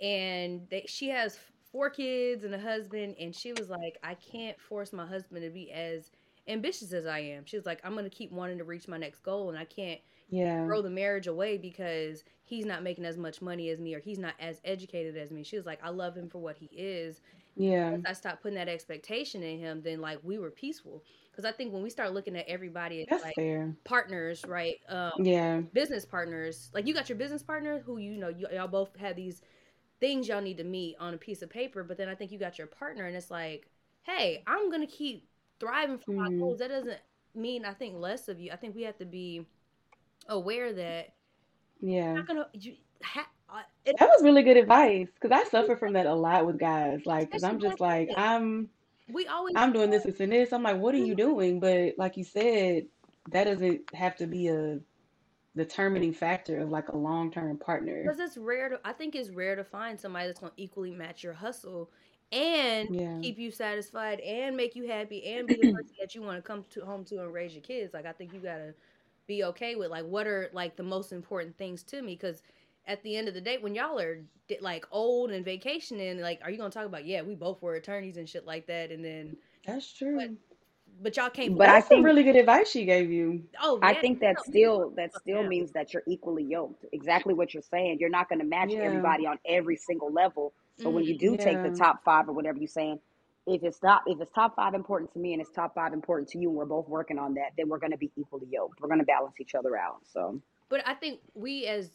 and 0.00 0.66
they, 0.70 0.84
she 0.86 1.08
has 1.08 1.38
four 1.76 1.90
kids 1.90 2.42
and 2.42 2.54
a 2.54 2.58
husband. 2.58 3.16
And 3.20 3.34
she 3.36 3.52
was 3.52 3.68
like, 3.68 3.98
I 4.02 4.14
can't 4.14 4.58
force 4.58 4.94
my 4.94 5.04
husband 5.04 5.42
to 5.42 5.50
be 5.50 5.70
as 5.70 6.10
ambitious 6.48 6.92
as 6.94 7.04
I 7.04 7.18
am. 7.18 7.44
She 7.44 7.56
was 7.56 7.66
like, 7.66 7.80
I'm 7.84 7.94
gonna 7.94 8.08
keep 8.08 8.32
wanting 8.32 8.56
to 8.58 8.64
reach 8.64 8.88
my 8.88 8.96
next 8.96 9.22
goal, 9.22 9.50
and 9.50 9.58
I 9.58 9.64
can't 9.66 10.00
Yeah. 10.30 10.64
throw 10.64 10.80
the 10.80 10.88
marriage 10.88 11.26
away 11.26 11.58
because 11.58 12.24
he's 12.44 12.64
not 12.64 12.82
making 12.82 13.04
as 13.04 13.18
much 13.18 13.42
money 13.42 13.68
as 13.68 13.78
me 13.78 13.94
or 13.94 14.00
he's 14.00 14.18
not 14.18 14.34
as 14.40 14.58
educated 14.64 15.18
as 15.18 15.30
me. 15.30 15.44
She 15.44 15.56
was 15.56 15.66
like, 15.66 15.80
I 15.84 15.90
love 15.90 16.16
him 16.16 16.30
for 16.30 16.38
what 16.38 16.56
he 16.56 16.70
is. 16.72 17.20
Yeah. 17.56 17.90
Once 17.90 18.04
I 18.06 18.14
stopped 18.14 18.42
putting 18.42 18.56
that 18.56 18.68
expectation 18.68 19.42
in 19.42 19.58
him, 19.58 19.82
then 19.82 20.00
like 20.00 20.18
we 20.22 20.38
were 20.38 20.50
peaceful. 20.50 21.02
Because 21.30 21.44
I 21.44 21.52
think 21.52 21.74
when 21.74 21.82
we 21.82 21.90
start 21.90 22.14
looking 22.14 22.36
at 22.36 22.48
everybody 22.48 23.02
as 23.02 23.06
That's 23.10 23.24
like 23.24 23.34
fair. 23.34 23.76
partners, 23.84 24.44
right? 24.46 24.76
Um, 24.88 25.12
Yeah. 25.18 25.60
business 25.74 26.06
partners. 26.06 26.70
Like 26.72 26.86
you 26.86 26.94
got 26.94 27.10
your 27.10 27.18
business 27.18 27.42
partner 27.42 27.82
who 27.84 27.98
you 27.98 28.16
know 28.16 28.28
you, 28.28 28.46
y'all 28.50 28.66
both 28.68 28.96
have 28.96 29.16
these 29.16 29.42
things 30.00 30.28
y'all 30.28 30.40
need 30.42 30.58
to 30.58 30.64
meet 30.64 30.96
on 31.00 31.14
a 31.14 31.18
piece 31.18 31.42
of 31.42 31.50
paper, 31.50 31.84
but 31.84 31.96
then 31.98 32.08
I 32.08 32.14
think 32.14 32.32
you 32.32 32.38
got 32.38 32.58
your 32.58 32.66
partner 32.66 33.06
and 33.06 33.16
it's 33.16 33.30
like, 33.30 33.68
hey, 34.04 34.42
I'm 34.46 34.70
gonna 34.70 34.86
keep 34.86 35.28
thriving 35.60 35.98
for 35.98 36.12
my 36.18 36.28
Mhm. 36.28 36.40
goals. 36.40 36.58
That 36.60 36.68
doesn't 36.70 37.00
mean 37.34 37.64
I 37.64 37.74
think 37.74 37.96
less 37.96 38.28
of 38.28 38.40
you. 38.40 38.50
I 38.52 38.56
think 38.56 38.74
we 38.74 38.82
have 38.82 38.98
to 38.98 39.06
be 39.06 39.46
aware 40.28 40.72
that 40.72 41.14
Yeah. 41.80 42.14
not 42.14 42.26
gonna 42.26 42.48
you 42.54 42.74
ha, 43.02 43.26
uh, 43.48 43.62
it, 43.84 43.96
That 43.98 44.08
was 44.08 44.22
really 44.22 44.42
good 44.42 44.56
advice 44.56 45.08
because 45.14 45.30
I 45.32 45.48
suffer 45.48 45.76
from 45.76 45.94
that 45.94 46.06
a 46.06 46.14
lot 46.14 46.46
with 46.46 46.58
guys. 46.58 47.06
Like, 47.06 47.28
because 47.28 47.44
I'm 47.44 47.58
just 47.60 47.80
like. 47.80 48.10
I'm 48.16 48.70
we 49.08 49.26
always 49.26 49.56
I'm 49.56 49.72
doing 49.72 49.90
this, 49.90 50.04
this, 50.04 50.20
and 50.20 50.32
this. 50.32 50.52
I'm 50.52 50.62
like, 50.62 50.78
what 50.78 50.94
are 50.94 50.98
you 50.98 51.14
doing? 51.14 51.60
But 51.60 51.94
like 51.98 52.16
you 52.16 52.24
said, 52.24 52.86
that 53.28 53.44
doesn't 53.44 53.82
have 53.94 54.16
to 54.16 54.26
be 54.26 54.48
a 54.48 54.78
determining 55.56 56.12
factor 56.12 56.58
of 56.60 56.70
like 56.70 56.88
a 56.88 56.96
long 56.96 57.30
term 57.30 57.56
partner. 57.58 58.02
because 58.02 58.18
it's 58.20 58.36
rare 58.36 58.68
to 58.68 58.80
I 58.84 58.92
think 58.92 59.14
it's 59.14 59.30
rare 59.30 59.56
to 59.56 59.64
find 59.64 59.98
somebody 60.00 60.26
that's 60.26 60.40
gonna 60.40 60.52
equally 60.56 60.90
match 60.92 61.22
your 61.24 61.32
hustle 61.32 61.90
and 62.32 62.88
Yeah. 62.90 63.18
keep 63.22 63.38
you 63.38 63.50
satisfied 63.50 64.20
and 64.20 64.56
make 64.56 64.74
you 64.76 64.86
happy 64.88 65.24
and 65.26 65.48
be 65.48 65.56
the 65.56 65.64
person 65.72 65.94
that 66.00 66.14
you 66.14 66.22
want 66.22 66.38
to 66.38 66.42
come 66.42 66.64
to 66.70 66.84
home 66.84 67.04
to 67.06 67.22
and 67.22 67.32
raise 67.32 67.54
your 67.54 67.62
kids. 67.62 67.94
Like 67.94 68.06
I 68.06 68.12
think 68.12 68.32
you 68.32 68.40
gotta 68.40 68.74
be 69.26 69.44
okay 69.44 69.74
with 69.76 69.90
like 69.90 70.04
what 70.04 70.26
are 70.26 70.50
like 70.52 70.76
the 70.76 70.82
most 70.82 71.12
important 71.12 71.56
things 71.58 71.82
to 71.84 72.00
me 72.02 72.14
because 72.14 72.42
at 72.86 73.02
the 73.02 73.16
end 73.16 73.26
of 73.28 73.34
the 73.34 73.40
day 73.40 73.58
when 73.58 73.74
y'all 73.74 73.98
are 73.98 74.22
like 74.60 74.86
old 74.92 75.32
and 75.32 75.44
vacationing 75.44 76.20
like 76.20 76.40
are 76.44 76.50
you 76.50 76.56
gonna 76.58 76.70
talk 76.70 76.86
about 76.86 77.04
yeah 77.04 77.22
we 77.22 77.34
both 77.34 77.60
were 77.60 77.74
attorneys 77.74 78.16
and 78.16 78.28
shit 78.28 78.46
like 78.46 78.66
that 78.68 78.92
and 78.92 79.04
then 79.04 79.36
That's 79.64 79.92
true. 79.92 80.36
But 81.00 81.16
y'all 81.16 81.30
can't 81.30 81.56
But 81.56 81.68
I 81.68 81.80
think 81.80 82.04
really 82.04 82.22
good 82.24 82.36
advice 82.36 82.68
she 82.70 82.84
gave 82.84 83.10
you. 83.10 83.44
oh 83.62 83.78
I 83.82 83.94
think 83.94 84.20
that 84.20 84.36
no, 84.36 84.40
still 84.40 84.90
that 84.96 85.14
still 85.14 85.42
yeah. 85.42 85.48
means 85.48 85.72
that 85.72 85.92
you're 85.92 86.02
equally 86.06 86.44
yoked. 86.44 86.84
Exactly 86.92 87.34
what 87.34 87.54
you're 87.54 87.62
saying. 87.62 87.98
You're 88.00 88.10
not 88.10 88.28
going 88.28 88.40
to 88.40 88.44
match 88.44 88.72
Yeah. 88.72 88.80
everybody 88.82 89.26
on 89.26 89.38
every 89.46 89.76
single 89.76 90.12
level. 90.12 90.52
So 90.76 90.90
when 90.90 91.04
Mhm. 91.04 91.08
you 91.08 91.14
do 91.18 91.36
take 91.36 91.62
the 91.62 91.70
top 91.70 92.02
five 92.04 92.28
or 92.28 92.32
whatever 92.32 92.58
you're 92.58 92.68
saying, 92.68 93.00
if 93.46 93.62
it's 93.62 93.78
top 93.78 94.02
if 94.06 94.20
it's 94.20 94.32
top 94.32 94.56
five 94.56 94.74
important 94.74 95.12
to 95.12 95.18
me 95.18 95.32
and 95.32 95.40
it's 95.42 95.50
top 95.52 95.74
five 95.74 95.92
important 95.92 96.28
to 96.30 96.38
you, 96.38 96.48
and 96.48 96.56
we're 96.56 96.64
both 96.66 96.88
working 96.88 97.18
on 97.18 97.34
that, 97.34 97.52
then 97.56 97.68
we're 97.68 97.78
going 97.78 97.92
to 97.92 97.98
be 97.98 98.10
equally 98.16 98.46
yoked. 98.50 98.80
We're 98.80 98.88
going 98.88 99.00
to 99.00 99.06
balance 99.06 99.40
each 99.40 99.54
other 99.54 99.76
out. 99.76 100.00
So 100.04 100.40
but 100.68 100.82
I 100.86 100.94
think 100.94 101.20
we 101.34 101.66
as 101.66 101.90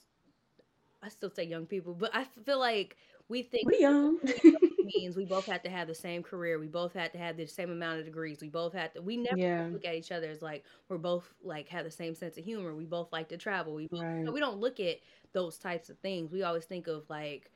I 1.02 1.10
still 1.10 1.30
say 1.30 1.44
young 1.44 1.66
people 1.66 1.94
but 1.94 2.12
I 2.14 2.24
feel 2.46 2.60
like 2.60 2.98
we 3.30 3.44
think 3.44 3.66
We 3.66 3.80
young. 3.80 4.20
means 4.86 5.16
we 5.16 5.26
both 5.26 5.46
had 5.46 5.64
to 5.64 5.70
have 5.70 5.88
the 5.88 5.96
same 5.96 6.24
career. 6.24 6.60
We 6.60 6.68
both 6.68 6.94
had 6.94 7.12
to 7.14 7.18
have 7.20 7.38
the 7.38 7.46
same 7.48 7.72
amount 7.72 8.00
of 8.00 8.06
degrees. 8.06 8.42
We 8.42 8.50
both 8.50 8.74
had 8.74 8.94
to. 8.96 9.02
We 9.02 9.18
never 9.18 9.38
Yeah. 9.38 9.70
look 9.72 9.86
at 9.86 9.96
each 9.96 10.12
other 10.12 10.30
as 10.30 10.42
like 10.42 10.66
we're 10.90 10.98
both 10.98 11.34
like 11.42 11.68
have 11.70 11.86
the 11.86 11.92
same 11.92 12.16
sense 12.16 12.38
of 12.38 12.44
humor. 12.46 12.76
We 12.76 12.86
both 12.86 13.12
like 13.12 13.30
to 13.30 13.38
travel. 13.38 13.74
We 13.76 13.88
both, 13.88 14.02
Right. 14.02 14.32
we 14.34 14.40
don't 14.40 14.60
look 14.60 14.80
at 14.80 14.98
those 15.34 15.58
types 15.58 15.90
of 15.90 16.00
things. 16.00 16.32
We 16.32 16.44
always 16.44 16.66
think 16.66 16.88
of 16.88 17.10
like 17.10 17.52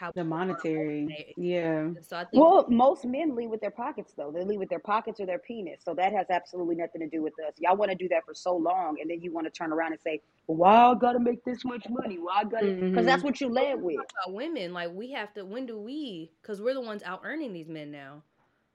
how 0.00 0.10
The 0.14 0.24
monetary. 0.24 1.34
Yeah. 1.36 1.90
So 2.00 2.16
I 2.16 2.24
think 2.24 2.42
Well, 2.42 2.64
most 2.70 3.04
men 3.04 3.36
lead 3.36 3.48
with 3.48 3.60
their 3.60 3.70
pockets, 3.70 4.14
though. 4.16 4.32
They 4.32 4.42
lead 4.44 4.58
with 4.58 4.70
their 4.70 4.78
pockets 4.78 5.20
or 5.20 5.26
their 5.26 5.38
penis. 5.38 5.82
So 5.84 5.92
that 5.94 6.12
has 6.14 6.26
absolutely 6.30 6.76
nothing 6.76 7.02
to 7.02 7.06
do 7.08 7.22
with 7.22 7.34
us. 7.46 7.52
Y'all 7.58 7.76
want 7.76 7.90
to 7.90 7.96
do 7.96 8.08
that 8.08 8.24
for 8.24 8.32
so 8.32 8.56
long, 8.56 8.96
and 9.00 9.10
then 9.10 9.20
you 9.20 9.30
want 9.30 9.46
to 9.46 9.50
turn 9.50 9.72
around 9.72 9.92
and 9.92 10.00
say, 10.00 10.22
well, 10.46 10.56
"Why 10.56 10.90
I 10.90 10.94
gotta 10.94 11.20
make 11.20 11.44
this 11.44 11.64
much 11.66 11.86
money? 11.90 12.18
Why 12.18 12.38
I 12.40 12.44
gotta?" 12.44 12.72
Because 12.72 13.04
that's 13.04 13.22
Mhm. 13.22 13.26
what 13.26 13.40
you 13.42 13.50
led 13.50 13.82
with. 13.82 13.96
about 13.96 14.34
women, 14.34 14.72
like 14.72 14.90
we 14.92 15.10
have 15.12 15.34
to. 15.34 15.44
When 15.44 15.66
do 15.66 15.78
we? 15.78 16.32
Because 16.40 16.62
we're 16.62 16.74
the 16.74 16.80
ones 16.80 17.02
out 17.02 17.20
earning 17.22 17.52
these 17.52 17.68
men 17.68 17.90
now. 17.90 18.22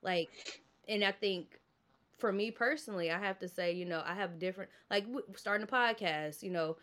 Like, 0.04 0.30
and 0.88 1.04
I 1.04 1.12
think 1.12 1.60
for 2.20 2.32
me 2.32 2.52
personally, 2.52 3.10
I 3.12 3.18
have 3.18 3.40
to 3.40 3.48
say, 3.48 3.72
you 3.72 3.86
know, 3.86 4.04
I 4.06 4.14
have 4.14 4.38
different. 4.38 4.70
Like 4.92 5.08
starting 5.36 5.68
a 5.68 5.72
podcast, 5.72 6.44
you 6.44 6.52
know. 6.52 6.78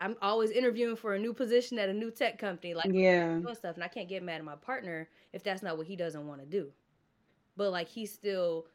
I'm 0.00 0.16
always 0.20 0.50
interviewing 0.50 0.96
for 0.96 1.14
a 1.14 1.18
new 1.18 1.32
position 1.32 1.78
at 1.78 1.88
a 1.88 1.94
new 1.94 2.10
tech 2.10 2.38
company. 2.38 2.74
Like 2.74 2.90
Yeah. 2.92 3.40
doing 3.40 3.54
stuff 3.54 3.74
and 3.74 3.84
I 3.84 3.88
can't 3.88 4.08
get 4.08 4.22
mad 4.22 4.38
at 4.38 4.44
my 4.44 4.56
partner 4.56 5.08
if 5.32 5.42
that's 5.42 5.62
not 5.62 5.76
what 5.78 5.86
he 5.86 5.96
doesn't 5.96 6.26
want 6.26 6.40
to 6.40 6.46
do. 6.46 6.70
But 7.56 7.70
like 7.70 7.88
he 7.88 8.06
still 8.06 8.66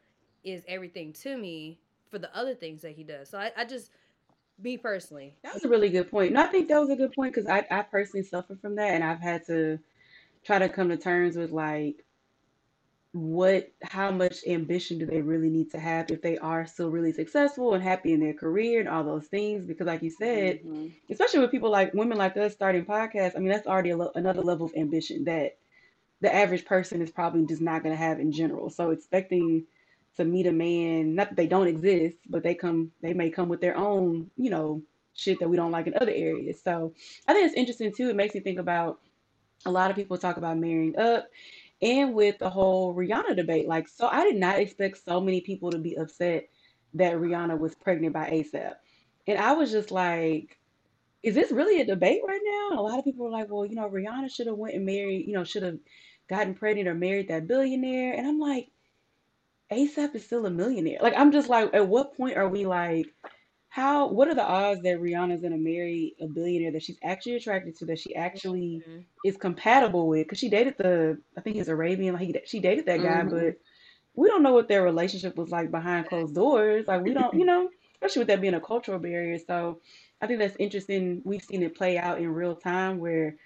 is 0.44 0.64
everything 0.66 1.12
to 1.12 1.36
me 1.36 1.78
for 2.10 2.18
the 2.18 2.34
other 2.36 2.54
things 2.54 2.82
that 2.82 2.92
he 2.92 3.04
does. 3.04 3.30
So 3.30 3.38
I, 3.38 3.52
I 3.56 3.64
just 3.64 3.90
me 4.60 4.76
personally. 4.76 5.34
That 5.42 5.54
was 5.54 5.64
a 5.64 5.68
really 5.68 5.88
good 5.88 6.10
point. 6.10 6.32
No, 6.32 6.42
I 6.42 6.46
think 6.46 6.68
that 6.68 6.80
was 6.80 6.90
a 6.90 6.96
good 6.96 7.12
point 7.12 7.34
because 7.34 7.48
I, 7.48 7.66
I 7.70 7.82
personally 7.82 8.24
suffer 8.24 8.56
from 8.60 8.74
that 8.76 8.94
and 8.94 9.04
I've 9.04 9.20
had 9.20 9.46
to 9.46 9.78
try 10.44 10.58
to 10.58 10.68
come 10.68 10.88
to 10.88 10.96
terms 10.96 11.36
with 11.36 11.52
like 11.52 12.04
what 13.12 13.70
how 13.82 14.10
much 14.10 14.38
ambition 14.46 14.98
do 14.98 15.06
they 15.06 15.20
really 15.22 15.50
need 15.50 15.70
to 15.70 15.78
have 15.78 16.10
if 16.10 16.22
they 16.22 16.38
are 16.38 16.66
still 16.66 16.90
really 16.90 17.12
successful 17.12 17.74
and 17.74 17.82
happy 17.82 18.12
in 18.12 18.20
their 18.20 18.34
career 18.34 18.80
and 18.80 18.88
all 18.88 19.04
those 19.04 19.26
things? 19.28 19.66
Because 19.66 19.86
like 19.86 20.02
you 20.02 20.10
said 20.10 20.60
hmm 20.62 20.88
especially 21.10 21.40
with 21.40 21.50
people 21.50 21.70
like 21.70 21.92
women 21.94 22.16
like 22.16 22.36
us 22.38 22.52
starting 22.54 22.84
podcasts 22.86 23.36
i 23.36 23.38
mean 23.38 23.48
that's 23.48 23.66
already 23.66 23.90
a 23.90 23.96
lo- 23.96 24.12
another 24.14 24.42
level 24.42 24.66
of 24.66 24.72
ambition 24.76 25.24
that 25.24 25.58
the 26.20 26.34
average 26.34 26.64
person 26.64 27.02
is 27.02 27.10
probably 27.10 27.44
just 27.46 27.60
not 27.60 27.82
going 27.82 27.94
to 27.94 27.98
have 28.02 28.20
in 28.20 28.32
general. 28.32 28.70
So 28.70 28.90
expecting 28.90 29.66
to 30.16 30.24
meet 30.24 30.46
a 30.46 30.52
man 30.52 31.14
not 31.14 31.30
that 31.30 31.36
they 31.36 31.46
don't 31.46 31.68
exist 31.68 32.16
but 32.28 32.42
they 32.42 32.54
come 32.54 32.92
they 33.02 33.14
may 33.14 33.30
come 33.30 33.48
with 33.48 33.60
their 33.62 33.76
own 33.76 34.30
you 34.36 34.50
know 34.50 34.82
shit 35.14 35.40
that 35.40 35.48
we 35.48 35.56
don't 35.56 35.70
like 35.72 35.86
in 35.86 35.94
other 36.00 36.12
areas. 36.12 36.62
So 36.62 36.94
i 37.28 37.32
think 37.32 37.46
it's 37.46 37.54
interesting 37.56 37.92
too 37.94 38.10
it 38.10 38.16
makes 38.16 38.34
me 38.34 38.40
think 38.40 38.58
about 38.58 39.00
a 39.66 39.70
lot 39.70 39.90
of 39.90 39.96
people 39.96 40.18
talk 40.18 40.36
about 40.36 40.58
marrying 40.58 40.98
up 40.98 41.28
and 41.82 42.14
with 42.14 42.38
the 42.38 42.48
whole 42.48 42.94
Rihanna 42.94 43.36
debate. 43.36 43.66
Like, 43.68 43.88
so 43.88 44.06
I 44.06 44.24
did 44.24 44.36
not 44.36 44.58
expect 44.58 45.04
so 45.04 45.20
many 45.20 45.40
people 45.40 45.72
to 45.72 45.78
be 45.78 45.96
upset 45.96 46.48
that 46.94 47.14
Rihanna 47.14 47.58
was 47.58 47.74
pregnant 47.74 48.14
by 48.14 48.30
ASAP. 48.30 48.74
And 49.26 49.38
I 49.38 49.52
was 49.52 49.72
just 49.72 49.90
like, 49.90 50.58
is 51.22 51.34
this 51.34 51.50
really 51.50 51.80
a 51.80 51.84
debate 51.84 52.22
right 52.26 52.40
now? 52.44 52.70
And 52.70 52.78
a 52.78 52.82
lot 52.82 52.98
of 52.98 53.04
people 53.04 53.24
were 53.24 53.30
like, 53.30 53.50
well, 53.50 53.66
you 53.66 53.74
know, 53.74 53.88
Rihanna 53.88 54.30
should 54.30 54.46
have 54.46 54.56
went 54.56 54.74
and 54.74 54.86
married, 54.86 55.26
you 55.26 55.34
know, 55.34 55.44
should 55.44 55.62
have 55.62 55.78
gotten 56.28 56.54
pregnant 56.54 56.88
or 56.88 56.94
married 56.94 57.28
that 57.28 57.46
billionaire. 57.46 58.14
And 58.14 58.26
I'm 58.26 58.38
like, 58.38 58.68
ASAP 59.70 60.14
is 60.14 60.24
still 60.24 60.46
a 60.46 60.50
millionaire. 60.50 60.98
Like, 61.00 61.14
I'm 61.16 61.32
just 61.32 61.48
like, 61.48 61.72
at 61.74 61.88
what 61.88 62.16
point 62.16 62.36
are 62.36 62.48
we 62.48 62.66
like, 62.66 63.06
how, 63.72 64.08
what 64.08 64.28
are 64.28 64.34
the 64.34 64.44
odds 64.46 64.82
that 64.82 65.00
Rihanna's 65.00 65.42
gonna 65.42 65.58
marry 65.58 66.14
a 66.20 66.26
billionaire 66.28 66.72
that 66.72 66.82
she's 66.82 66.98
actually 67.02 67.36
attracted 67.36 67.76
to, 67.78 67.86
that 67.86 67.98
she 68.00 68.14
actually 68.14 68.84
Mhm. 68.86 69.04
is 69.24 69.36
compatible 69.38 70.08
with? 70.08 70.26
Because 70.26 70.38
she 70.38 70.50
dated 70.50 70.76
the, 70.78 71.18
I 71.38 71.42
think 71.42 71.56
he's 71.56 71.68
Arabian, 71.68 72.14
like 72.14 72.24
he, 72.26 72.36
she 72.46 72.60
dated 72.60 72.86
that 72.86 73.02
guy, 73.02 73.24
hmm 73.24 73.36
but 73.36 73.56
we 74.14 74.28
don't 74.28 74.42
know 74.42 74.52
what 74.54 74.68
their 74.68 74.82
relationship 74.84 75.36
was 75.36 75.50
like 75.50 75.70
behind 75.70 76.06
closed 76.06 76.34
doors. 76.34 76.86
Like, 76.88 77.02
we 77.02 77.14
don't, 77.14 77.34
you 77.38 77.46
know, 77.46 77.70
especially 77.94 78.20
with 78.20 78.28
that 78.28 78.42
being 78.42 78.54
a 78.54 78.60
cultural 78.60 78.98
barrier. 78.98 79.38
So 79.38 79.80
I 80.22 80.26
think 80.26 80.40
that's 80.40 80.56
interesting. 80.58 81.22
We've 81.24 81.42
seen 81.44 81.62
it 81.62 81.76
play 81.76 81.98
out 81.98 82.20
in 82.20 82.28
real 82.34 82.56
time 82.56 82.98
where 82.98 83.36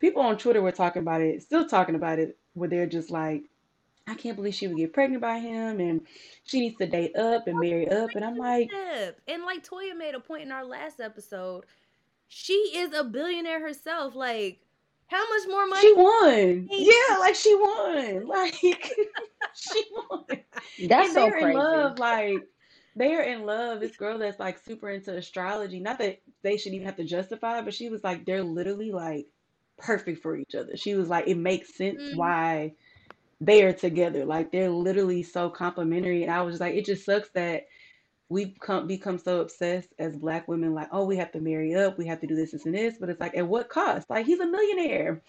people 0.00 0.22
on 0.22 0.38
Twitter 0.38 0.62
were 0.62 0.72
talking 0.72 1.02
about 1.02 1.22
it, 1.22 1.42
still 1.42 1.66
talking 1.68 1.96
about 1.96 2.18
it, 2.18 2.38
where 2.54 2.68
they're 2.68 2.86
just 2.86 3.10
like, 3.10 3.44
I 4.10 4.14
can't 4.14 4.36
believe 4.36 4.54
she 4.54 4.66
would 4.66 4.76
get 4.76 4.92
pregnant 4.92 5.22
by 5.22 5.38
him 5.38 5.78
and 5.80 6.00
she 6.44 6.60
needs 6.60 6.76
to 6.78 6.86
date 6.86 7.16
up 7.16 7.46
and 7.46 7.60
marry 7.60 7.88
up. 7.88 8.10
And 8.16 8.24
I'm 8.24 8.36
like, 8.36 8.70
Step. 8.70 9.20
And 9.28 9.44
like 9.44 9.64
Toya 9.64 9.96
made 9.96 10.14
a 10.14 10.20
point 10.20 10.42
in 10.42 10.50
our 10.52 10.64
last 10.64 11.00
episode, 11.00 11.64
she 12.26 12.54
is 12.54 12.92
a 12.92 13.04
billionaire 13.04 13.60
herself. 13.60 14.16
Like, 14.16 14.60
how 15.06 15.22
much 15.28 15.48
more 15.48 15.66
money? 15.66 15.80
She 15.80 15.92
won. 15.94 16.68
Yeah, 16.70 17.18
like 17.18 17.34
she 17.36 17.54
won. 17.54 18.26
Like 18.26 18.54
she 19.54 19.84
won. 20.10 20.24
That's 20.88 21.06
and 21.06 21.12
so 21.12 21.20
they're 21.20 21.38
in 21.50 21.54
love. 21.54 21.98
Like 21.98 22.38
they 22.96 23.14
are 23.14 23.22
in 23.22 23.46
love. 23.46 23.80
This 23.80 23.96
girl 23.96 24.18
that's 24.18 24.40
like 24.40 24.58
super 24.58 24.90
into 24.90 25.16
astrology. 25.16 25.78
Not 25.78 25.98
that 25.98 26.20
they 26.42 26.56
should 26.56 26.72
even 26.72 26.86
have 26.86 26.96
to 26.96 27.04
justify, 27.04 27.60
it, 27.60 27.64
but 27.64 27.74
she 27.74 27.88
was 27.88 28.02
like, 28.02 28.24
they're 28.26 28.42
literally 28.42 28.90
like 28.90 29.26
perfect 29.78 30.20
for 30.22 30.36
each 30.36 30.54
other. 30.56 30.76
She 30.76 30.94
was 30.94 31.08
like, 31.08 31.28
it 31.28 31.36
makes 31.36 31.74
sense 31.76 32.00
Mhm. 32.02 32.16
why 32.16 32.74
they 33.40 33.62
are 33.62 33.72
together. 33.72 34.24
Like 34.24 34.52
they're 34.52 34.70
literally 34.70 35.22
so 35.22 35.48
complimentary. 35.50 36.22
And 36.22 36.32
I 36.32 36.42
was 36.42 36.54
just 36.54 36.60
like, 36.60 36.74
it 36.74 36.84
just 36.84 37.04
sucks 37.04 37.30
that 37.30 37.66
we've 38.28 38.54
come 38.60 38.86
become 38.86 39.18
so 39.18 39.40
obsessed 39.40 39.88
as 39.98 40.16
black 40.16 40.46
women, 40.46 40.74
like, 40.74 40.88
oh, 40.92 41.04
we 41.04 41.16
have 41.16 41.32
to 41.32 41.40
marry 41.40 41.74
up, 41.74 41.98
we 41.98 42.06
have 42.06 42.20
to 42.20 42.26
do 42.26 42.36
this, 42.36 42.52
this, 42.52 42.66
and 42.66 42.74
this. 42.74 42.96
But 42.98 43.08
it's 43.08 43.20
like, 43.20 43.36
at 43.36 43.46
what 43.46 43.68
cost? 43.68 44.08
Like 44.10 44.26
he's 44.26 44.40
a 44.40 44.46
millionaire. 44.46 45.22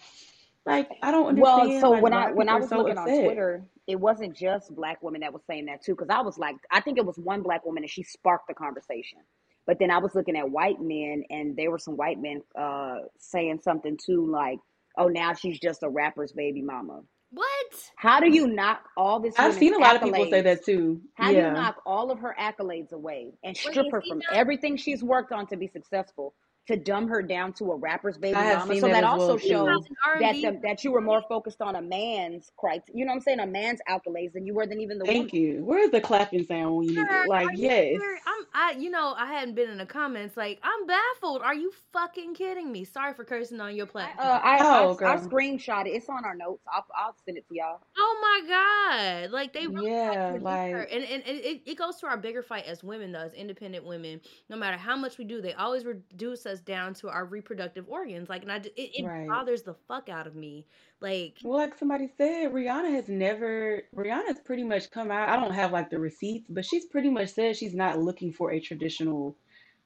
Like 0.64 0.90
I 1.02 1.10
don't 1.10 1.26
understand. 1.26 1.70
Well, 1.70 1.80
so 1.80 1.90
like 1.90 2.02
when 2.02 2.12
I 2.12 2.32
when 2.32 2.48
I 2.48 2.56
was 2.56 2.68
so 2.68 2.78
looking 2.78 2.96
on. 2.96 3.06
Twitter, 3.06 3.64
it 3.88 3.98
wasn't 3.98 4.36
just 4.36 4.74
black 4.74 5.02
women 5.02 5.22
that 5.22 5.32
was 5.32 5.42
saying 5.46 5.66
that 5.66 5.82
too. 5.82 5.92
Because 5.92 6.08
I 6.08 6.20
was 6.20 6.38
like, 6.38 6.54
I 6.70 6.80
think 6.80 6.98
it 6.98 7.04
was 7.04 7.16
one 7.18 7.42
black 7.42 7.66
woman 7.66 7.82
and 7.82 7.90
she 7.90 8.04
sparked 8.04 8.46
the 8.46 8.54
conversation. 8.54 9.18
But 9.66 9.78
then 9.78 9.90
I 9.90 9.98
was 9.98 10.14
looking 10.14 10.36
at 10.36 10.50
white 10.50 10.80
men, 10.80 11.24
and 11.30 11.56
there 11.56 11.70
were 11.70 11.78
some 11.78 11.96
white 11.96 12.20
men 12.20 12.42
uh, 12.58 12.98
saying 13.18 13.60
something 13.62 13.96
too, 13.96 14.26
like, 14.28 14.58
"Oh, 14.98 15.08
now 15.08 15.34
she's 15.34 15.58
just 15.58 15.82
a 15.82 15.88
rapper's 15.88 16.32
baby 16.32 16.62
mama." 16.62 17.02
What? 17.34 17.90
How 17.96 18.20
do 18.20 18.30
you 18.30 18.46
knock 18.46 18.88
all 18.96 19.18
this? 19.18 19.34
I've 19.38 19.54
seen 19.54 19.74
a 19.74 19.78
lot 19.78 19.96
of 19.96 20.02
people 20.02 20.26
say 20.30 20.42
that 20.42 20.66
too. 20.66 21.00
How 21.14 21.30
do 21.30 21.36
you 21.36 21.50
knock 21.50 21.76
all 21.86 22.10
of 22.10 22.18
her 22.18 22.36
accolades 22.38 22.92
away 22.92 23.32
and 23.42 23.56
strip 23.56 23.86
is 23.86 23.92
her 23.92 24.02
from 24.02 24.18
not? 24.18 24.32
everything 24.34 24.76
she's 24.76 25.02
worked 25.02 25.32
on 25.32 25.46
to 25.46 25.56
be 25.56 25.66
successful 25.66 26.34
to 26.68 26.76
dumb 26.76 27.08
her 27.08 27.22
down 27.22 27.52
to 27.54 27.72
a 27.72 27.76
rapper's 27.76 28.16
baby 28.18 28.34
mama? 28.34 28.74
So 28.76 28.86
that 28.86 28.92
that 28.92 29.04
also 29.04 29.26
well 29.28 29.36
He's 29.38 29.50
not 29.50 29.82
too. 29.82 29.94
shows 29.94 30.20
that 30.20 30.32
the, 30.34 30.60
that 30.62 30.84
you 30.84 30.92
were 30.92 31.00
more 31.00 31.22
focused 31.28 31.60
on 31.60 31.76
a 31.76 31.82
man's 31.82 32.50
criteria. 32.56 32.98
You 32.98 33.04
know 33.04 33.10
what 33.12 33.16
I'm 33.16 33.20
saying? 33.22 33.40
A 33.40 33.46
man's 33.46 33.80
accolades 33.88 34.32
than 34.32 34.46
you 34.46 34.54
were 34.54 34.66
than 34.66 34.80
even 34.80 34.98
the 34.98 35.04
woman. 35.04 35.22
Thank 35.22 35.32
woman. 35.32 35.46
you. 35.56 35.64
Where's 35.64 35.90
the 35.90 36.00
clapping 36.00 36.44
sound 36.44 36.76
when 36.76 36.88
you 36.88 36.94
need 36.94 37.10
it? 37.10 37.28
Like, 37.28 37.48
are 37.48 37.52
you 37.54 37.68
yes. 37.68 38.00
I'm 38.26 38.46
I 38.54 38.72
you 38.78 38.90
know, 38.90 39.14
I 39.16 39.26
hadn't 39.26 39.54
been 39.54 39.70
in 39.70 39.78
the 39.78 39.86
comments 39.86 40.36
like 40.36 40.60
I'm 40.62 40.86
baffled. 40.86 41.42
Are 41.42 41.54
you 41.54 41.72
fucking 41.92 42.34
kidding 42.34 42.70
me? 42.70 42.84
Sorry 42.84 43.12
for 43.14 43.24
cursing 43.24 43.60
on 43.60 43.74
your 43.74 43.86
I, 43.86 43.90
platform. 43.90 44.28
uh, 44.28 44.40
I, 44.42 44.58
Oh, 44.60 44.96
I, 45.02 45.14
I 45.14 45.16
girl. 45.16 45.28
screenshot 45.28 45.86
it. 45.86 45.90
It's 45.90 46.08
on 46.08 46.24
our 46.24 46.34
notes. 46.34 46.62
I'll, 46.72 46.86
I'll 46.96 47.16
send 47.24 47.38
it 47.38 47.48
to 47.48 47.54
y'all. 47.54 47.80
Oh 47.98 48.18
my 48.22 48.48
god! 48.48 49.30
Like 49.32 49.52
they 49.52 49.66
really 49.66 49.90
like 49.90 50.14
Yeah, 50.14 50.32
to 50.32 50.38
her, 50.38 50.38
like 50.40 50.74
and 50.92 51.04
and, 51.04 51.22
and 51.26 51.38
it, 51.38 51.62
it 51.66 51.78
goes 51.78 51.96
to 51.96 52.06
our 52.06 52.16
bigger 52.16 52.42
fight 52.42 52.66
as 52.66 52.82
women, 52.84 53.12
though, 53.12 53.20
as 53.20 53.32
independent 53.34 53.84
women. 53.84 54.20
No 54.48 54.56
matter 54.56 54.76
how 54.76 54.96
much 54.96 55.18
we 55.18 55.24
do, 55.24 55.40
they 55.40 55.54
always 55.54 55.84
reduce 55.84 56.46
us 56.46 56.51
down 56.60 56.94
to 56.94 57.08
our 57.08 57.24
reproductive 57.24 57.86
organs. 57.88 58.28
Like, 58.28 58.42
and 58.42 58.52
I, 58.52 58.56
it, 58.56 58.72
it 58.76 59.04
right. 59.04 59.28
bothers 59.28 59.62
the 59.62 59.74
fuck 59.88 60.08
out 60.08 60.26
of 60.26 60.34
me. 60.34 60.66
Like, 61.00 61.38
Well, 61.42 61.58
like 61.58 61.78
somebody 61.78 62.08
said, 62.16 62.52
Rihanna 62.52 62.92
has 62.92 63.08
never, 63.08 63.82
Rihanna's 63.94 64.40
pretty 64.40 64.64
much 64.64 64.90
come 64.90 65.10
out. 65.10 65.28
I 65.28 65.36
don't 65.36 65.54
have 65.54 65.72
like 65.72 65.90
the 65.90 65.98
receipts, 65.98 66.46
but 66.48 66.64
she's 66.64 66.84
pretty 66.86 67.10
much 67.10 67.30
said 67.30 67.56
she's 67.56 67.74
not 67.74 67.98
looking 67.98 68.32
for 68.32 68.52
a 68.52 68.60
traditional 68.60 69.36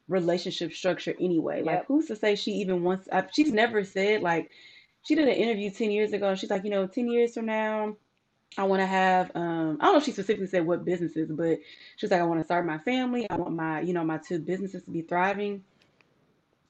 relationship 0.08 0.72
structure 0.72 1.14
anyway. 1.20 1.62
Like, 1.62 1.86
who's 1.86 2.06
to 2.06 2.16
say 2.16 2.34
she 2.34 2.52
even 2.52 2.82
wants, 2.82 3.08
I, 3.12 3.24
she's 3.32 3.52
never 3.52 3.84
said, 3.84 4.22
like, 4.22 4.50
she 5.02 5.14
did 5.14 5.28
an 5.28 5.34
interview 5.34 5.70
10 5.70 5.90
years 5.90 6.12
ago, 6.12 6.28
and 6.28 6.38
she's 6.38 6.50
like, 6.50 6.64
you 6.64 6.70
know, 6.70 6.86
10 6.86 7.08
years 7.08 7.34
from 7.34 7.46
now, 7.46 7.96
I 8.58 8.64
want 8.64 8.80
to 8.80 8.86
have, 8.86 9.30
um, 9.34 9.76
I 9.80 9.84
don't 9.84 9.94
know 9.94 9.98
if 9.98 10.04
she 10.04 10.12
specifically 10.12 10.46
said 10.46 10.66
what 10.66 10.84
businesses, 10.84 11.30
but 11.30 11.58
she 11.96 12.06
was 12.06 12.10
like, 12.10 12.20
I 12.20 12.24
want 12.24 12.40
to 12.40 12.44
start 12.44 12.64
my 12.64 12.78
family. 12.78 13.26
I 13.28 13.36
want 13.36 13.54
my, 13.54 13.80
you 13.80 13.92
know, 13.92 14.04
my 14.04 14.18
two 14.18 14.38
businesses 14.38 14.82
to 14.84 14.90
be 14.90 15.02
thriving. 15.02 15.62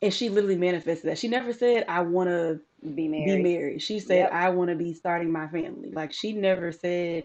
And 0.03 0.13
she 0.13 0.29
literally 0.29 0.57
manifested 0.57 1.11
that. 1.11 1.19
She 1.19 1.29
never 1.29 1.53
said, 1.53 1.85
I 1.89 2.03
want 2.03 2.31
to 2.31 2.61
Be 2.95 3.09
be 3.23 3.37
married. 3.37 3.39
married. 3.39 3.83
She 3.83 4.01
said, 4.01 4.29
Yep. 4.29 4.33
I 4.33 4.51
want 4.51 4.71
to 4.71 4.77
be 4.77 4.95
starting 4.95 5.33
my 5.33 5.49
family. 5.49 5.91
Like 5.93 6.13
she 6.13 6.33
never 6.33 6.73
said 6.73 7.25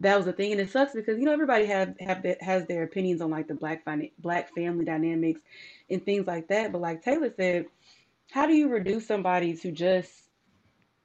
that 0.00 0.16
was 0.18 0.26
a 0.26 0.32
thing. 0.32 0.52
And 0.52 0.60
it 0.60 0.70
sucks 0.70 0.94
because, 0.94 1.18
you 1.18 1.24
know, 1.24 1.32
everybody 1.32 1.66
have, 1.66 1.94
have 2.00 2.24
has 2.40 2.66
their 2.66 2.84
opinions 2.84 3.20
on 3.22 3.30
like 3.30 3.48
the 3.48 3.54
black 3.54 3.84
fin- 3.84 4.10
black 4.18 4.54
family 4.54 4.84
dynamics 4.84 5.40
and 5.90 6.04
things 6.04 6.26
like 6.26 6.48
that. 6.48 6.72
But 6.72 6.80
like 6.82 7.02
Taylor 7.02 7.32
said, 7.36 7.66
how 8.32 8.46
do 8.46 8.54
you 8.54 8.68
reduce 8.68 9.06
somebody 9.06 9.56
to 9.58 9.72
just 9.72 10.12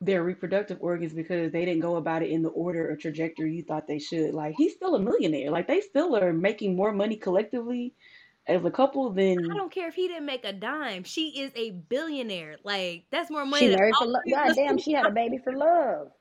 their 0.02 0.24
reproductive 0.24 0.80
organs 0.82 1.14
because 1.14 1.52
they 1.52 1.66
didn't 1.66 1.82
go 1.82 1.95
about 1.97 2.24
it 2.24 2.32
in 2.32 2.41
the 2.43 2.49
order 2.49 2.91
or 2.91 2.95
trajectory 2.97 3.54
you 3.56 3.64
thought 3.64 3.88
they 3.88 3.99
should? 3.99 4.34
Like 4.34 4.56
he's 4.58 4.74
still 4.76 4.95
a 4.95 4.99
millionaire. 4.99 5.52
Like 5.52 5.68
they 5.68 5.82
still 5.82 6.16
are 6.18 6.34
making 6.34 6.76
more 6.76 6.91
money 6.93 7.16
collectively 7.18 7.93
as 8.48 8.66
a 8.66 8.72
couple 8.72 9.12
then 9.12 9.48
I 9.52 9.56
don't 9.56 9.72
care 9.72 9.88
if 9.88 9.96
he 9.96 10.08
didn't 10.08 10.26
make 10.26 10.46
a 10.46 10.54
dime. 10.54 11.04
She 11.04 11.42
is 11.42 11.52
a 11.56 11.72
billionaire. 11.72 12.58
Like, 12.64 13.06
that's 13.12 13.30
more 13.30 13.46
money 13.46 13.68
She 13.68 13.76
married 13.76 13.96
for 13.96 14.08
love. 14.08 14.24
God 14.30 14.56
damn, 14.56 14.78
she 14.78 14.94
had 14.94 15.06
a 15.06 15.12
baby 15.12 15.38
for 15.38 15.54
love. 15.54 16.12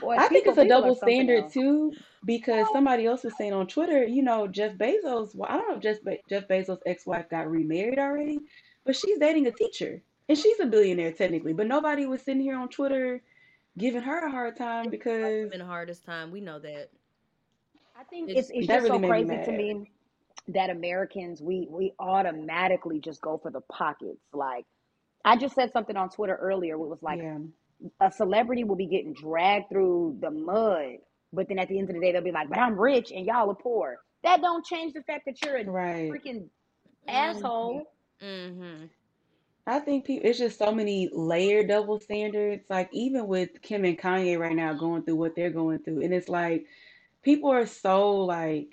Boy, 0.00 0.16
I 0.16 0.28
think 0.28 0.46
it's 0.46 0.58
a 0.58 0.66
double 0.66 0.94
standard 0.94 1.44
else. 1.44 1.52
too, 1.52 1.92
because 2.24 2.66
somebody 2.72 3.06
else 3.06 3.22
was 3.22 3.36
saying 3.36 3.52
on 3.52 3.66
Twitter, 3.66 4.04
you 4.04 4.22
know, 4.22 4.46
Jeff 4.46 4.74
Bezos. 4.76 5.34
Well, 5.34 5.50
I 5.50 5.56
don't 5.58 5.68
know 5.68 5.76
if 5.76 5.82
Jeff, 5.82 6.02
Be- 6.02 6.22
Jeff 6.28 6.48
Bezos' 6.48 6.80
ex-wife 6.86 7.28
got 7.28 7.50
remarried 7.50 7.98
already, 7.98 8.38
but 8.84 8.96
she's 8.96 9.18
dating 9.18 9.46
a 9.46 9.50
teacher, 9.50 10.02
and 10.28 10.38
she's 10.38 10.58
a 10.58 10.66
billionaire 10.66 11.12
technically. 11.12 11.52
But 11.52 11.66
nobody 11.66 12.06
was 12.06 12.22
sitting 12.22 12.42
here 12.42 12.56
on 12.56 12.68
Twitter 12.68 13.22
giving 13.76 14.02
her 14.02 14.26
a 14.26 14.30
hard 14.30 14.56
time 14.56 14.84
Black 14.84 14.90
because 14.90 15.44
women 15.44 15.58
the 15.58 15.66
hardest 15.66 16.04
time. 16.04 16.30
We 16.30 16.40
know 16.40 16.58
that. 16.58 16.90
I 17.98 18.04
think 18.04 18.30
It's 18.30 18.48
it's 18.48 18.50
it's 18.50 18.66
just 18.68 18.84
really 18.84 18.88
so 18.96 18.98
made 18.98 19.28
me 19.28 19.36
crazy 19.36 19.44
to 19.44 19.52
me 19.52 19.90
that 20.48 20.70
Americans 20.70 21.40
we 21.42 21.66
we 21.70 21.92
automatically 21.98 23.00
just 23.00 23.20
go 23.20 23.38
for 23.38 23.50
the 23.50 23.60
pockets. 23.72 24.20
Like 24.32 24.66
I 25.24 25.36
just 25.36 25.54
said 25.54 25.72
something 25.72 25.96
on 25.96 26.10
Twitter 26.10 26.36
earlier. 26.36 26.74
It 26.74 26.78
was 26.78 27.02
like 27.02 27.20
Yeah, 27.20 27.38
a 28.00 28.10
celebrity 28.10 28.64
will 28.64 28.76
be 28.76 28.86
getting 28.86 29.14
dragged 29.14 29.70
through 29.70 30.18
the 30.20 30.30
mud, 30.30 30.98
but 31.32 31.48
then 31.48 31.58
at 31.58 31.68
the 31.68 31.78
end 31.78 31.90
of 31.90 31.94
the 31.94 32.00
day 32.00 32.12
they'll 32.12 32.22
be 32.22 32.32
like, 32.32 32.48
"But 32.48 32.58
I'm 32.58 32.78
rich 32.78 33.12
and 33.12 33.26
y'all 33.26 33.50
are 33.50 33.54
poor." 33.54 33.98
That 34.24 34.40
don't 34.42 34.64
change 34.64 34.94
the 34.94 35.02
fact 35.02 35.24
that 35.26 35.42
you're 35.42 35.56
a 35.58 35.64
right. 35.64 36.12
freaking 36.12 36.48
Mm-hmm. 37.08 37.78
asshole. 37.78 37.92
Mm-hmm. 38.22 38.86
I 39.66 39.80
think 39.80 40.04
people, 40.06 40.28
it's 40.28 40.38
just 40.38 40.58
so 40.58 40.72
many 40.72 41.08
layered 41.12 41.68
double 41.68 42.00
standards. 42.00 42.68
Like 42.70 42.88
even 42.92 43.26
with 43.28 43.62
Kim 43.62 43.84
and 43.84 43.98
Kanye 43.98 44.38
right 44.38 44.56
now 44.56 44.74
going 44.74 45.04
through 45.04 45.16
what 45.16 45.36
they're 45.36 45.50
going 45.50 45.80
through, 45.80 46.02
and 46.02 46.14
it's 46.14 46.28
like 46.28 46.66
people 47.22 47.50
are 47.52 47.66
so 47.66 48.12
like 48.18 48.68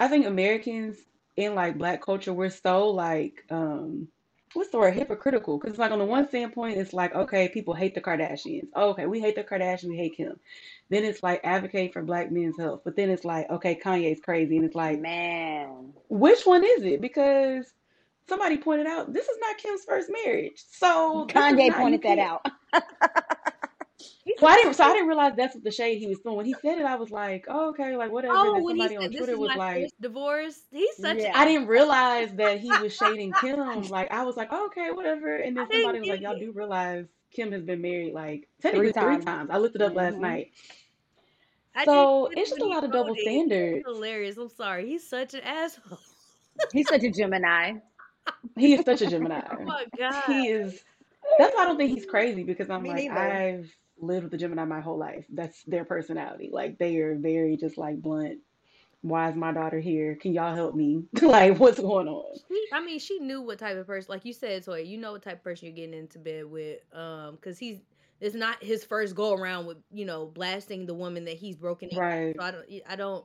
I 0.00 0.08
think 0.08 0.26
Americans 0.26 0.98
in 1.36 1.54
like 1.54 1.78
black 1.78 2.02
culture, 2.02 2.32
we're 2.32 2.50
so 2.50 2.88
like 2.88 3.44
um 3.50 4.08
what's 4.54 4.70
the 4.70 4.78
word? 4.78 4.94
Hypocritical. 4.94 5.58
Because 5.58 5.70
it's 5.72 5.78
like 5.78 5.92
on 5.92 5.98
the 5.98 6.04
one 6.04 6.28
standpoint 6.28 6.78
it's 6.78 6.92
like 6.92 7.14
okay 7.14 7.48
people 7.48 7.74
hate 7.74 7.94
the 7.94 8.00
Kardashians. 8.00 8.68
Oh, 8.74 8.90
okay 8.90 9.06
we 9.06 9.20
hate 9.20 9.34
the 9.34 9.44
Kardashians 9.44 9.88
we 9.88 9.96
hate 9.96 10.16
Kim. 10.16 10.38
Then 10.90 11.04
it's 11.04 11.22
like 11.22 11.40
advocate 11.44 11.92
for 11.92 12.02
black 12.02 12.30
men's 12.30 12.58
health. 12.58 12.82
But 12.84 12.96
then 12.96 13.10
it's 13.10 13.24
like 13.24 13.48
okay 13.50 13.78
Kanye's 13.82 14.20
crazy. 14.20 14.56
And 14.56 14.66
it's 14.66 14.74
like 14.74 15.00
Man, 15.00 15.92
which 16.08 16.44
one 16.44 16.64
is 16.64 16.82
it? 16.82 17.00
Because 17.00 17.72
somebody 18.28 18.56
pointed 18.58 18.86
out 18.86 19.12
this 19.12 19.28
is 19.28 19.38
not 19.40 19.58
Kim's 19.58 19.84
first 19.84 20.10
marriage. 20.24 20.62
So 20.70 21.26
Kanye 21.28 21.74
pointed 21.74 22.02
that 22.02 22.18
out. 22.18 22.46
Well 24.40 24.52
I 24.52 24.56
didn't 24.56 24.74
so 24.74 24.84
I 24.84 24.92
didn't 24.92 25.08
realize 25.08 25.34
that's 25.36 25.54
what 25.54 25.64
the 25.64 25.70
shade 25.70 25.98
he 25.98 26.06
was 26.08 26.18
throwing 26.20 26.36
when 26.38 26.46
he 26.46 26.54
said 26.54 26.78
it 26.78 26.84
I 26.84 26.96
was 26.96 27.10
like 27.10 27.46
oh, 27.48 27.70
okay 27.70 27.96
like 27.96 28.10
whatever 28.12 28.50
Oh, 28.50 28.62
when 28.64 28.76
he 28.76 28.88
somebody 28.88 28.96
on 28.96 29.10
said 29.10 29.12
this 29.12 29.28
Twitter 29.28 29.36
was 29.38 29.54
like 29.54 29.92
divorce, 30.00 30.66
he's 30.70 30.96
such 31.00 31.24
a 31.24 31.28
Yeah. 31.28 31.36
I 31.36 31.44
didn't 31.44 31.66
realize 31.68 32.32
that 32.34 32.60
he 32.60 32.76
was 32.76 32.94
shading 32.96 33.34
Kim. 33.34 33.88
Like 33.88 34.10
I 34.12 34.24
was 34.24 34.36
like, 34.36 34.48
oh, 34.50 34.66
okay, 34.66 34.90
whatever. 34.90 35.36
And 35.36 35.56
then 35.56 35.68
somebody 35.70 36.00
was 36.00 36.08
like, 36.08 36.20
y'all 36.20 36.38
do 36.38 36.52
realize 36.52 37.06
Kim 37.32 37.52
has 37.52 37.62
been 37.62 37.80
married 37.82 38.14
like 38.14 38.48
Three 38.70 38.90
technically 38.90 38.92
three 38.92 39.18
times. 39.18 39.24
times. 39.24 39.50
I 39.52 39.58
looked 39.58 39.76
it 39.76 39.82
up 39.82 39.94
last 39.94 40.18
hmm 40.18 40.20
night. 40.20 40.48
I 41.74 41.86
So 41.86 42.30
it's 42.34 42.50
just 42.50 42.62
a 42.62 42.66
lot 42.66 42.84
of 42.84 42.92
double 42.92 43.16
it. 43.16 43.20
Standards. 43.20 43.84
hilarious. 43.84 44.36
I'm 44.36 44.48
sorry. 44.48 44.86
He's 44.88 45.08
such 45.08 45.34
an 45.34 45.40
asshole. 45.42 45.98
He's 46.72 46.88
such 46.88 47.02
a 47.04 47.10
Gemini. 47.10 47.74
He 48.56 48.74
is 48.74 48.84
such 48.84 49.02
a 49.02 49.06
Gemini. 49.06 49.40
Oh 49.50 49.58
my 49.66 49.86
god. 49.96 50.22
He 50.26 50.48
is. 50.48 50.84
That's 51.38 51.54
why 51.54 51.62
I 51.62 51.66
don't 51.66 51.76
think 51.76 51.92
he's 51.92 52.06
crazy 52.06 52.44
because 52.44 52.70
I'm 52.70 52.84
Me 52.84 52.92
like 52.94 53.08
neither. 53.08 53.08
I've 53.08 53.70
lived 54.02 54.24
with 54.24 54.34
a 54.34 54.38
Gemini 54.38 54.64
my 54.64 54.80
whole 54.80 54.98
life. 54.98 55.24
That's 55.30 55.62
their 55.64 55.84
personality. 55.84 56.50
Like 56.52 56.78
they 56.78 56.96
are 56.98 57.14
very 57.14 57.56
just 57.56 57.78
like 57.78 58.02
blunt. 58.02 58.40
Why 59.00 59.28
is 59.30 59.36
my 59.36 59.52
daughter 59.52 59.80
here? 59.80 60.16
Can 60.20 60.32
y'all 60.32 60.54
help 60.54 60.74
me? 60.74 61.04
Like 61.22 61.58
what's 61.58 61.80
going 61.80 62.08
on? 62.08 62.36
I 62.72 62.84
mean, 62.84 62.98
she 62.98 63.18
knew 63.18 63.40
what 63.40 63.58
type 63.58 63.76
of 63.76 63.86
person, 63.86 64.12
like 64.12 64.24
you 64.24 64.32
said, 64.32 64.64
Toy. 64.64 64.80
You 64.80 64.98
know 64.98 65.12
what 65.12 65.22
type 65.22 65.38
of 65.38 65.44
person 65.44 65.66
you're 65.66 65.74
getting 65.74 65.98
into 65.98 66.18
bed 66.18 66.44
with, 66.44 66.80
um, 66.92 67.36
because 67.36 67.58
he's 67.58 67.78
it's 68.20 68.36
not 68.36 68.62
his 68.62 68.84
first 68.84 69.16
go 69.16 69.34
around 69.34 69.66
with 69.66 69.78
you 69.90 70.04
know 70.04 70.26
blasting 70.26 70.86
the 70.86 70.94
woman 70.94 71.24
that 71.24 71.36
he's 71.36 71.56
broken 71.56 71.88
in. 71.90 71.98
Right. 71.98 72.36
So 72.38 72.44
I 72.44 72.50
don't, 72.52 72.64
I 72.88 72.96
don't, 72.96 73.24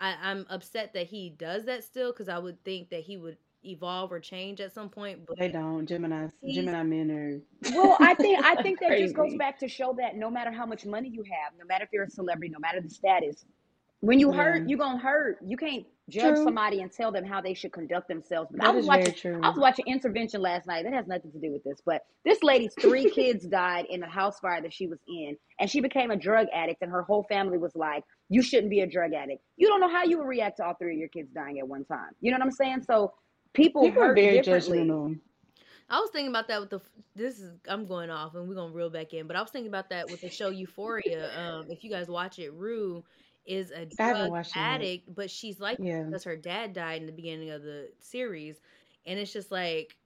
I, 0.00 0.14
I'm 0.22 0.46
upset 0.48 0.94
that 0.94 1.06
he 1.06 1.30
does 1.30 1.64
that 1.66 1.84
still, 1.84 2.12
because 2.12 2.28
I 2.28 2.38
would 2.38 2.62
think 2.64 2.90
that 2.90 3.02
he 3.02 3.16
would 3.18 3.36
evolve 3.64 4.12
or 4.12 4.20
change 4.20 4.60
at 4.60 4.72
some 4.72 4.88
point. 4.90 5.20
But 5.26 5.38
They 5.38 5.48
don't. 5.48 5.86
Gemini 5.86 6.28
Gemini 6.48 6.82
men 6.84 7.10
are 7.10 7.40
Well, 7.74 7.98
I 8.02 8.14
think 8.14 8.44
I 8.44 8.56
think 8.62 8.80
that 8.80 8.96
just 8.96 9.14
goes 9.14 9.34
back 9.36 9.58
to 9.60 9.68
show 9.68 9.94
that 9.98 10.16
no 10.16 10.30
matter 10.30 10.52
how 10.52 10.66
much 10.66 10.86
money 10.86 11.08
you 11.08 11.22
have, 11.24 11.54
no 11.58 11.64
matter 11.66 11.84
if 11.84 11.90
you're 11.92 12.04
a 12.04 12.10
celebrity, 12.10 12.52
no 12.52 12.60
matter 12.60 12.80
the 12.80 12.90
status, 12.90 13.44
When 14.00 14.20
you 14.20 14.32
Yeah. 14.32 14.36
hurt, 14.44 14.68
you're 14.68 14.78
gonna 14.78 14.98
hurt. 14.98 15.38
You 15.44 15.56
can't 15.56 15.86
judge 16.08 16.36
True. 16.36 16.44
somebody 16.44 16.80
and 16.82 16.92
tell 16.92 17.12
them 17.12 17.24
how 17.24 17.40
they 17.40 17.54
should 17.54 17.72
conduct 17.72 18.08
themselves. 18.08 18.50
But 18.52 18.66
I 18.66 18.70
was 18.70 18.84
is 18.84 18.90
very 18.90 19.12
watching 19.12 19.14
true. 19.14 19.40
I 19.42 19.48
was 19.50 19.58
watching 19.58 19.86
intervention 19.86 20.40
last 20.42 20.66
night. 20.66 20.84
That 20.84 20.94
has 20.94 21.06
nothing 21.08 21.32
to 21.32 21.40
do 21.40 21.52
with 21.52 21.64
this, 21.64 21.80
but 21.84 22.02
this 22.24 22.42
lady's 22.42 22.76
three 22.80 23.06
kids 23.18 23.46
died 23.46 23.86
in 23.90 24.02
a 24.04 24.08
house 24.08 24.38
fire 24.40 24.62
that 24.62 24.72
she 24.72 24.86
was 24.86 25.00
in, 25.08 25.36
and 25.60 25.70
she 25.70 25.80
became 25.80 26.10
a 26.12 26.16
drug 26.16 26.48
addict, 26.54 26.82
and 26.82 26.90
her 26.92 27.02
whole 27.02 27.24
family 27.24 27.58
was 27.58 27.74
like, 27.76 28.04
"You 28.30 28.42
shouldn't 28.42 28.70
be 28.70 28.80
a 28.80 28.86
drug 28.86 29.14
addict." 29.14 29.42
You 29.56 29.68
don't 29.68 29.80
know 29.80 29.88
how 29.90 30.04
you 30.04 30.18
would 30.18 30.28
react 30.28 30.58
to 30.58 30.66
all 30.66 30.74
three 30.74 30.94
of 30.94 30.98
your 31.00 31.08
kids 31.08 31.30
dying 31.34 31.58
at 31.58 31.68
one 31.68 31.84
time. 31.84 32.12
You 32.20 32.30
know 32.32 32.38
what 32.38 32.44
I'm 32.46 32.52
saying? 32.52 32.82
So 32.84 33.12
people, 33.58 33.90
People 33.90 34.02
are 34.02 34.14
very 34.14 34.40
differently. 34.40 34.98
judgmental. 34.98 35.18
I 35.88 36.00
was 36.00 36.10
thinking 36.10 36.30
about 36.30 36.48
that 36.48 36.60
with 36.60 36.70
the. 36.70 36.80
This 37.16 37.40
is 37.40 37.52
I'm 37.68 37.86
going 37.86 38.10
off 38.10 38.34
and 38.34 38.48
we're 38.48 38.54
gonna 38.54 38.72
reel 38.72 38.90
back 38.90 39.12
in, 39.14 39.26
but 39.26 39.36
I 39.36 39.40
was 39.42 39.50
thinking 39.50 39.68
about 39.68 39.90
that 39.90 40.08
with 40.10 40.20
the 40.20 40.30
show 40.30 40.50
Euphoria. 40.50 41.30
Um, 41.38 41.66
if 41.70 41.84
you 41.84 41.90
guys 41.90 42.08
watch 42.08 42.38
it, 42.38 42.52
Rue 42.52 43.04
is 43.46 43.70
a 43.70 43.86
drug 43.86 44.30
watched 44.30 44.56
it 44.56 44.60
addict, 44.60 45.14
but 45.14 45.30
she's 45.30 45.60
like 45.60 45.78
Yeah. 45.78 46.04
because 46.08 46.24
her 46.24 46.36
dad 46.36 46.72
died 46.74 47.00
in 47.00 47.06
the 47.06 47.12
beginning 47.12 47.50
of 47.50 47.62
the 47.62 47.90
series, 47.98 48.60
and 49.06 49.18
it's 49.18 49.32
just 49.32 49.50
like, 49.50 49.96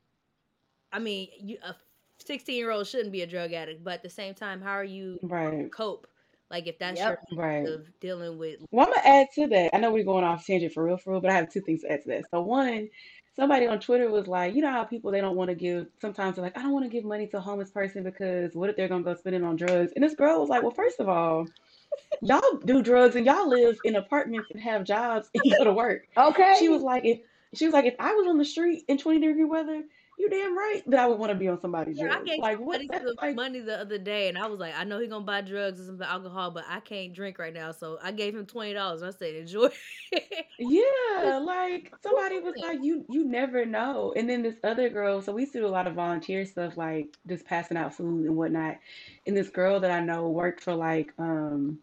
I 0.93 0.99
mean, 0.99 1.29
you 1.39 1.59
a 1.65 1.75
16 2.19 2.57
year 2.57 2.71
old 2.71 2.87
shouldn't 2.87 3.13
be 3.13 3.23
a 3.23 3.27
drug 3.27 3.53
addict, 3.53 3.85
but 3.85 3.95
at 3.95 4.03
the 4.03 4.11
same 4.11 4.35
time, 4.35 4.61
how 4.61 4.73
are 4.73 4.85
you 4.85 5.21
Right. 5.23 5.71
cope? 5.71 6.07
Like 6.51 6.67
if 6.67 6.79
that's 6.79 7.05
Yep. 7.05 7.07
your 7.07 7.19
Right. 7.37 7.69
of 7.75 7.89
dealing 8.01 8.39
with 8.39 8.61
Well, 8.71 8.87
I'm 8.87 8.93
gonna 8.95 9.07
add 9.09 9.29
to 9.35 9.47
that. 9.49 9.75
I 9.75 9.79
know 9.79 9.93
we're 9.93 10.05
going 10.05 10.25
off 10.25 10.47
tangent 10.47 10.73
for 10.73 10.85
real, 10.85 10.97
for 10.97 11.13
real, 11.13 11.21
but 11.21 11.31
I 11.31 11.35
have 11.35 11.51
two 11.53 11.61
things 11.61 11.83
to 11.83 11.93
add 11.93 12.03
to 12.03 12.09
that. 12.09 12.25
So 12.31 12.43
one, 12.43 12.89
somebody 13.37 13.67
on 13.67 13.81
Twitter 13.81 14.11
was 14.11 14.27
like, 14.27 14.55
you 14.55 14.61
know 14.63 14.71
how 14.71 14.85
people 14.85 15.11
they 15.11 15.21
don't 15.21 15.37
want 15.37 15.49
to 15.51 15.55
give. 15.55 15.87
Sometimes 16.01 16.37
they're 16.37 16.45
like, 16.45 16.57
I 16.57 16.63
don't 16.63 16.73
want 16.73 16.85
to 16.85 16.91
give 16.91 17.05
money 17.05 17.27
to 17.29 17.39
a 17.39 17.41
homeless 17.41 17.71
person 17.71 18.03
because 18.03 18.55
what 18.55 18.71
if 18.71 18.77
they're 18.77 18.89
gonna 18.89 19.05
go 19.05 19.15
spend 19.15 19.37
it 19.37 19.43
on 19.43 19.57
drugs? 19.57 19.93
And 19.95 20.05
this 20.05 20.15
girl 20.15 20.41
was 20.41 20.49
like, 20.49 20.63
well, 20.63 20.71
first 20.71 21.01
of 21.01 21.09
all, 21.09 21.47
y'all 22.21 22.59
do 22.65 22.83
drugs 22.83 23.17
and 23.17 23.27
y'all 23.27 23.49
live 23.49 23.79
in 23.85 23.97
apartments 23.97 24.51
and 24.51 24.61
have 24.61 24.85
jobs 24.85 25.31
and 25.35 25.43
go 25.59 25.65
to 25.65 25.73
work. 25.73 26.07
Okay. 26.17 26.57
She 26.59 26.69
was 26.69 26.83
like, 26.83 27.05
if 27.05 27.21
she 27.55 27.65
was 27.67 27.75
like, 27.75 27.85
if 27.85 27.95
I 27.99 28.13
was 28.13 28.27
on 28.29 28.39
the 28.39 28.45
street 28.45 28.85
in 28.89 28.99
20 28.99 29.21
degree 29.21 29.45
weather, 29.45 29.83
you 30.19 30.29
damn 30.31 30.57
right 30.57 30.83
that 30.87 31.01
I 31.01 31.07
would 31.09 31.19
want 31.19 31.33
to 31.33 31.39
be 31.39 31.49
on 31.49 31.61
somebody's 31.61 31.99
Yeah, 31.99 32.09
I 32.11 32.23
gave 32.25 32.41
Like 32.41 32.59
somebody 32.59 32.89
some 32.97 33.17
like 33.23 33.35
money 33.35 33.61
the 33.61 33.79
other 33.79 33.99
day, 33.99 34.29
and 34.29 34.39
I 34.39 34.47
was 34.47 34.59
like, 34.61 34.75
I 34.77 34.85
know 34.85 34.99
he 34.99 35.09
gonna 35.09 35.25
buy 35.25 35.41
drugs 35.43 35.81
and 35.81 35.89
some 35.89 36.03
alcohol, 36.03 36.51
but 36.51 36.65
I 36.69 36.81
can't 36.81 37.13
drink 37.15 37.39
right 37.39 37.53
now, 37.55 37.73
so 37.73 37.99
I 38.03 38.13
gave 38.13 38.35
him 38.35 38.47
twenty 38.47 38.73
dollars. 38.75 39.03
I 39.03 39.11
said, 39.11 39.35
enjoy. 39.35 39.71
Yeah, 40.59 41.41
like 41.43 41.93
somebody 42.03 42.39
was 42.39 42.55
like, 42.57 42.79
you 42.83 43.05
you 43.09 43.25
never 43.25 43.65
know. 43.67 44.13
And 44.17 44.29
then 44.31 44.43
this 44.43 44.57
other 44.63 44.89
girl, 44.91 45.21
so 45.21 45.33
we 45.33 45.43
used 45.43 45.53
to 45.55 45.61
do 45.61 45.67
a 45.67 45.69
lot 45.69 45.87
of 45.89 45.95
volunteer 45.95 46.45
stuff, 46.45 46.77
like 46.77 47.17
just 47.27 47.47
passing 47.47 47.77
out 47.77 47.95
food 47.95 48.27
and 48.27 48.37
whatnot. 48.37 48.79
And 49.27 49.37
this 49.37 49.51
girl 49.51 49.81
that 49.81 49.91
I 49.91 50.01
know 50.05 50.29
worked 50.31 50.63
for 50.63 50.75
like 50.75 51.13
um 51.19 51.83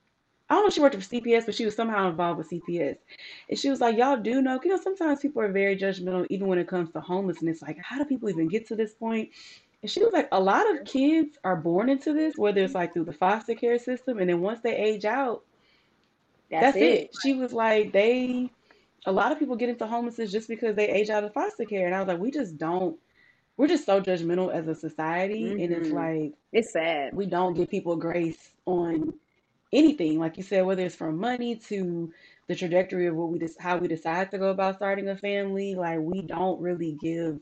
I 0.49 0.55
don't 0.55 0.63
know 0.63 0.67
if 0.67 0.73
she 0.73 0.81
worked 0.81 0.95
for 0.95 1.01
CPS, 1.01 1.45
but 1.45 1.55
she 1.55 1.65
was 1.65 1.75
somehow 1.75 2.09
involved 2.09 2.39
with 2.39 2.49
CPS. 2.49 2.97
And 3.49 3.59
she 3.59 3.69
was 3.69 3.81
like, 3.81 3.97
Y'all 3.97 4.17
do 4.17 4.41
know, 4.41 4.59
you 4.63 4.71
know, 4.71 4.77
sometimes 4.81 5.19
people 5.19 5.41
are 5.41 5.51
very 5.51 5.77
judgmental 5.77 6.25
even 6.29 6.47
when 6.47 6.59
it 6.59 6.67
comes 6.67 6.91
to 6.93 7.01
homelessness. 7.01 7.61
Like, 7.61 7.77
how 7.81 7.97
do 7.97 8.05
people 8.05 8.29
even 8.29 8.47
get 8.47 8.67
to 8.67 8.75
this 8.75 8.93
point? 8.93 9.29
And 9.81 9.89
she 9.91 10.03
was 10.03 10.11
like, 10.13 10.27
a 10.31 10.39
lot 10.39 10.69
of 10.73 10.85
kids 10.85 11.37
are 11.43 11.55
born 11.55 11.89
into 11.89 12.13
this, 12.13 12.37
whether 12.37 12.61
it's 12.63 12.75
like 12.75 12.93
through 12.93 13.05
the 13.05 13.13
foster 13.13 13.55
care 13.55 13.79
system, 13.79 14.19
and 14.19 14.29
then 14.29 14.41
once 14.41 14.61
they 14.61 14.75
age 14.75 15.05
out, 15.05 15.43
That's, 16.49 16.73
that's 16.73 16.81
it. 16.81 17.15
She 17.21 17.33
was 17.33 17.53
like, 17.53 17.93
they, 17.93 18.49
a 19.05 19.11
lot 19.11 19.31
of 19.31 19.39
people 19.39 19.55
get 19.55 19.69
into 19.69 19.87
homelessness 19.87 20.31
just 20.31 20.47
because 20.49 20.75
they 20.75 20.89
age 20.89 21.09
out 21.09 21.23
of 21.23 21.33
foster 21.33 21.65
care. 21.65 21.85
And 21.85 21.95
I 21.95 21.99
was 21.99 22.07
like, 22.07 22.19
we 22.19 22.31
just 22.31 22.57
don't, 22.57 22.97
we're 23.57 23.67
just 23.67 23.85
so 23.85 24.01
judgmental 24.01 24.53
as 24.53 24.67
a 24.67 24.75
society. 24.75 25.55
And 25.57 25.73
it's 25.73 25.89
Mhm. 25.89 25.93
like, 25.93 26.33
It's 26.51 26.73
sad. 26.73 27.13
we 27.13 27.25
don't 27.25 27.53
give 27.55 27.69
people 27.69 27.95
grace 27.95 28.51
on 28.65 29.13
anything. 29.73 30.19
Like 30.19 30.37
you 30.37 30.43
said, 30.43 30.65
whether 30.65 30.83
it's 30.83 30.95
from 30.95 31.17
money 31.17 31.55
to 31.67 32.11
the 32.47 32.55
trajectory 32.55 33.07
of 33.07 33.15
what 33.15 33.29
we 33.29 33.39
just, 33.39 33.59
how 33.59 33.77
we 33.77 33.87
decide 33.87 34.31
to 34.31 34.37
go 34.37 34.49
about 34.49 34.75
starting 34.75 35.07
a 35.09 35.17
family. 35.17 35.75
Like, 35.75 35.99
we 35.99 36.21
don't 36.21 36.59
really 36.61 36.97
give 37.01 37.39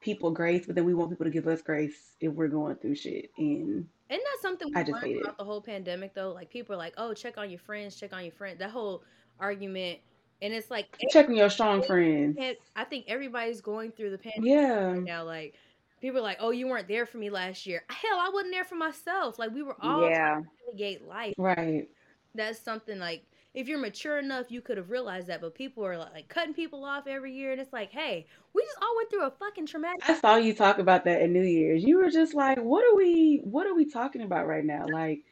people 0.00 0.32
grace, 0.32 0.66
but 0.66 0.74
then 0.74 0.84
we 0.84 0.94
want 0.94 1.10
people 1.10 1.24
to 1.26 1.30
give 1.30 1.46
us 1.46 1.62
grace 1.62 2.16
if 2.20 2.32
we're 2.32 2.48
going 2.48 2.76
through 2.76 2.96
shit. 2.96 3.30
And 3.38 3.86
Isn't 4.10 4.24
that 4.24 4.38
something 4.40 4.68
we 4.68 4.74
I 4.74 4.82
just 4.82 4.92
learned 5.02 5.16
it. 5.16 5.38
the 5.38 5.44
whole 5.44 5.60
pandemic 5.62 6.14
though? 6.14 6.32
Like 6.32 6.50
people 6.50 6.74
are 6.74 6.78
like, 6.78 6.94
"Oh, 6.98 7.14
check 7.14 7.38
on 7.38 7.50
your 7.50 7.60
friends, 7.60 7.96
check 7.96 8.12
on 8.12 8.24
your 8.24 8.32
friends." 8.32 8.58
That 8.58 8.70
whole 8.70 9.04
argument, 9.38 10.00
and 10.42 10.52
it's 10.52 10.70
like, 10.70 10.88
checking 11.10 11.36
your 11.36 11.50
strong 11.50 11.82
friends. 11.82 12.36
I 12.74 12.84
think 12.84 13.04
everybody's 13.08 13.60
going 13.60 13.92
through 13.92 14.10
the 14.10 14.18
pandemic 14.18 14.50
Yeah. 14.50 14.92
right 14.92 15.02
now. 15.04 15.22
Like 15.24 15.54
people 16.02 16.18
are 16.20 16.22
like, 16.22 16.38
"Oh, 16.40 16.50
you 16.50 16.68
weren't 16.68 16.88
there 16.88 17.06
for 17.06 17.18
me 17.18 17.30
last 17.30 17.66
year." 17.66 17.84
Hell, 17.90 18.18
I 18.20 18.30
wasn't 18.34 18.52
there 18.52 18.64
for 18.64 18.76
myself. 18.76 19.38
Like 19.38 19.52
we 19.54 19.62
were 19.62 19.76
all 19.80 20.10
Yeah. 20.10 20.12
trying 20.12 20.42
to 20.58 20.72
navigate 20.72 21.08
life. 21.08 21.34
Right. 21.38 21.88
That's 22.34 22.58
something 22.60 22.98
like 22.98 23.24
if 23.54 23.68
you're 23.68 23.78
mature 23.78 24.18
enough, 24.18 24.50
you 24.50 24.60
could 24.62 24.78
have 24.78 24.90
realized 24.90 25.28
that. 25.28 25.40
But 25.40 25.54
people 25.54 25.84
are 25.86 25.98
like 25.98 26.28
cutting 26.28 26.54
people 26.54 26.84
off 26.84 27.06
every 27.06 27.32
year, 27.34 27.52
and 27.52 27.60
it's 27.60 27.72
like, 27.72 27.90
hey, 27.92 28.26
we 28.54 28.62
just 28.62 28.78
all 28.82 28.96
went 28.96 29.10
through 29.10 29.26
a 29.26 29.30
fucking 29.30 29.66
traumatic. 29.66 30.02
I 30.02 30.14
saw 30.14 30.36
you 30.36 30.54
talk 30.54 30.78
about 30.78 31.04
that 31.04 31.22
at 31.22 31.30
New 31.30 31.42
Year's. 31.42 31.84
You 31.84 31.98
were 31.98 32.10
just 32.10 32.34
like, 32.34 32.58
"What 32.58 32.84
are 32.84 32.96
we? 32.96 33.40
What 33.44 33.66
are 33.66 33.74
we 33.74 33.84
talking 33.86 34.22
about 34.22 34.46
right 34.46 34.64
now?" 34.64 34.88
Like, 34.88 35.24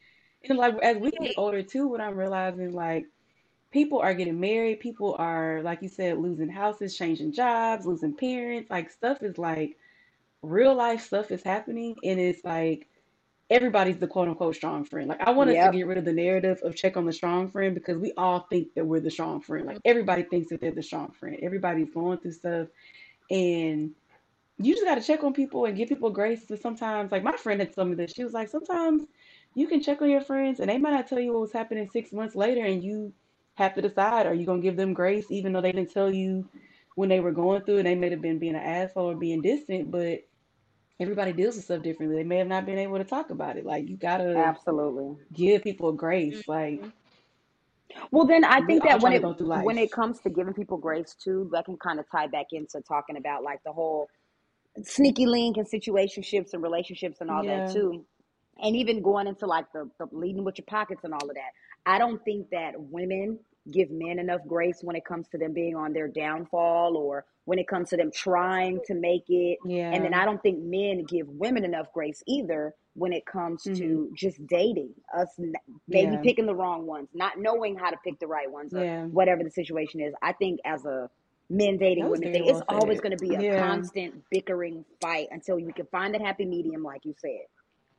and 0.49 0.57
like 0.57 0.75
as 0.81 0.97
we 0.97 1.11
get 1.11 1.33
older 1.37 1.63
too, 1.63 1.87
what 1.87 2.01
I'm 2.01 2.17
realizing, 2.17 2.73
like, 2.73 3.05
people 3.71 3.99
are 3.99 4.13
getting 4.15 4.39
married. 4.39 4.79
People 4.81 5.15
are, 5.19 5.61
like 5.63 5.81
you 5.83 5.89
said, 5.89 6.19
losing 6.19 6.49
houses, 6.49 6.97
changing 6.97 7.33
jobs, 7.33 7.85
losing 7.87 8.15
parents. 8.15 8.69
Like, 8.71 8.89
stuff 8.91 9.23
is 9.23 9.37
like 9.37 9.77
real 10.41 10.75
life 10.75 11.01
stuff 11.05 11.31
is 11.31 11.43
happening, 11.43 11.95
and 12.03 12.19
it's 12.19 12.43
like 12.43 12.87
everybody's 13.49 13.97
the 13.97 14.07
quote 14.07 14.29
unquote 14.29 14.55
strong 14.55 14.83
friend. 14.85 15.09
Like, 15.09 15.21
I 15.21 15.31
want 15.31 15.49
us 15.49 15.61
to 15.61 15.69
get 15.69 15.85
rid 15.85 15.97
of 15.97 16.05
the 16.05 16.13
narrative 16.13 16.59
of 16.63 16.75
check 16.75 16.97
on 16.97 17.05
the 17.05 17.13
strong 17.13 17.51
friend 17.51 17.75
because 17.75 17.97
we 17.97 18.13
all 18.17 18.47
think 18.49 18.73
that 18.75 18.85
we're 18.85 19.01
the 19.01 19.11
strong 19.11 19.41
friend. 19.41 19.65
Like, 19.65 19.79
everybody 19.85 20.23
thinks 20.23 20.49
that 20.49 20.61
they're 20.61 20.71
the 20.71 20.83
strong 20.83 21.11
friend. 21.11 21.37
Everybody's 21.41 21.93
going 21.93 22.19
through 22.19 22.31
stuff, 22.33 22.67
and 23.29 23.91
you 24.57 24.73
just 24.73 24.85
got 24.85 24.95
to 24.95 25.01
check 25.01 25.23
on 25.23 25.33
people 25.33 25.65
and 25.65 25.75
give 25.75 25.89
people 25.89 26.09
grace. 26.09 26.45
To 26.45 26.57
sometimes, 26.57 27.11
like 27.11 27.23
my 27.23 27.35
friend 27.37 27.59
had 27.59 27.73
told 27.73 27.89
me 27.89 27.95
this. 27.95 28.13
She 28.13 28.23
was 28.23 28.33
like, 28.33 28.49
sometimes 28.49 29.03
you 29.53 29.67
can 29.67 29.81
check 29.81 30.01
on 30.01 30.09
your 30.09 30.21
friends, 30.21 30.59
and 30.59 30.69
they 30.69 30.77
might 30.77 30.91
not 30.91 31.07
tell 31.07 31.19
you 31.19 31.33
what 31.33 31.41
was 31.41 31.53
happening 31.53 31.89
six 31.91 32.13
months 32.13 32.35
later, 32.35 32.63
and 32.63 32.83
you 32.83 33.13
have 33.55 33.75
to 33.75 33.81
decide: 33.81 34.27
are 34.27 34.33
you 34.33 34.45
gonna 34.45 34.61
give 34.61 34.77
them 34.77 34.93
grace, 34.93 35.25
even 35.29 35.51
though 35.51 35.61
they 35.61 35.71
didn't 35.71 35.91
tell 35.91 36.13
you 36.13 36.47
when 36.95 37.09
they 37.09 37.19
were 37.19 37.31
going 37.31 37.61
through, 37.63 37.77
and 37.77 37.87
they 37.87 37.95
may 37.95 38.09
have 38.09 38.21
been 38.21 38.39
being 38.39 38.55
an 38.55 38.61
asshole 38.61 39.11
or 39.11 39.15
being 39.15 39.41
distant, 39.41 39.91
but 39.91 40.21
everybody 41.01 41.33
deals 41.33 41.55
with 41.55 41.65
stuff 41.65 41.81
differently. 41.81 42.17
They 42.17 42.23
may 42.23 42.37
have 42.37 42.47
not 42.47 42.65
been 42.65 42.77
able 42.77 42.97
to 42.97 43.03
talk 43.03 43.31
about 43.31 43.57
it. 43.57 43.65
Like 43.65 43.89
you 43.89 43.97
gotta 43.97 44.35
Absolutely. 44.37 45.17
give 45.33 45.63
people 45.63 45.91
grace. 45.91 46.47
Like 46.47 46.79
mm-hmm. 46.79 46.89
Well, 48.11 48.25
then 48.25 48.43
I 48.43 48.61
think 48.65 48.83
that 48.83 49.01
when 49.01 49.13
it 49.13 49.23
when 49.41 49.77
it 49.77 49.91
comes 49.91 50.19
to 50.21 50.29
giving 50.29 50.53
people 50.53 50.77
grace 50.77 51.15
too, 51.21 51.49
that 51.51 51.65
can 51.65 51.77
kind 51.77 51.99
of 51.99 52.05
tie 52.11 52.27
back 52.27 52.47
into 52.51 52.81
talking 52.81 53.17
about 53.17 53.43
like 53.43 53.61
the 53.63 53.71
whole 53.71 54.09
sneaky 54.83 55.25
link 55.25 55.57
and 55.57 55.67
situationships 55.67 56.53
and 56.53 56.63
relationships 56.63 57.19
and 57.21 57.29
all 57.29 57.43
Yeah. 57.43 57.65
that 57.65 57.73
too, 57.73 58.05
and 58.61 58.75
even 58.75 59.01
going 59.01 59.27
into 59.27 59.45
like 59.45 59.65
the, 59.73 59.89
the 59.99 60.07
leading 60.11 60.43
with 60.43 60.57
your 60.57 60.65
pockets 60.67 61.03
and 61.03 61.13
all 61.13 61.29
of 61.29 61.35
that. 61.35 61.51
I 61.85 61.97
don't 61.97 62.23
think 62.23 62.49
that 62.51 62.73
women 62.77 63.39
give 63.71 63.91
men 63.91 64.19
enough 64.19 64.41
grace 64.47 64.79
when 64.81 64.95
it 64.95 65.05
comes 65.05 65.27
to 65.29 65.37
them 65.37 65.53
being 65.53 65.75
on 65.75 65.93
their 65.93 66.07
downfall 66.07 66.97
or 66.97 67.25
when 67.45 67.59
it 67.59 67.67
comes 67.67 67.89
to 67.89 67.97
them 67.97 68.11
trying 68.11 68.79
to 68.87 68.93
make 68.95 69.25
it. 69.29 69.59
And 69.91 70.03
then 70.05 70.13
I 70.13 70.25
don't 70.25 70.41
think 70.41 70.59
men 70.59 71.05
give 71.05 71.27
women 71.27 71.65
enough 71.65 71.87
grace 71.93 72.23
either 72.27 72.73
when 72.95 73.13
it 73.13 73.25
comes 73.25 73.63
hmm 73.63 73.73
to 73.77 74.09
just 74.15 74.45
dating 74.47 74.93
us, 75.15 75.29
maybe 75.87 76.17
Yeah. 76.17 76.21
picking 76.23 76.45
the 76.45 76.55
wrong 76.55 76.85
ones, 76.85 77.09
not 77.13 77.39
knowing 77.39 77.77
how 77.77 77.89
to 77.89 77.97
pick 78.03 78.19
the 78.19 78.27
right 78.27 78.51
ones, 78.51 78.73
or 78.73 78.79
Yeah. 78.83 79.07
whatever 79.11 79.43
the 79.43 79.51
situation 79.51 80.01
is. 80.01 80.13
I 80.21 80.33
think 80.33 80.59
as 80.65 80.85
a 80.85 81.09
men 81.49 81.77
dating 81.77 82.09
women 82.09 82.29
thing, 82.29 82.45
it's 82.45 82.61
always 82.69 82.99
going 83.01 83.11
to 83.11 83.17
be 83.17 83.35
a 83.35 83.43
Yeah. 83.43 83.55
constant 83.55 84.23
bickering 84.31 84.85
fight 85.01 85.27
until 85.31 85.55
we 85.57 85.71
can 85.73 85.85
find 85.87 86.13
that 86.13 86.21
happy 86.21 86.45
medium, 86.45 86.83
like 86.83 87.05
you 87.05 87.13
said. 87.19 87.45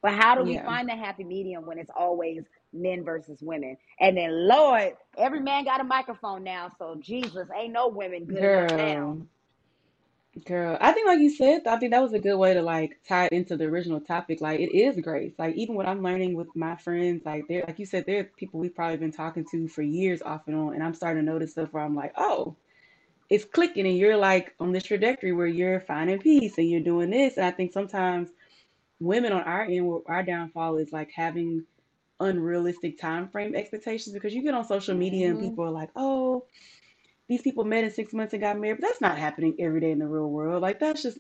But 0.03 0.15
how 0.15 0.35
do 0.35 0.45
we 0.45 0.55
Yeah. 0.55 0.65
find 0.65 0.89
that 0.89 0.99
happy 0.99 1.25
medium 1.25 1.67
when 1.67 1.79
it's 1.79 1.91
always 1.97 2.45
men 2.73 3.05
versus 3.05 3.41
women? 3.43 3.77
And 4.01 4.17
then, 4.17 4.49
Lord, 4.49 4.95
every 5.19 5.41
man 5.41 5.65
got 5.65 5.81
a 5.81 5.85
microphone 5.85 6.45
now, 6.45 6.73
so 6.79 6.97
Jesus, 7.01 7.49
ain't 7.57 7.73
no 7.73 7.89
women 7.89 8.27
good 8.27 8.45
enough 8.45 8.71
now. 8.71 8.95
Girl. 8.95 9.27
Girl, 10.47 10.79
I 10.81 10.93
think 10.93 11.07
like 11.07 11.21
you 11.21 11.29
said, 11.29 11.67
I 11.67 11.77
think 11.77 11.93
that 11.93 12.03
was 12.03 12.15
a 12.15 12.19
good 12.19 12.39
way 12.39 12.55
to 12.55 12.63
like 12.63 12.99
tie 13.07 13.27
it 13.27 13.33
into 13.33 13.55
the 13.55 13.65
original 13.65 14.01
topic. 14.01 14.41
Like 14.41 14.61
it 14.61 14.75
is 14.75 14.99
grace. 14.99 15.35
Like 15.39 15.55
even 15.57 15.75
what 15.75 15.85
I'm 15.87 16.03
learning 16.03 16.35
with 16.35 16.49
my 16.57 16.75
friends, 16.77 17.27
like 17.27 17.45
they're 17.49 17.65
like 17.67 17.79
you 17.79 17.85
said, 17.85 18.07
they're 18.07 18.25
people 18.25 18.59
we've 18.59 18.75
probably 18.75 18.97
been 18.97 19.13
talking 19.13 19.45
to 19.51 19.69
for 19.69 19.83
years 19.83 20.23
off 20.23 20.43
and 20.47 20.57
on, 20.57 20.73
and 20.73 20.83
I'm 20.83 20.95
starting 20.95 21.23
to 21.23 21.31
notice 21.31 21.51
stuff 21.51 21.69
where 21.73 21.83
I'm 21.83 21.95
like, 21.95 22.15
oh, 22.17 22.57
it's 23.29 23.45
clicking, 23.45 23.87
and 23.87 23.99
you're 23.99 24.17
like 24.17 24.55
on 24.59 24.73
this 24.73 24.85
trajectory 24.85 25.33
where 25.33 25.47
you're 25.47 25.81
finding 25.81 26.19
peace 26.19 26.57
and 26.57 26.71
you're 26.71 26.81
doing 26.81 27.11
this. 27.11 27.37
And 27.37 27.45
I 27.45 27.51
think 27.51 27.75
sometimes 27.75 28.31
women 29.01 29.33
on 29.33 29.43
our 29.43 29.65
end, 29.65 30.01
our 30.07 30.23
downfall 30.23 30.79
is 30.79 30.93
like 30.93 31.11
having 31.15 31.67
unrealistic 32.23 32.99
time 32.99 33.29
frame 33.29 33.55
expectations 33.55 34.15
because 34.15 34.35
you 34.35 34.43
get 34.43 34.55
on 34.55 34.65
social 34.65 34.95
media 34.97 35.31
and 35.31 35.39
hmm 35.39 35.49
people 35.49 35.65
are 35.65 35.71
like, 35.71 35.91
oh 35.97 36.45
these 37.29 37.43
people 37.43 37.65
met 37.65 37.85
in 37.85 37.91
six 37.91 38.13
months 38.13 38.33
and 38.35 38.43
got 38.43 38.59
married, 38.59 38.81
but 38.81 38.89
that's 38.89 39.01
not 39.01 39.19
happening 39.19 39.57
every 39.59 39.81
day 39.81 39.91
in 39.91 39.99
the 39.99 40.07
real 40.07 40.29
world. 40.29 40.63
Like 40.63 40.79
that's 40.79 41.03
just 41.03 41.19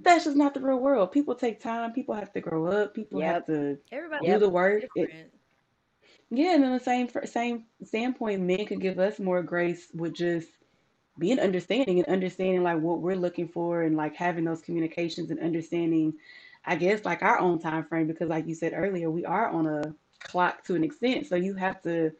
that's 0.00 0.24
just 0.24 0.36
not 0.36 0.54
the 0.54 0.60
real 0.60 0.78
world. 0.78 1.12
People 1.12 1.34
take 1.34 1.60
time. 1.60 1.92
People 1.92 2.14
have 2.14 2.32
to 2.32 2.40
grow 2.40 2.66
up. 2.66 2.94
People 2.94 3.20
have 3.20 3.46
to 3.46 3.78
Everybody 3.90 4.26
do 4.26 4.38
the 4.38 4.48
work. 4.48 4.84
It. 4.94 5.10
Yeah, 6.30 6.54
and 6.54 6.62
then 6.62 6.72
the 6.72 6.80
same 6.80 7.08
same 7.24 7.64
standpoint, 7.84 8.42
men 8.42 8.66
could 8.66 8.80
give 8.80 8.98
us 8.98 9.18
more 9.18 9.42
grace 9.42 9.88
with 9.94 10.14
just 10.14 10.48
being 11.18 11.40
understanding 11.40 11.98
and 11.98 12.08
understanding 12.08 12.62
like 12.62 12.80
what 12.80 13.00
we're 13.00 13.16
looking 13.16 13.48
for 13.48 13.82
and 13.82 13.96
like 13.96 14.14
having 14.16 14.44
those 14.44 14.62
communications 14.62 15.30
and 15.30 15.40
understanding, 15.40 16.14
I 16.64 16.76
guess, 16.76 17.04
like 17.04 17.22
our 17.22 17.38
own 17.38 17.58
time 17.58 17.84
frame 17.84 18.06
because 18.06 18.28
like 18.28 18.46
you 18.46 18.54
said 18.54 18.72
earlier, 18.74 19.10
we 19.10 19.24
are 19.24 19.48
on 19.48 19.66
a 19.66 19.94
clock 20.24 20.64
to 20.64 20.74
an 20.74 20.84
extent. 20.84 21.26
So 21.26 21.36
you 21.36 21.54
have 21.54 21.82
to 21.82 22.12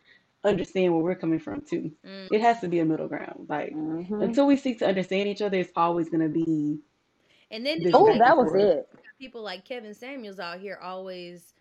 understand 0.45 0.95
where 0.95 1.03
we're 1.03 1.15
coming 1.15 1.39
from 1.39 1.61
too. 1.63 1.93
Mm. 2.07 2.29
It 2.31 2.41
has 2.41 2.61
to 2.61 2.69
be 2.69 2.81
a 2.81 2.85
middle 2.85 3.09
ground. 3.09 3.47
Like 3.49 3.73
hmm 3.73 4.21
until 4.21 4.47
we 4.47 4.57
seek 4.57 4.79
to 4.81 4.89
understand 4.89 5.29
each 5.29 5.43
other, 5.43 5.59
it's 5.59 5.73
always 5.77 6.09
gonna 6.09 6.29
be 6.29 6.79
And 7.51 7.67
then 7.67 7.83
Oh, 7.93 8.19
that 8.19 8.37
was 8.37 8.55
it. 8.55 8.89
people 9.21 9.43
like 9.43 9.65
Kevin 9.65 9.95
Samuels 9.95 10.41
out 10.41 10.61
here 10.61 10.79
always 10.83 11.55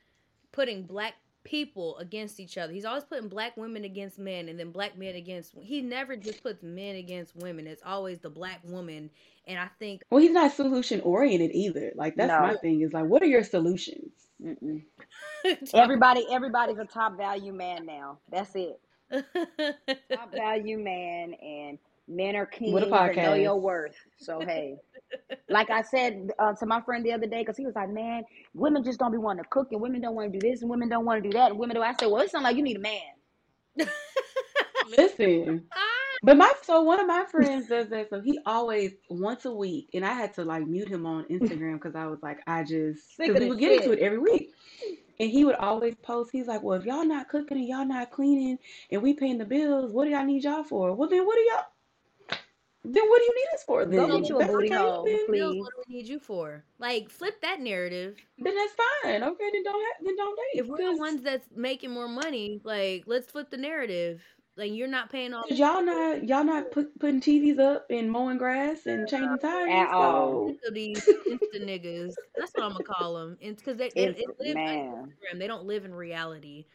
putting 0.51 0.83
black 0.83 1.15
people 1.43 1.97
against 1.97 2.39
each 2.39 2.57
other. 2.57 2.73
He's 2.73 2.85
always 2.85 3.03
putting 3.03 3.29
black 3.29 3.57
women 3.57 3.83
against 3.83 4.19
men 4.19 4.49
and 4.49 4.59
then 4.59 4.71
black 4.71 4.97
men 4.97 5.15
against 5.15 5.53
he 5.61 5.81
never 5.81 6.15
just 6.15 6.43
puts 6.43 6.63
men 6.63 6.95
against 6.95 7.35
women. 7.35 7.67
It's 7.67 7.83
always 7.85 8.19
the 8.19 8.29
black 8.29 8.61
woman. 8.63 9.09
And 9.47 9.59
I 9.59 9.69
think 9.79 10.03
Well, 10.11 10.21
he's 10.21 10.31
not 10.31 10.51
solution 10.53 11.01
oriented 11.01 11.51
either. 11.53 11.91
Like 11.95 12.15
that's 12.15 12.29
my 12.39 12.55
thing 12.55 12.81
is 12.81 12.93
like, 12.93 13.05
what 13.05 13.23
are 13.23 13.27
your 13.27 13.43
solutions? 13.43 14.11
Everybody, 15.73 16.25
everybody's 16.31 16.79
a 16.79 16.85
top 16.85 17.17
value 17.17 17.53
man 17.53 17.85
now. 17.85 18.19
That's 18.31 18.55
it. 18.55 18.79
about 19.11 19.25
Top 20.13 20.31
value 20.33 20.77
man, 20.77 21.33
and 21.41 21.77
men 22.07 22.35
are 22.35 22.45
What 22.65 22.83
a 22.83 22.87
kings 22.87 23.01
and 23.07 23.21
know 23.21 23.33
your 23.33 23.57
worth. 23.59 23.95
So 24.17 24.41
hey, 24.41 24.77
like 25.49 25.69
I 25.69 25.81
said 25.81 26.31
uh, 26.39 26.53
to 26.53 26.65
my 26.65 26.81
friend 26.81 27.05
the 27.05 27.13
other 27.13 27.27
day, 27.27 27.41
because 27.41 27.57
he 27.57 27.65
was 27.65 27.75
like, 27.75 27.89
"Man, 27.89 28.23
women 28.53 28.83
just 28.83 28.99
don't 28.99 29.11
be 29.11 29.17
wanting 29.17 29.43
to 29.43 29.49
cook, 29.49 29.67
and 29.71 29.81
women 29.81 30.01
don't 30.01 30.15
want 30.15 30.31
to 30.31 30.39
do 30.39 30.49
this, 30.49 30.61
and 30.61 30.69
women 30.69 30.89
don't 30.89 31.05
want 31.05 31.23
to 31.23 31.29
do 31.29 31.37
that, 31.37 31.51
and 31.51 31.59
women 31.59 31.75
do." 31.75 31.81
I 31.81 31.93
said, 31.93 32.07
"Well, 32.07 32.21
it 32.21 32.31
sounds 32.31 32.43
like 32.43 32.55
you 32.55 32.63
need 32.63 32.77
a 32.77 32.79
man." 32.79 33.01
Listen, 34.97 35.63
but 36.23 36.37
my 36.37 36.51
so 36.63 36.81
one 36.81 36.99
of 36.99 37.07
my 37.07 37.25
friends 37.25 37.67
does 37.67 37.89
that. 37.89 38.09
So 38.09 38.21
he 38.21 38.39
always 38.45 38.93
once 39.09 39.45
a 39.45 39.53
week, 39.53 39.89
and 39.93 40.05
I 40.05 40.13
had 40.13 40.33
to 40.35 40.43
like 40.43 40.67
mute 40.67 40.87
him 40.87 41.05
on 41.05 41.25
Instagram 41.25 41.73
because 41.73 41.95
I 41.95 42.05
was 42.07 42.19
like, 42.21 42.39
I 42.47 42.63
just 42.63 43.17
because 43.17 43.35
of 43.35 43.41
we 43.41 43.49
would 43.49 43.59
get 43.59 43.71
into 43.71 43.91
it 43.91 43.99
every 43.99 44.19
week, 44.19 44.53
and 45.19 45.29
he 45.29 45.45
would 45.45 45.55
always 45.55 45.95
post. 46.03 46.31
He's 46.31 46.47
like, 46.47 46.63
well, 46.63 46.79
if 46.79 46.85
y'all 46.85 47.05
not 47.05 47.29
cooking 47.29 47.57
and 47.57 47.67
y'all 47.67 47.85
not 47.85 48.11
cleaning 48.11 48.59
and 48.91 49.01
we 49.01 49.13
paying 49.13 49.37
the 49.37 49.45
bills, 49.45 49.91
what 49.91 50.05
do 50.05 50.11
y'all 50.11 50.25
need 50.25 50.43
y'all 50.43 50.63
for? 50.63 50.93
Well, 50.93 51.09
then 51.09 51.25
what 51.25 51.35
do 51.35 51.41
y'all? 51.41 51.65
Then 52.83 53.07
what 53.09 53.19
do 53.19 53.25
you 53.25 53.35
need 53.35 53.47
us 53.55 53.63
for? 53.63 53.85
Go 53.85 53.91
Then 53.91 54.21
get 54.21 54.29
you 54.29 54.39
a 54.39 54.45
the 54.45 54.51
booty 54.51 54.69
case, 54.69 54.77
hole, 54.77 55.03
then 55.05 55.31
Bills, 55.31 55.51
please. 55.53 55.59
what 55.61 55.73
do 55.75 55.83
we 55.87 55.95
need 55.95 56.07
you 56.07 56.19
for? 56.19 56.63
Like 56.79 57.09
flip 57.09 57.39
that 57.41 57.59
narrative. 57.59 58.17
then 58.39 58.55
that's 58.55 58.73
fine. 58.73 59.23
Okay, 59.23 59.49
then 59.53 59.63
don't 59.63 59.81
have, 59.81 60.05
then 60.05 60.15
don't 60.15 60.35
date. 60.37 60.59
If 60.61 60.67
we're 60.67 60.77
the 60.93 60.97
ones 60.97 61.21
that's 61.21 61.47
making 61.55 61.91
more 61.91 62.07
money, 62.07 62.59
like 62.63 63.03
let's 63.05 63.29
flip 63.31 63.49
the 63.51 63.57
narrative. 63.57 64.21
Like 64.57 64.73
you're 64.73 64.87
not 64.87 65.09
paying 65.11 65.33
all 65.33 65.43
Cause 65.47 65.57
y'all 65.57 65.81
not 65.81 66.27
y'all 66.27 66.43
not 66.43 66.71
put, 66.71 66.99
putting 66.99 67.21
TVs 67.21 67.57
up 67.59 67.85
and 67.89 68.11
mowing 68.11 68.37
grass 68.37 68.85
and 68.85 69.07
changing 69.07 69.31
At 69.33 69.41
tires. 69.41 69.89
all. 69.93 70.47
So 70.47 70.53
sick 70.53 70.59
of 70.67 70.73
these 70.73 71.05
Insta 71.29 71.63
niggas. 71.63 72.13
That's 72.35 72.51
what 72.55 72.65
I'm 72.65 72.71
gonna 72.73 72.83
call 72.83 73.13
them. 73.15 73.37
It's 73.39 73.61
because 73.61 73.77
they, 73.77 73.89
they, 73.95 74.07
It's 74.07 74.21
they 74.39 74.53
live 74.53 74.57
on. 74.57 75.13
Instagram. 75.13 75.39
They 75.39 75.47
don't 75.47 75.65
live 75.65 75.85
in 75.85 75.93
reality. 75.95 76.65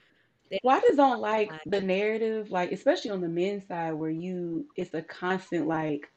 Well, 0.62 0.76
I 0.76 0.80
just 0.80 0.96
don't 0.96 1.20
like 1.20 1.60
the 1.66 1.80
narrative, 1.80 2.50
like 2.50 2.72
especially 2.72 3.10
on 3.10 3.20
the 3.20 3.28
men's 3.28 3.66
side, 3.66 3.94
where 3.94 4.10
you 4.10 4.66
it's 4.76 4.94
a 4.94 5.02
constant 5.02 5.66
like 5.68 6.10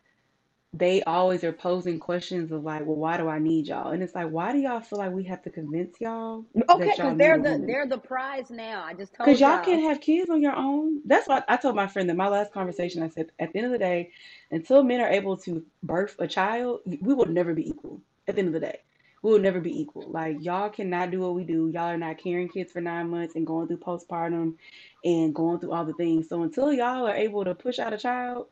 they 0.74 1.02
always 1.04 1.44
are 1.44 1.54
posing 1.54 2.00
questions 2.00 2.52
of 2.52 2.64
like, 2.64 2.86
well, 2.86 2.96
why 2.98 3.18
do 3.18 3.28
I 3.30 3.40
need 3.40 3.68
y'all? 3.68 3.92
And 3.92 4.04
it's 4.04 4.16
like, 4.16 4.30
why 4.30 4.52
do 4.54 4.60
y'all 4.60 4.82
feel 4.82 5.00
like 5.00 5.12
we 5.12 5.24
have 5.26 5.44
to 5.44 5.50
convince 5.50 6.00
y'all 6.02 6.46
Okay, 6.70 6.96
because 6.96 7.18
they're 7.18 7.42
the 7.42 7.62
woman? 7.62 7.68
they're 7.68 7.88
the 7.88 7.98
prize 7.98 8.50
now. 8.52 8.84
I 8.84 8.94
just 8.94 9.14
Because 9.24 9.40
told 9.40 9.42
y'all 9.42 9.60
y'all. 9.60 9.60
can't 9.60 9.84
have 9.84 10.02
kids 10.02 10.30
on 10.30 10.42
your 10.42 10.56
own. 10.56 11.02
That's 11.06 11.28
what 11.28 11.46
I 11.50 11.58
told 11.58 11.76
my 11.76 11.88
friend 11.88 12.10
that 12.10 12.16
my 12.16 12.30
last 12.30 12.54
conversation. 12.54 13.04
I 13.04 13.10
said, 13.10 13.32
at 13.40 13.52
the 13.52 13.60
end 13.60 13.66
of 13.68 13.72
the 13.74 13.78
day, 13.78 14.12
until 14.52 14.84
men 14.84 15.02
are 15.02 15.10
able 15.10 15.38
to 15.38 15.66
birth 15.84 16.16
a 16.20 16.28
child, 16.28 16.82
we 16.86 17.14
will 17.14 17.26
never 17.26 17.54
be 17.54 17.70
equal. 17.70 18.02
At 18.28 18.36
the 18.36 18.40
end 18.40 18.48
of 18.50 18.54
the 18.54 18.62
day, 18.62 18.80
we 19.22 19.32
will 19.32 19.40
never 19.40 19.60
be 19.60 19.80
equal. 19.80 20.10
Like 20.12 20.38
y'all 20.40 20.70
cannot 20.70 21.12
do 21.12 21.22
what 21.22 21.36
we 21.36 21.44
do. 21.44 21.70
Y'all 21.74 21.90
are 21.90 21.98
not 21.98 22.18
carrying 22.18 22.50
kids 22.50 22.72
for 22.72 22.82
nine 22.82 23.10
months 23.10 23.36
and 23.36 23.48
going 23.48 23.68
through 23.68 23.78
postpartum 23.78 24.56
and 25.04 25.36
going 25.36 25.60
through 25.60 25.74
all 25.74 25.86
the 25.86 25.94
things. 25.94 26.30
So 26.30 26.44
until 26.44 26.74
y'all 26.74 27.08
are 27.08 27.16
able 27.16 27.46
to 27.46 27.56
push 27.56 27.80
out 27.80 27.94
a 27.94 27.98
child 27.98 28.48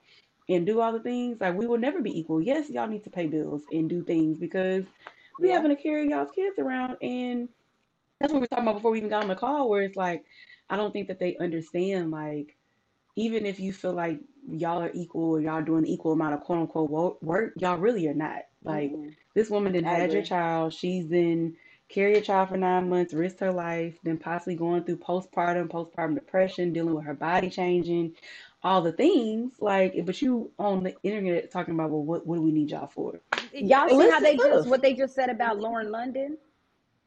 and 0.49 0.65
do 0.65 0.81
all 0.81 0.93
the 0.93 1.01
things, 1.01 1.39
like 1.41 1.55
we 1.55 1.67
will 1.67 1.77
never 1.77 2.01
be 2.01 2.17
equal. 2.19 2.41
Yes, 2.41 2.69
y'all 2.69 2.87
need 2.87 3.03
to 3.05 3.09
pay 3.09 3.27
bills 3.27 3.63
and 3.71 3.89
do 3.89 4.03
things 4.03 4.37
because 4.39 4.85
we 5.37 5.49
Yeah. 5.49 5.55
having 5.55 5.75
to 5.75 5.81
carry 5.81 6.09
y'all's 6.09 6.31
kids 6.31 6.59
around 6.59 6.97
and 7.01 7.49
that's 8.19 8.33
what 8.33 8.39
we 8.39 8.43
were 8.43 8.47
talking 8.47 8.65
about 8.65 8.75
before 8.75 8.91
we 8.91 8.97
even 8.97 9.09
got 9.09 9.23
on 9.23 9.29
the 9.29 9.35
call, 9.35 9.69
where 9.69 9.83
it's 9.83 9.97
like, 9.97 10.25
I 10.69 10.75
don't 10.75 10.91
think 10.91 11.07
that 11.09 11.19
they 11.19 11.37
understand, 11.37 12.11
like, 12.11 12.57
even 13.15 13.45
if 13.45 13.59
you 13.59 13.73
feel 13.73 13.93
like 13.93 14.19
y'all 14.49 14.81
are 14.81 14.91
equal 14.93 15.31
or 15.35 15.41
y'all 15.41 15.63
doing 15.63 15.85
equal 15.85 16.13
amount 16.13 16.33
of 16.35 16.41
quote 16.41 16.59
unquote 16.59 17.21
work, 17.21 17.53
y'all 17.57 17.77
really 17.77 18.07
are 18.07 18.15
not. 18.15 18.43
Like, 18.63 18.97
Mm-mm. 18.97 19.15
this 19.35 19.49
woman 19.49 19.73
then 19.73 19.85
had 19.85 20.13
your 20.13 20.23
child, 20.23 20.73
she's 20.73 21.07
then 21.09 21.55
carried 21.89 22.17
a 22.17 22.21
child 22.21 22.49
for 22.49 22.57
nine 22.57 22.89
months, 22.89 23.13
risked 23.13 23.39
her 23.41 23.51
life, 23.51 23.97
then 24.03 24.17
possibly 24.17 24.55
going 24.55 24.83
through 24.83 24.97
postpartum, 24.97 25.69
postpartum 25.69 26.15
depression, 26.15 26.73
dealing 26.73 26.95
with 26.95 27.05
her 27.05 27.13
body 27.13 27.49
changing, 27.49 28.15
all 28.63 28.81
the 28.81 28.91
things. 28.91 29.53
Like, 29.59 29.95
but 30.05 30.21
you 30.21 30.51
on 30.59 30.83
the 30.83 30.95
internet 31.03 31.51
talking 31.51 31.73
about, 31.73 31.91
well, 31.91 32.03
what, 32.03 32.25
what 32.27 32.35
do 32.37 32.41
we 32.41 32.51
need 32.51 32.71
y'all 32.71 32.87
for? 32.87 33.19
Y'all 33.53 33.89
see 33.89 34.07
how 34.07 34.19
they 34.21 34.37
just 34.37 34.65
what 34.65 34.81
they 34.81 34.93
just 34.93 35.15
said 35.15 35.29
about 35.29 35.59
Lauren 35.59 35.91
London? 35.91 36.37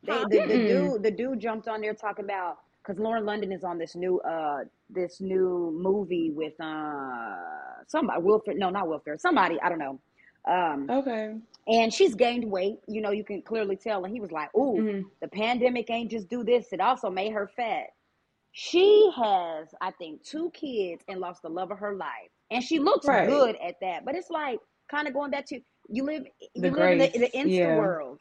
They 0.05 0.25
Huh? 0.25 0.27
the, 0.27 0.41
the 0.41 0.59
Mm-mm. 0.59 0.59
dude 0.59 1.03
the 1.03 1.11
dude 1.11 1.41
jumped 1.41 1.69
on 1.69 1.81
there 1.81 1.95
talking 1.95 2.25
about 2.25 2.59
because 2.83 2.99
Lauren 3.01 3.25
London 3.27 3.53
is 3.53 3.65
on 3.65 3.79
this 3.79 3.95
new 3.97 4.21
uh 4.21 4.61
this 4.91 5.21
new 5.21 5.77
movie 5.81 6.31
with 6.35 6.55
uh 6.61 7.37
somebody 7.89 8.23
Wilfred 8.23 8.59
no 8.59 8.71
not 8.71 8.89
Wilfred 8.89 9.21
somebody 9.21 9.59
I 9.63 9.69
don't 9.69 9.79
know 9.79 10.01
um 10.49 10.91
Okay. 10.91 11.37
and 11.67 11.93
she's 11.93 12.15
gained 12.15 12.51
weight 12.51 12.79
you 12.89 13.01
know 13.01 13.11
you 13.11 13.25
can 13.25 13.43
clearly 13.43 13.77
tell 13.77 14.05
and 14.05 14.15
he 14.15 14.21
was 14.21 14.33
like 14.33 14.55
ooh 14.57 14.83
hmm 14.83 15.03
the 15.21 15.29
pandemic 15.29 15.91
ain't 15.91 16.11
just 16.11 16.29
do 16.29 16.45
this 16.45 16.73
it 16.73 16.81
also 16.81 17.11
made 17.11 17.33
her 17.33 17.51
fat 17.57 17.87
she 18.53 19.11
has 19.17 19.69
I 19.81 19.93
think 19.93 20.25
two 20.25 20.51
kids 20.53 21.03
and 21.09 21.21
lost 21.21 21.43
the 21.43 21.49
love 21.51 21.71
of 21.71 21.79
her 21.79 21.95
life 21.95 22.31
and 22.51 22.63
she 22.63 22.79
looks 22.79 23.09
Right. 23.09 23.27
good 23.27 23.57
at 23.65 23.77
that 23.83 24.05
but 24.05 24.15
it's 24.17 24.31
like 24.31 24.61
kind 24.91 25.09
of 25.09 25.15
going 25.15 25.31
back 25.31 25.47
to 25.47 25.61
you 25.89 26.05
live 26.05 26.25
The 26.57 26.71
you 26.71 26.73
live 26.73 26.91
in 26.93 26.99
the, 26.99 27.11
the 27.13 27.31
insta 27.37 27.71
Yeah. 27.71 27.73
world 27.73 28.19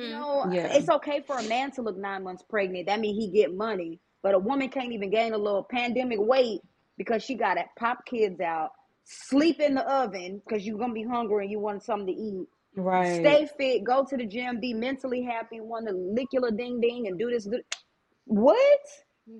you 0.00 0.08
Mm-hmm. 0.08 0.10
know, 0.10 0.46
Yeah. 0.52 0.68
it's 0.74 0.88
okay 0.88 1.22
for 1.26 1.38
a 1.38 1.42
man 1.42 1.70
to 1.72 1.82
look 1.82 1.96
nine 1.98 2.24
months 2.24 2.44
pregnant. 2.48 2.86
That 2.86 3.00
means 3.00 3.18
he 3.18 3.30
get 3.30 3.54
money. 3.54 4.00
But 4.22 4.34
a 4.34 4.38
woman 4.38 4.68
can't 4.68 4.92
even 4.92 5.10
gain 5.10 5.32
a 5.34 5.38
little 5.38 5.66
pandemic 5.70 6.18
weight 6.20 6.60
because 6.98 7.22
she 7.24 7.34
got 7.34 7.54
to 7.54 7.64
pop 7.78 8.04
kids 8.06 8.40
out, 8.40 8.70
sleep 9.04 9.60
in 9.60 9.74
the 9.74 9.82
oven 9.92 10.40
because 10.44 10.66
you're 10.66 10.78
gonna 10.78 10.92
be 10.92 11.04
hungry 11.04 11.44
and 11.44 11.50
you 11.50 11.58
want 11.58 11.82
something 11.82 12.06
to 12.06 12.12
eat. 12.12 12.48
Right. 12.74 13.20
Stay 13.20 13.48
fit, 13.58 13.84
go 13.84 14.04
to 14.04 14.16
the 14.16 14.24
gym, 14.24 14.58
be 14.60 14.72
mentally 14.72 15.22
happy, 15.22 15.60
want 15.60 15.86
to 15.88 15.94
lick 15.94 16.28
your 16.32 16.42
little 16.42 16.56
ding 16.56 16.80
ding 16.80 17.06
and 17.06 17.18
do 17.18 17.30
this. 17.30 17.44
Do... 17.44 17.60
What? 18.24 18.80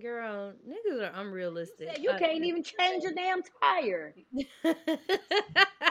Girl, 0.00 0.52
niggas 0.68 1.00
are 1.00 1.20
unrealistic. 1.20 1.98
You 1.98 2.10
I- 2.10 2.18
can't 2.18 2.44
even 2.44 2.62
change 2.62 3.04
a 3.04 3.12
damn 3.12 3.42
tire. 3.60 4.14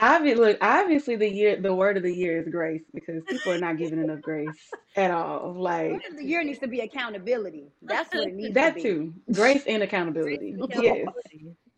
Obvi- 0.01 0.37
look, 0.37 0.57
obviously 0.61 1.15
the 1.15 1.27
year 1.29 1.59
the 1.61 1.73
word 1.73 1.97
of 1.97 2.03
the 2.03 2.13
year 2.13 2.39
is 2.39 2.47
grace 2.47 2.83
because 2.93 3.21
people 3.27 3.51
are 3.51 3.59
not 3.59 3.77
giving 3.77 4.01
enough 4.01 4.21
grace 4.21 4.71
at 4.95 5.11
all. 5.11 5.53
Like 5.57 5.91
Word 5.91 6.05
of 6.09 6.17
the 6.17 6.25
year 6.25 6.43
needs 6.43 6.59
to 6.59 6.67
be 6.67 6.79
accountability. 6.79 7.67
That's 7.81 8.13
what 8.13 8.29
it 8.29 8.33
needs 8.33 8.49
to 8.49 8.53
that 8.53 8.75
be. 8.75 8.81
too. 8.81 9.13
Grace 9.33 9.63
and 9.67 9.83
accountability. 9.83 10.55
Yes. 10.69 11.07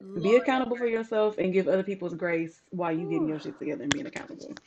Accountability. 0.04 0.22
Be 0.22 0.36
accountable 0.38 0.78
for 0.78 0.88
yourself 0.88 1.38
and 1.40 1.54
give 1.54 1.68
other 1.68 1.84
people's 1.84 2.16
grace 2.16 2.62
while 2.72 2.92
you 2.94 3.08
getting 3.08 3.28
your 3.30 3.40
shit 3.40 3.60
together 3.60 3.84
and 3.84 3.94
being 3.94 4.08
accountable. 4.08 4.58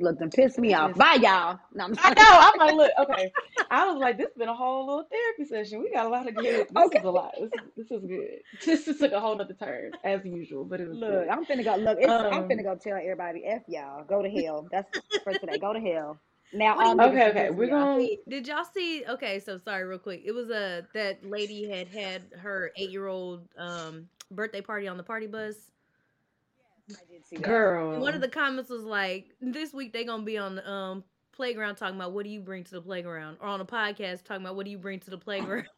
Look, 0.00 0.18
them 0.18 0.30
piss 0.30 0.58
me 0.58 0.74
off. 0.74 0.96
Bye, 0.96 1.18
y'all. 1.22 1.60
No, 1.72 1.84
I'm 1.86 1.94
I 1.96 2.10
know. 2.10 2.24
I'm 2.40 2.58
like, 2.58 2.74
look, 2.74 2.92
okay. 3.10 3.32
I 3.70 3.86
was 3.88 3.98
like, 3.98 4.18
this 4.18 4.28
has 4.28 4.36
been 4.36 4.48
a 4.50 4.56
whole 4.56 4.86
little 4.86 5.08
therapy 5.10 5.44
session. 5.46 5.80
We 5.82 5.92
got 5.92 6.06
a 6.06 6.10
lot 6.10 6.28
of 6.28 6.36
good. 6.36 6.68
This 6.70 6.86
Okay. 6.86 6.94
is 6.94 7.04
a 7.04 7.10
lot. 7.10 7.34
This 7.40 7.54
is, 7.54 7.62
this 7.76 7.90
is 7.90 8.06
good. 8.06 8.40
This 8.66 8.86
just 8.86 9.00
took 9.00 9.12
a 9.12 9.20
whole 9.20 9.36
nother 9.36 9.54
turn 9.54 9.94
as 10.04 10.24
usual, 10.24 10.64
but 10.66 10.80
it 10.80 10.88
was 10.88 11.00
Look, 11.00 11.04
good. 11.04 11.30
I'm 11.30 11.46
finna 11.46 11.64
go. 11.64 11.76
Look, 11.76 11.98
it's, 12.00 12.18
I'm 12.30 12.44
Um, 12.44 12.46
finna 12.46 12.64
go 12.64 12.76
tell 12.76 12.96
everybody, 12.96 13.44
f 13.46 13.62
y'all, 13.68 14.04
go 14.04 14.22
to 14.22 14.30
hell. 14.30 14.68
That's 14.72 14.90
for 15.24 15.34
today. 15.34 15.58
Go 15.58 15.72
to 15.74 15.80
hell. 15.80 16.20
Now 16.52 16.76
What 16.76 16.96
do 16.98 17.02
you- 17.04 17.08
Okay, 17.10 17.30
okay. 17.30 17.50
We're 17.50 17.66
me 17.66 17.72
off. 17.72 17.84
going 17.84 17.98
Wait, 17.98 18.28
did 18.28 18.46
y'all 18.46 18.64
see? 18.64 19.04
Okay, 19.08 19.38
so 19.40 19.58
sorry, 19.58 19.84
real 19.84 19.98
quick. 19.98 20.22
It 20.24 20.32
was 20.32 20.50
a 20.50 20.86
that 20.94 21.24
lady 21.28 21.68
had 21.68 21.88
had 21.88 22.22
her 22.38 22.72
eight 22.76 22.90
year 22.90 23.06
old 23.06 23.48
um 23.56 24.08
birthday 24.30 24.60
party 24.60 24.86
on 24.88 24.96
the 24.96 25.02
party 25.02 25.26
bus. 25.26 25.54
I 26.90 26.94
did 27.10 27.24
see 27.26 27.36
that. 27.36 27.44
girl. 27.46 28.00
One 28.00 28.14
of 28.14 28.20
the 28.20 28.28
comments 28.28 28.68
was 28.70 28.82
like, 28.84 29.30
"This 29.40 29.72
week 29.72 29.92
they 29.92 30.04
gonna 30.04 30.24
be 30.24 30.36
on 30.36 30.56
the 30.56 30.68
um 30.70 31.04
playground 31.32 31.76
talking 31.76 31.96
about 31.96 32.12
what 32.12 32.24
do 32.24 32.30
you 32.30 32.40
bring 32.40 32.64
to 32.64 32.70
the 32.72 32.82
playground, 32.82 33.38
or 33.40 33.48
on 33.48 33.60
a 33.60 33.64
podcast 33.64 34.24
talking 34.24 34.44
about 34.44 34.56
what 34.56 34.64
do 34.64 34.70
you 34.70 34.78
bring 34.78 35.00
to 35.00 35.10
the 35.10 35.18
playground." 35.18 35.66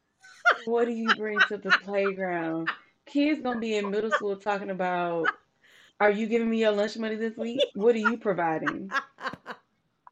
What 0.67 0.85
do 0.85 0.93
you 0.93 1.09
bring 1.15 1.39
to 1.49 1.57
the 1.57 1.71
playground? 1.71 2.71
Kids 3.07 3.41
gonna 3.43 3.59
be 3.61 3.77
in 3.77 3.91
middle 3.91 4.11
school 4.11 4.37
talking 4.37 4.69
about, 4.71 5.27
are 6.01 6.11
you 6.11 6.27
giving 6.27 6.51
me 6.51 6.59
your 6.61 6.71
lunch 6.71 6.99
money 6.99 7.17
this 7.17 7.37
week? 7.37 7.61
What 7.75 7.95
are 7.95 7.99
you 7.99 8.19
providing? 8.19 8.91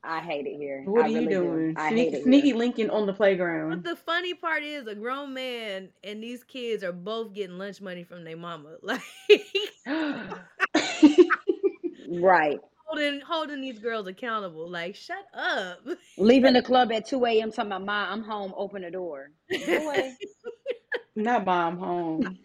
I 0.05 0.19
I 0.19 0.21
hate 0.21 0.47
it 0.47 0.57
here. 0.57 0.83
What 0.85 1.03
I 1.03 1.07
are 1.07 1.09
you 1.09 1.21
really 1.21 1.27
do. 1.29 1.43
doing? 1.45 1.77
I 1.77 1.91
hate 1.91 2.23
Sneaky, 2.23 2.51
it 2.51 2.57
here. 2.57 2.57
linking 2.57 2.91
on 2.91 3.07
the 3.07 3.13
playground. 3.13 3.71
But 3.71 3.83
playground. 3.83 3.85
the 3.85 3.97
funny 3.97 4.35
part 4.35 4.63
is, 4.63 4.87
a 4.87 4.95
grown 4.95 5.33
man 5.35 5.91
and 6.05 6.23
these 6.23 6.45
kids 6.45 6.83
are 6.85 6.93
both 6.93 7.33
getting 7.35 7.59
lunch 7.59 7.81
money 7.81 8.05
from 8.05 8.25
their 8.25 8.37
mama, 8.37 8.77
like 8.83 9.01
Right. 12.09 12.61
holding 12.87 13.21
holding 13.21 13.61
these 13.61 13.79
girls 13.79 14.07
accountable. 14.07 14.69
Like, 14.69 14.95
shut 14.95 15.25
up. 15.35 15.79
Leaving 16.19 16.55
the 16.55 16.63
club 16.71 16.93
at 16.93 17.07
2 17.07 17.25
a.m. 17.27 17.51
talking 17.53 17.71
about, 17.73 17.85
Ma, 17.85 18.09
I'm 18.11 18.23
home, 18.23 18.53
open 18.57 18.83
the 18.83 18.91
door. 18.91 19.31
Boy, 19.51 20.13
Not 21.17 21.45
bomb 21.45 21.79
home. 21.79 22.39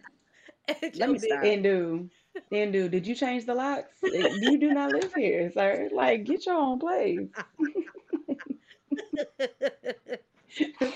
Let 0.68 1.10
me 1.10 1.18
big- 1.18 1.20
stop. 1.20 1.44
And 1.44 1.62
do. 1.62 2.10
And 2.52 2.72
do. 2.72 2.88
Did 2.88 3.06
you 3.06 3.14
change 3.14 3.46
the 3.46 3.54
locks? 3.54 3.92
You 4.02 4.58
do 4.58 4.70
not 4.70 4.92
live 4.92 5.12
here, 5.14 5.50
sir. 5.52 5.88
Like, 5.92 6.24
get 6.24 6.46
your 6.46 6.56
own 6.56 6.78
place. 6.78 7.28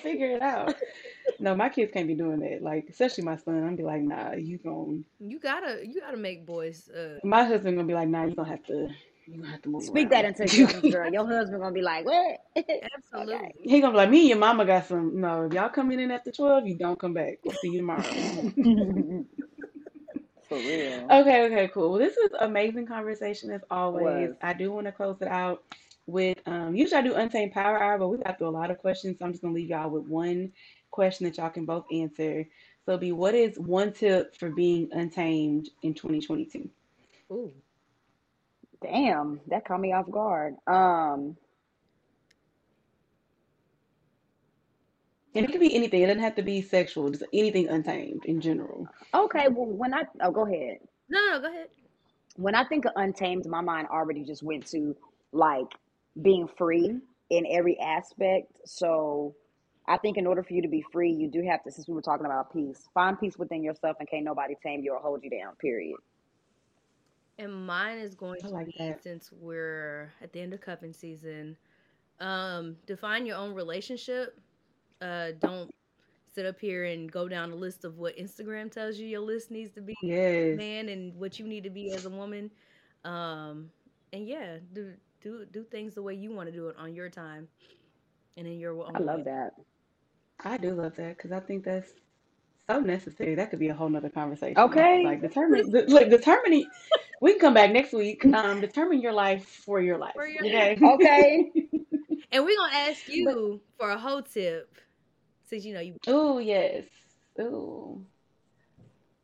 Figure 0.02 0.36
it 0.36 0.42
out. 0.42 0.74
No, 1.38 1.54
my 1.54 1.68
kids 1.68 1.92
can't 1.92 2.08
be 2.08 2.14
doing 2.14 2.40
that. 2.40 2.62
Like, 2.62 2.86
especially 2.90 3.24
my 3.24 3.36
son. 3.36 3.62
I'm 3.64 3.76
be 3.76 3.82
like, 3.82 4.02
nah, 4.02 4.32
you 4.32 4.58
gon' 4.58 5.04
you 5.20 5.38
gotta 5.38 5.80
you 5.86 6.00
gotta 6.00 6.16
make 6.16 6.46
boys. 6.46 6.88
Uh, 6.88 7.18
My 7.24 7.44
husband 7.44 7.76
gonna 7.76 7.86
be 7.86 7.94
like, 7.94 8.08
nah, 8.08 8.24
you 8.24 8.34
gonna 8.34 8.48
have 8.48 8.64
to. 8.66 8.88
You 9.26 9.38
gonna 9.40 9.52
have 9.52 9.62
to 9.62 9.68
move 9.68 9.84
Speak 9.84 10.10
that 10.10 10.24
around. 10.24 10.24
into 10.24 10.42
existence, 10.44 10.86
girl. 10.90 11.12
Your 11.12 11.26
husband 11.26 11.60
gonna 11.60 11.74
be 11.74 11.82
like, 11.82 12.04
what? 12.04 12.38
absolutely. 12.94 13.54
He 13.62 13.80
gonna 13.80 13.92
be 13.92 13.98
like, 13.98 14.10
me 14.10 14.20
and 14.20 14.28
your 14.30 14.38
mama 14.38 14.64
got 14.64 14.86
some. 14.86 15.20
No, 15.20 15.46
if 15.46 15.52
y'all 15.52 15.68
coming 15.68 16.00
in 16.00 16.10
after 16.10 16.32
twelve, 16.32 16.66
you 16.66 16.76
don't 16.76 16.98
come 16.98 17.14
back. 17.14 17.38
We'll 17.44 17.54
see 17.54 17.68
you 17.70 17.78
tomorrow. 17.78 18.02
For 20.52 20.58
real. 20.58 21.06
Okay, 21.10 21.44
okay, 21.44 21.70
cool. 21.72 21.90
Well, 21.90 21.98
this 21.98 22.16
was 22.16 22.30
amazing 22.40 22.86
conversation 22.86 23.50
as 23.50 23.62
always. 23.70 24.28
Was. 24.28 24.36
I 24.42 24.52
do 24.52 24.70
want 24.70 24.86
to 24.86 24.92
close 24.92 25.16
it 25.20 25.28
out 25.28 25.62
with 26.06 26.38
um 26.46 26.74
usually 26.74 26.98
I 26.98 27.02
do 27.02 27.14
Untamed 27.14 27.52
Power 27.52 27.82
Hour, 27.82 27.98
but 27.98 28.08
we 28.08 28.18
got 28.18 28.36
through 28.38 28.48
a 28.48 28.50
lot 28.50 28.70
of 28.70 28.78
questions, 28.78 29.18
so 29.18 29.24
I'm 29.24 29.32
just 29.32 29.42
gonna 29.42 29.54
leave 29.54 29.70
y'all 29.70 29.88
with 29.88 30.04
one 30.04 30.52
question 30.90 31.24
that 31.24 31.38
y'all 31.38 31.48
can 31.48 31.64
both 31.64 31.86
answer. 31.92 32.46
So 32.84 32.98
be 32.98 33.12
what 33.12 33.34
is 33.34 33.58
one 33.58 33.92
tip 33.92 34.36
for 34.36 34.50
being 34.50 34.88
untamed 34.92 35.70
in 35.82 35.94
2022? 35.94 36.68
Ooh. 37.30 37.52
Damn, 38.82 39.40
that 39.46 39.64
caught 39.64 39.80
me 39.80 39.92
off 39.92 40.10
guard. 40.10 40.56
Um, 40.66 41.36
And 45.34 45.44
it 45.46 45.50
could 45.50 45.60
be 45.60 45.74
anything. 45.74 46.02
It 46.02 46.06
doesn't 46.06 46.22
have 46.22 46.34
to 46.36 46.42
be 46.42 46.60
sexual, 46.60 47.10
just 47.10 47.24
anything 47.32 47.68
untamed 47.68 48.24
in 48.26 48.40
general. 48.40 48.86
okay, 49.14 49.48
well, 49.48 49.66
when 49.66 49.94
I, 49.94 50.02
oh, 50.20 50.30
go 50.30 50.46
ahead. 50.46 50.78
No, 51.08 51.20
no, 51.20 51.32
no, 51.32 51.40
go 51.40 51.48
ahead. 51.48 51.68
When 52.36 52.54
I 52.54 52.64
think 52.64 52.84
of 52.84 52.92
untamed, 52.96 53.46
my 53.46 53.60
mind 53.60 53.88
already 53.88 54.24
just 54.24 54.42
went 54.42 54.66
to 54.68 54.96
like 55.32 55.68
being 56.20 56.48
free 56.58 56.98
in 57.30 57.46
every 57.50 57.78
aspect. 57.80 58.52
So 58.66 59.34
I 59.88 59.96
think 59.98 60.16
in 60.16 60.26
order 60.26 60.42
for 60.42 60.52
you 60.52 60.62
to 60.62 60.68
be 60.68 60.84
free, 60.92 61.12
you 61.12 61.28
do 61.28 61.42
have 61.48 61.62
to, 61.64 61.70
since 61.70 61.88
we 61.88 61.94
were 61.94 62.02
talking 62.02 62.26
about 62.26 62.52
peace, 62.52 62.88
find 62.94 63.18
peace 63.18 63.38
within 63.38 63.62
yourself 63.62 63.96
and 64.00 64.08
can't 64.08 64.24
nobody 64.24 64.54
tame 64.62 64.82
you 64.82 64.92
or 64.92 65.00
hold 65.00 65.22
you 65.24 65.30
down, 65.30 65.56
period. 65.56 65.96
And 67.38 67.66
mine 67.66 67.98
is 67.98 68.14
going 68.14 68.40
to 68.42 68.48
like 68.48 68.66
be 68.66 68.74
that. 68.78 69.02
since 69.02 69.30
we're 69.32 70.12
at 70.22 70.32
the 70.32 70.40
end 70.40 70.52
of 70.52 70.60
cuffing 70.60 70.92
season. 70.92 71.56
Um, 72.20 72.76
define 72.86 73.26
your 73.26 73.36
own 73.36 73.54
relationship. 73.54 74.38
Uh, 75.02 75.32
don't 75.40 75.70
sit 76.34 76.46
up 76.46 76.58
here 76.60 76.84
and 76.84 77.10
go 77.12 77.28
down 77.28 77.50
the 77.50 77.56
list 77.56 77.84
of 77.84 77.98
what 77.98 78.16
Instagram 78.16 78.70
tells 78.70 78.98
you 78.98 79.06
your 79.06 79.20
list 79.20 79.50
needs 79.50 79.72
to 79.72 79.82
be, 79.82 79.94
Yes. 80.02 80.56
man, 80.56 80.88
and 80.88 81.14
what 81.16 81.38
you 81.38 81.46
need 81.46 81.64
to 81.64 81.70
be 81.70 81.92
as 81.92 82.06
a 82.06 82.10
woman. 82.10 82.50
Um, 83.04 83.70
and 84.12 84.26
yeah, 84.26 84.58
do 84.72 84.94
do 85.22 85.46
do 85.50 85.64
things 85.64 85.94
the 85.94 86.02
way 86.02 86.14
you 86.14 86.32
want 86.32 86.48
to 86.48 86.54
do 86.54 86.68
it 86.68 86.76
on 86.78 86.94
your 86.94 87.08
time, 87.10 87.48
and 88.36 88.46
in 88.46 88.58
your 88.58 88.80
own 88.82 88.96
I 88.96 89.00
love 89.00 89.18
way. 89.18 89.24
that. 89.24 89.54
I 90.44 90.56
do 90.56 90.74
love 90.74 90.96
that 90.96 91.16
because 91.16 91.32
I 91.32 91.40
think 91.40 91.64
that's 91.64 91.92
so 92.68 92.80
necessary. 92.80 93.34
That 93.34 93.50
could 93.50 93.58
be 93.58 93.68
a 93.68 93.74
whole 93.74 93.88
nother 93.88 94.08
conversation. 94.10 94.58
Okay. 94.58 95.04
Like 95.04 95.20
determine, 95.20 95.70
like 95.88 96.10
determining. 96.10 96.66
We 97.20 97.32
can 97.32 97.40
come 97.40 97.54
back 97.54 97.72
next 97.72 97.92
week. 97.92 98.24
Um, 98.34 98.60
determine 98.60 99.00
your 99.00 99.12
life 99.12 99.46
for 99.46 99.80
your 99.80 99.98
life. 99.98 100.14
For 100.14 100.26
your 100.26 100.44
okay. 100.44 100.76
Okay. 100.82 101.52
And 102.32 102.44
we're 102.44 102.56
gonna 102.56 102.74
ask 102.90 103.08
you 103.08 103.60
for 103.78 103.90
a 103.90 103.98
whole 103.98 104.22
tip, 104.22 104.74
since 105.52 105.66
you 105.66 105.74
know 105.74 105.80
you. 105.80 105.96
Oh 106.06 106.38
yes. 106.38 106.84
Ooh. 107.38 108.02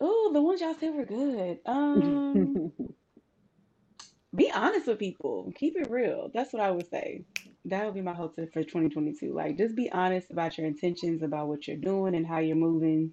Ooh, 0.02 0.30
the 0.32 0.42
ones 0.42 0.60
y'all 0.60 0.74
said 0.78 0.94
were 0.94 1.06
good. 1.06 1.58
Um, 1.64 2.70
be 4.36 4.50
honest 4.52 4.86
with 4.86 4.98
people. 4.98 5.50
Keep 5.56 5.76
it 5.76 5.90
real. 5.90 6.30
That's 6.32 6.52
what 6.52 6.62
I 6.62 6.70
would 6.70 6.88
say. 6.88 7.24
That 7.64 7.84
would 7.84 7.94
be 7.94 8.02
my 8.02 8.12
hope 8.12 8.36
for 8.36 8.44
2022. 8.44 9.32
Like, 9.32 9.56
just 9.56 9.74
be 9.74 9.90
honest 9.90 10.30
about 10.30 10.56
your 10.58 10.66
intentions, 10.66 11.22
about 11.22 11.48
what 11.48 11.66
you're 11.66 11.76
doing 11.76 12.14
and 12.14 12.26
how 12.26 12.38
you're 12.38 12.56
moving. 12.56 13.12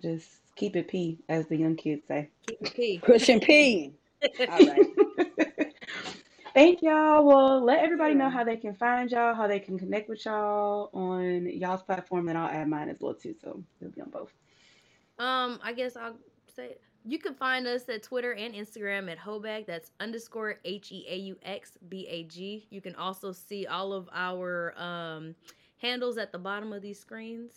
Just 0.00 0.28
keep 0.54 0.76
it 0.76 0.88
P, 0.88 1.18
as 1.28 1.48
the 1.48 1.56
young 1.56 1.74
kids 1.76 2.02
say. 2.06 2.28
Keep 2.46 2.62
it 2.62 2.74
P. 2.74 3.00
Pushing 3.02 3.40
P. 3.40 3.94
All 4.48 4.58
right. 4.66 4.86
Thank 6.58 6.82
y'all. 6.82 7.24
Well, 7.24 7.64
let 7.64 7.84
everybody 7.84 8.16
know 8.16 8.28
how 8.28 8.42
they 8.42 8.56
can 8.56 8.74
find 8.74 9.08
y'all, 9.12 9.32
how 9.32 9.46
they 9.46 9.60
can 9.60 9.78
connect 9.78 10.08
with 10.08 10.24
y'all 10.24 10.90
on 10.92 11.46
y'all's 11.46 11.84
platform, 11.84 12.28
and 12.28 12.36
I'll 12.36 12.48
add 12.48 12.68
mine 12.68 12.88
as 12.88 12.96
well 13.00 13.14
too. 13.14 13.32
So 13.40 13.62
it'll 13.80 13.92
be 13.92 14.00
on 14.00 14.10
both. 14.10 14.32
Um, 15.20 15.60
I 15.62 15.72
guess 15.72 15.96
I'll 15.96 16.16
say 16.52 16.78
you 17.04 17.20
can 17.20 17.34
find 17.34 17.68
us 17.68 17.88
at 17.88 18.02
Twitter 18.02 18.32
and 18.32 18.56
Instagram 18.56 19.08
at 19.08 19.18
Heauxbag. 19.20 19.66
That's 19.66 19.92
underscore 20.00 20.56
H 20.64 20.90
E 20.90 21.06
A 21.08 21.16
U 21.18 21.36
X 21.44 21.78
B 21.88 22.08
A 22.08 22.24
G. 22.24 22.66
You 22.70 22.80
can 22.80 22.96
also 22.96 23.30
see 23.30 23.68
all 23.68 23.92
of 23.92 24.08
our 24.12 24.74
um 24.76 25.36
handles 25.76 26.18
at 26.18 26.32
the 26.32 26.40
bottom 26.40 26.72
of 26.72 26.82
these 26.82 26.98
screens. 26.98 27.52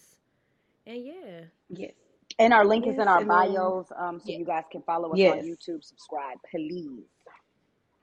And 0.85 1.03
yeah, 1.03 1.41
Yes. 1.69 1.93
And 2.37 2.53
our 2.53 2.65
link 2.65 2.85
is 2.85 2.99
in 2.99 3.07
our 3.07 3.25
bios, 3.25 3.91
um, 3.97 4.19
so 4.19 4.31
Yeah. 4.31 4.37
you 4.37 4.45
guys 4.45 4.65
can 4.71 4.83
follow 4.83 5.11
us 5.11 5.17
Yes. 5.17 5.43
on 5.43 5.49
YouTube. 5.49 5.83
Subscribe, 5.83 6.37
please. 6.51 7.07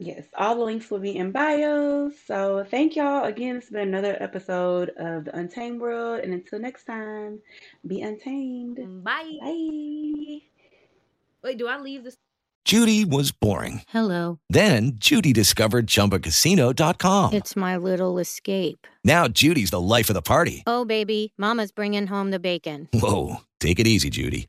Yes, 0.01 0.27
all 0.37 0.55
the 0.55 0.63
links 0.65 0.91
will 0.91 1.01
be 1.01 1.17
in 1.17 1.33
bios. 1.33 2.15
So 2.25 2.65
thank 2.71 2.95
y'all 2.95 3.25
again. 3.25 3.57
It's 3.57 3.71
been 3.71 3.89
another 3.89 4.17
episode 4.21 4.91
of 4.91 5.25
the 5.25 5.37
Untamed 5.37 5.81
World, 5.81 6.21
and 6.21 6.33
until 6.33 6.61
next 6.61 6.85
time, 6.85 7.41
be 7.87 8.03
untamed. 8.03 8.77
bye. 9.03 9.39
Bye. 9.41 10.43
Wait, 11.43 11.59
do 11.59 11.67
I 11.67 11.79
leave 11.81 12.05
this? 12.05 12.17
Judy 12.65 13.05
was 13.05 13.33
boring. 13.33 13.83
Hello. 13.89 14.39
Then 14.51 14.93
Judy 14.97 15.33
discovered 15.33 15.87
ChumbaCasino.com. 15.87 17.33
It's 17.33 17.57
my 17.57 17.77
little 17.77 18.19
escape. 18.19 18.87
Now 19.03 19.27
Judy's 19.27 19.71
the 19.71 19.81
life 19.81 20.11
of 20.11 20.15
the 20.15 20.23
party. 20.23 20.63
Oh, 20.67 20.85
baby, 20.85 21.33
Mama's 21.39 21.73
bringing 21.73 22.07
home 22.07 22.31
the 22.31 22.39
bacon. 22.39 22.89
Whoa, 22.93 23.37
take 23.59 23.81
it 23.81 23.87
easy, 23.87 24.11
Judy. 24.11 24.49